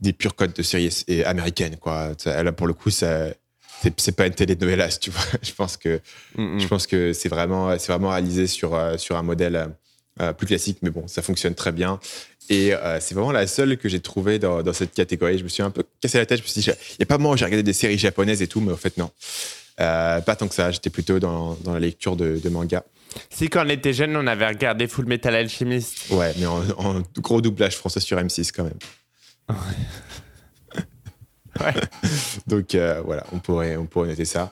des 0.00 0.12
purs 0.12 0.34
codes 0.34 0.54
de 0.54 0.62
série 0.62 0.86
es- 0.86 1.04
et 1.08 1.24
américaine. 1.24 1.76
Quoi. 1.76 2.12
Ça, 2.16 2.42
Là, 2.42 2.52
pour 2.52 2.66
le 2.66 2.72
coup, 2.72 2.90
ça. 2.90 3.26
C'est 3.96 4.16
pas 4.16 4.26
une 4.26 4.34
télénovelas, 4.34 4.98
tu 5.00 5.10
vois. 5.10 5.22
Je 5.42 5.52
pense 5.52 5.76
que 5.76 6.00
Mm, 6.36 6.58
je 6.58 6.64
mm. 6.64 6.68
pense 6.68 6.86
que 6.86 7.12
c'est 7.12 7.28
vraiment, 7.28 7.78
c'est 7.78 7.92
vraiment 7.92 8.10
réalisé 8.10 8.46
sur, 8.46 8.74
euh, 8.74 8.96
sur 8.96 9.16
un 9.16 9.22
modèle 9.22 9.56
euh, 9.56 9.66
euh, 10.20 10.32
plus 10.32 10.46
classique, 10.46 10.78
mais 10.82 10.90
bon, 10.90 11.06
ça 11.06 11.22
fonctionne 11.22 11.54
très 11.54 11.72
bien. 11.72 12.00
Et 12.50 12.74
euh, 12.74 12.98
c'est 13.00 13.14
vraiment 13.14 13.32
la 13.32 13.46
seule 13.46 13.76
que 13.76 13.88
j'ai 13.88 14.00
trouvée 14.00 14.38
dans, 14.38 14.62
dans 14.62 14.72
cette 14.72 14.94
catégorie. 14.94 15.38
Je 15.38 15.44
me 15.44 15.48
suis 15.48 15.62
un 15.62 15.70
peu 15.70 15.84
cassé 16.00 16.18
la 16.18 16.26
tête. 16.26 16.38
Je 16.38 16.42
me 16.42 16.48
suis 16.48 16.60
dit, 16.60 16.66
il 16.68 16.96
n'y 16.98 17.02
a 17.02 17.06
pas 17.06 17.18
moi, 17.18 17.36
j'ai 17.36 17.44
regardé 17.44 17.62
des 17.62 17.72
séries 17.74 17.98
japonaises 17.98 18.40
et 18.42 18.46
tout, 18.48 18.60
mais 18.60 18.72
en 18.72 18.76
fait, 18.76 18.96
non. 18.96 19.10
Euh, 19.80 20.20
pas 20.22 20.34
tant 20.34 20.48
que 20.48 20.54
ça. 20.54 20.70
J'étais 20.70 20.90
plutôt 20.90 21.18
dans, 21.20 21.56
dans 21.62 21.74
la 21.74 21.80
lecture 21.80 22.16
de, 22.16 22.40
de 22.42 22.48
manga. 22.48 22.84
Si 23.30 23.48
quand 23.48 23.64
on 23.64 23.68
était 23.68 23.92
jeune, 23.92 24.16
on 24.16 24.26
avait 24.26 24.48
regardé 24.48 24.88
Full 24.88 25.06
Metal 25.06 25.34
Alchemist. 25.34 26.10
Ouais, 26.10 26.32
mais 26.38 26.46
en, 26.46 26.62
en 26.78 27.02
gros 27.18 27.40
doublage 27.40 27.76
français 27.76 28.00
sur 28.00 28.18
M6 28.18 28.50
quand 28.54 28.64
même. 28.64 28.78
Ouais. 29.50 29.56
Donc 32.46 32.74
euh, 32.74 33.02
voilà, 33.04 33.24
on 33.32 33.38
pourrait, 33.38 33.76
on 33.76 33.86
pourrait 33.86 34.08
noter 34.08 34.24
ça. 34.24 34.50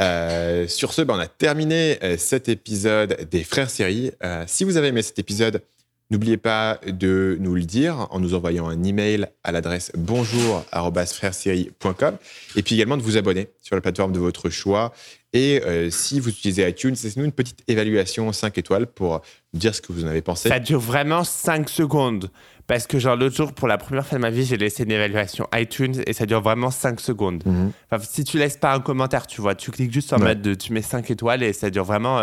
Euh, 0.00 0.66
sur 0.68 0.92
ce, 0.92 1.02
ben, 1.02 1.14
on 1.14 1.18
a 1.18 1.26
terminé 1.26 1.98
euh, 2.02 2.16
cet 2.18 2.48
épisode 2.48 3.28
des 3.30 3.44
Frères 3.44 3.70
Séries. 3.70 4.10
Euh, 4.22 4.44
si 4.46 4.64
vous 4.64 4.76
avez 4.76 4.88
aimé 4.88 5.00
cet 5.02 5.18
épisode, 5.18 5.62
n'oubliez 6.10 6.36
pas 6.36 6.78
de 6.86 7.38
nous 7.40 7.54
le 7.54 7.62
dire 7.62 8.06
en 8.10 8.20
nous 8.20 8.34
envoyant 8.34 8.68
un 8.68 8.84
email 8.84 9.26
à 9.42 9.52
l'adresse 9.52 9.90
bonjour@frèresseries.com 9.96 12.18
et 12.56 12.62
puis 12.62 12.74
également 12.74 12.98
de 12.98 13.02
vous 13.02 13.16
abonner 13.16 13.48
sur 13.62 13.74
la 13.74 13.80
plateforme 13.80 14.12
de 14.12 14.18
votre 14.18 14.50
choix. 14.50 14.92
Et 15.32 15.62
euh, 15.64 15.88
si 15.90 16.20
vous 16.20 16.28
utilisez 16.30 16.68
iTunes, 16.68 16.94
laissez-nous 17.02 17.24
une 17.24 17.32
petite 17.32 17.62
évaluation 17.68 18.30
5 18.32 18.58
étoiles 18.58 18.86
pour 18.86 19.22
dire 19.52 19.74
ce 19.74 19.80
que 19.80 19.92
vous 19.92 20.04
en 20.04 20.08
avez 20.08 20.22
pensé. 20.22 20.48
Ça 20.48 20.60
dure 20.60 20.80
vraiment 20.80 21.24
5 21.24 21.68
secondes. 21.68 22.30
Parce 22.66 22.86
que, 22.88 22.98
genre, 22.98 23.14
l'autre 23.16 23.36
jour, 23.36 23.52
pour 23.52 23.68
la 23.68 23.78
première 23.78 24.04
fois 24.06 24.18
de 24.18 24.22
ma 24.22 24.30
vie, 24.30 24.44
j'ai 24.44 24.56
laissé 24.56 24.82
une 24.82 24.90
évaluation 24.90 25.46
iTunes 25.54 26.02
et 26.06 26.12
ça 26.12 26.26
dure 26.26 26.40
vraiment 26.40 26.70
5 26.72 26.98
secondes. 27.00 27.42
Mhm. 27.46 27.70
Enfin, 27.92 28.04
si 28.08 28.24
tu 28.24 28.38
laisses 28.38 28.56
pas 28.56 28.74
un 28.74 28.80
commentaire, 28.80 29.26
tu 29.28 29.40
vois, 29.40 29.54
tu 29.54 29.70
cliques 29.70 29.92
juste 29.92 30.12
en 30.12 30.16
Ouais. 30.18 30.24
mode 30.28 30.42
de 30.42 30.54
tu 30.54 30.72
mets 30.72 30.82
5 30.82 31.08
étoiles 31.10 31.42
et 31.44 31.52
ça 31.52 31.70
dure 31.70 31.84
vraiment 31.84 32.20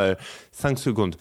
5 0.52 0.78
secondes. 0.78 1.16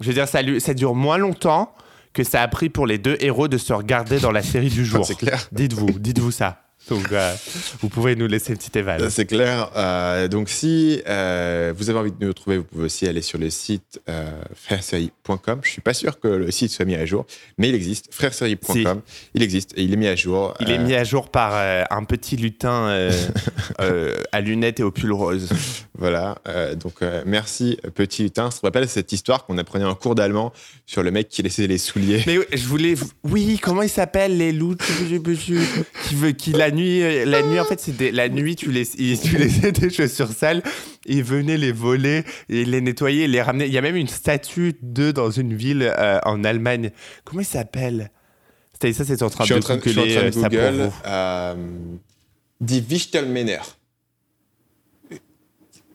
Je 0.00 0.08
veux 0.08 0.12
dire, 0.14 0.28
ça, 0.28 0.40
ça 0.58 0.74
dure 0.74 0.94
moins 0.94 1.16
longtemps 1.16 1.72
que 2.12 2.22
ça 2.22 2.42
a 2.42 2.48
pris 2.48 2.68
pour 2.68 2.86
les 2.86 2.98
deux 2.98 3.16
héros 3.20 3.48
de 3.48 3.56
se 3.58 3.72
regarder 3.72 4.18
dans 4.20 4.30
la 4.32 4.42
série 4.42 4.68
du 4.68 4.84
jour. 4.84 5.06
C'est 5.06 5.14
clair. 5.16 5.48
Dites-vous, 5.52 5.98
dites-vous 5.98 6.30
ça. 6.30 6.62
Donc, 6.90 7.10
euh, 7.10 7.34
vous 7.80 7.88
pouvez 7.88 8.14
nous 8.14 8.28
laisser 8.28 8.52
une 8.52 8.58
petite 8.58 8.76
éval. 8.76 9.10
C'est 9.10 9.26
clair. 9.26 9.70
Euh, 9.76 10.28
donc, 10.28 10.48
si 10.48 11.02
euh, 11.08 11.72
vous 11.76 11.90
avez 11.90 11.98
envie 11.98 12.12
de 12.12 12.16
nous 12.20 12.28
retrouver, 12.28 12.58
vous 12.58 12.64
pouvez 12.64 12.84
aussi 12.84 13.08
aller 13.08 13.22
sur 13.22 13.38
le 13.38 13.50
site 13.50 14.00
frèreserie.com. 14.54 15.60
Je 15.62 15.70
suis 15.70 15.80
pas 15.80 15.94
sûr 15.94 16.20
que 16.20 16.28
le 16.28 16.50
site 16.50 16.70
soit 16.70 16.84
mis 16.84 16.94
à 16.94 17.04
jour, 17.04 17.26
mais 17.58 17.68
il 17.68 17.74
existe. 17.74 18.12
frèreserie.com. 18.12 19.00
Il 19.34 19.42
existe 19.42 19.72
et 19.76 19.82
il 19.82 19.92
est 19.92 19.96
mis 19.96 20.06
à 20.06 20.14
jour. 20.14 20.54
Il 20.60 20.70
est 20.70 20.78
mis 20.78 20.94
à 20.94 21.04
jour 21.04 21.28
par 21.28 21.54
un 21.90 22.04
petit 22.04 22.36
lutin 22.36 23.10
à 24.32 24.40
lunettes 24.40 24.80
et 24.80 24.82
au 24.82 24.90
pull 24.90 25.12
rose. 25.12 25.48
Voilà, 25.98 26.36
donc 26.78 27.00
merci 27.24 27.78
petit 27.94 28.24
lutin. 28.24 28.50
Ça 28.50 28.60
me 28.62 28.68
rappelle 28.68 28.88
cette 28.88 29.12
histoire 29.12 29.44
qu'on 29.44 29.58
apprenait 29.58 29.84
en 29.84 29.94
cours 29.94 30.14
d'allemand 30.14 30.52
sur 30.84 31.02
le 31.02 31.10
mec 31.10 31.28
qui 31.28 31.42
laissait 31.42 31.66
les 31.66 31.78
souliers. 31.78 32.22
Mais 32.26 32.38
oui, 32.38 32.44
je 32.52 32.66
voulais. 32.66 32.94
Oui, 33.24 33.58
comment 33.60 33.82
il 33.82 33.88
s'appelle 33.88 34.36
les 34.36 34.52
loups 34.52 34.76
qui 34.76 36.14
veut 36.14 36.30
qui 36.32 36.52
la 36.52 36.70
nuit 36.76 37.02
euh, 37.02 37.24
la 37.24 37.42
nuit 37.42 37.58
en 37.58 37.64
fait 37.64 37.80
c'était 37.80 38.12
la 38.12 38.28
nuit 38.28 38.56
tu 38.56 38.70
laisses 38.70 38.96
tu 38.96 39.38
laissais 39.38 39.72
tes 39.72 39.90
chaussures 39.90 40.32
sales 40.32 40.62
ils 41.06 41.22
venaient 41.22 41.56
les 41.56 41.72
voler 41.72 42.24
et 42.48 42.64
les 42.64 42.80
nettoyer 42.80 43.26
les 43.28 43.42
ramener. 43.42 43.66
Il 43.66 43.72
y 43.72 43.78
a 43.78 43.82
même 43.82 43.96
une 43.96 44.08
statue 44.08 44.74
d'eux 44.82 45.12
dans 45.12 45.30
une 45.30 45.54
ville 45.54 45.82
euh, 45.82 46.18
en 46.24 46.44
Allemagne. 46.44 46.90
Comment 47.24 47.40
il 47.40 47.46
s'appelle 47.46 48.10
Ça 48.80 48.92
c'est 48.92 49.22
en 49.22 49.30
train 49.30 49.44
je 49.44 49.54
suis 49.54 49.60
de 49.60 49.64
en 49.64 49.78
train, 49.78 49.80
je 49.82 49.90
suis 49.90 49.98
en 50.00 50.02
train 50.02 50.08
de 50.08 50.10
googler, 50.10 50.16
euh, 50.16 50.30
Google 50.30 50.92
euh, 51.06 51.54
Die 52.60 52.84
Wichtelmänner. 52.88 53.60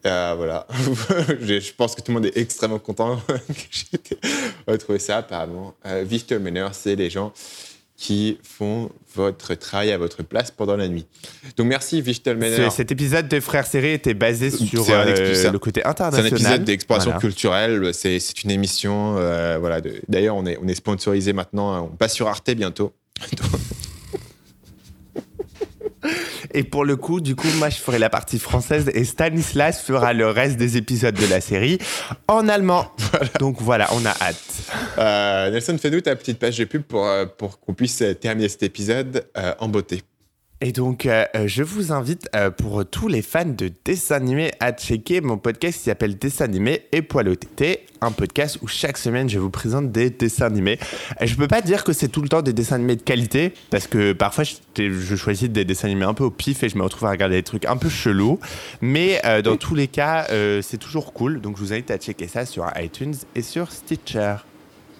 Euh, 0.03 0.33
voilà, 0.35 0.65
je, 1.41 1.59
je 1.59 1.73
pense 1.73 1.93
que 1.93 2.01
tout 2.01 2.11
le 2.11 2.15
monde 2.15 2.25
est 2.25 2.35
extrêmement 2.35 2.79
content 2.79 3.21
que 3.27 3.53
j'ai 3.69 3.99
retrouvé 4.67 4.97
ça 4.97 5.17
apparemment. 5.17 5.75
Euh, 5.85 6.03
Wichtelmänner, 6.05 6.69
c'est 6.71 6.95
les 6.95 7.11
gens 7.11 7.31
qui 8.01 8.39
font 8.41 8.89
votre 9.15 9.53
travail 9.53 9.91
à 9.91 9.97
votre 9.99 10.23
place 10.23 10.49
pendant 10.49 10.75
la 10.75 10.87
nuit. 10.87 11.05
Donc 11.55 11.67
merci 11.67 12.01
Wichtelmänner. 12.01 12.55
Ce- 12.57 12.75
Cet 12.77 12.91
épisode 12.91 13.27
de 13.27 13.39
Frères 13.39 13.67
Serrés 13.67 13.93
était 13.93 14.15
basé 14.15 14.49
sur 14.49 14.89
euh, 14.89 15.51
le 15.51 15.59
côté 15.59 15.81
C'est 15.81 15.87
un 15.87 15.91
international. 15.91 16.27
épisode 16.33 16.63
d'exploration 16.63 17.11
Voilà. 17.11 17.19
culturelle. 17.21 17.93
C'est 17.93 18.17
une 18.43 18.49
émission. 18.49 19.17
euh, 19.19 19.57
voilà. 19.59 19.81
D'ailleurs, 20.07 20.35
on 20.35 20.47
est, 20.47 20.57
on 20.63 20.67
est 20.67 20.73
sponsorisé 20.73 21.31
maintenant. 21.31 21.75
hein. 21.75 21.89
On 21.93 21.95
passe 21.95 22.15
sur 22.15 22.27
Arte 22.27 22.49
bientôt. 22.55 22.91
Et 26.53 26.63
pour 26.63 26.85
le 26.85 26.95
coup, 26.95 27.21
du 27.21 27.35
coup, 27.35 27.47
moi, 27.57 27.69
je 27.69 27.77
ferai 27.77 27.99
la 27.99 28.09
partie 28.09 28.39
française 28.39 28.89
et 28.93 29.05
Stanislas 29.05 29.81
fera 29.81 30.13
le 30.13 30.27
reste 30.27 30.57
des 30.57 30.77
épisodes 30.77 31.15
de 31.15 31.27
la 31.27 31.41
série 31.41 31.77
en 32.27 32.47
allemand. 32.47 32.91
Donc 33.39 33.57
voilà, 33.61 33.87
on 33.93 34.05
a 34.05 34.11
hâte. 34.21 34.71
Euh, 34.97 35.51
Nelson, 35.51 35.77
fais-nous 35.77 36.01
ta 36.01 36.15
petite 36.15 36.39
page 36.39 36.57
de 36.57 36.65
pub 36.65 36.83
pour, 36.83 37.05
euh, 37.05 37.25
pour 37.25 37.59
qu'on 37.59 37.73
puisse 37.73 38.03
terminer 38.19 38.49
cet 38.49 38.63
épisode 38.63 39.25
euh, 39.37 39.53
en 39.59 39.67
beauté. 39.67 40.01
Et 40.63 40.71
donc, 40.71 41.07
euh, 41.07 41.25
euh, 41.35 41.47
je 41.47 41.63
vous 41.63 41.91
invite, 41.91 42.29
euh, 42.35 42.51
pour 42.51 42.85
tous 42.85 43.07
les 43.07 43.23
fans 43.23 43.45
de 43.45 43.71
dessins 43.83 44.17
animés, 44.17 44.51
à 44.59 44.71
checker 44.71 45.19
mon 45.19 45.39
podcast 45.39 45.79
qui 45.79 45.85
s'appelle 45.85 46.19
Dessins 46.19 46.45
animés 46.45 46.83
et 46.91 47.01
Poil 47.01 47.35
un 48.03 48.11
podcast 48.11 48.59
où 48.61 48.67
chaque 48.67 48.99
semaine, 48.99 49.27
je 49.27 49.39
vous 49.39 49.49
présente 49.49 49.91
des 49.91 50.11
dessins 50.11 50.45
animés. 50.45 50.77
Je 51.19 51.35
peux 51.35 51.47
pas 51.47 51.61
dire 51.61 51.83
que 51.83 51.93
c'est 51.93 52.09
tout 52.09 52.21
le 52.21 52.29
temps 52.29 52.43
des 52.43 52.53
dessins 52.53 52.75
animés 52.75 52.95
de 52.95 53.01
qualité, 53.01 53.53
parce 53.71 53.87
que 53.87 54.13
parfois, 54.13 54.43
je, 54.43 55.15
choisis 55.15 55.49
des 55.49 55.65
dessins 55.65 55.87
animés 55.87 56.05
un 56.05 56.13
peu 56.13 56.25
au 56.25 56.31
pif 56.31 56.61
et 56.63 56.69
je 56.69 56.77
me 56.77 56.83
retrouve 56.83 57.07
à 57.07 57.11
regarder 57.11 57.37
des 57.37 57.43
trucs 57.43 57.65
un 57.65 57.77
peu 57.77 57.89
chelous. 57.89 58.39
Mais 58.81 59.19
dans 59.43 59.57
tous 59.57 59.73
les 59.73 59.87
cas, 59.87 60.27
c'est 60.61 60.79
toujours 60.79 61.13
cool. 61.13 61.41
Donc, 61.41 61.57
je 61.57 61.61
vous 61.61 61.73
invite 61.73 61.91
à 61.91 61.97
checker 61.97 62.27
ça 62.27 62.45
sur 62.45 62.67
iTunes 62.75 63.15
et 63.35 63.41
sur 63.41 63.71
Stitcher. 63.71 64.35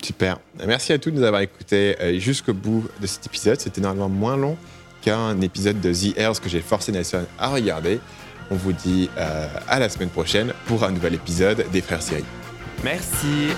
Super. 0.02 0.39
Merci 0.65 0.93
à 0.93 0.97
tous 0.97 1.12
de 1.12 1.17
nous 1.17 1.24
avoir 1.24 1.41
écoutés 1.41 1.95
jusqu'au 2.19 2.54
bout 2.54 2.88
de 3.00 3.08
cet 3.08 3.28
épisode. 3.28 3.60
C'était 3.60 3.82
normalement 3.82 4.10
moins 4.10 4.38
long 4.38 4.58
qu'un 5.02 5.40
épisode 5.42 5.82
de 5.82 5.94
The 5.94 6.18
Heirs 6.18 6.40
que 6.40 6.50
j'ai 6.50 6.62
forcé 6.62 6.92
Nelson 6.92 7.26
à 7.40 7.50
regarder. 7.50 8.00
On 8.50 8.56
vous 8.56 8.74
dit 8.74 9.10
euh, 9.18 9.48
à 9.68 9.80
la 9.80 9.90
semaine 9.90 10.10
prochaine 10.10 10.54
pour 10.66 10.84
un 10.84 10.92
nouvel 10.92 11.14
épisode 11.14 11.66
des 11.72 11.82
Frères 11.82 12.02
Série. 12.02 12.26
Merci. 12.84 13.50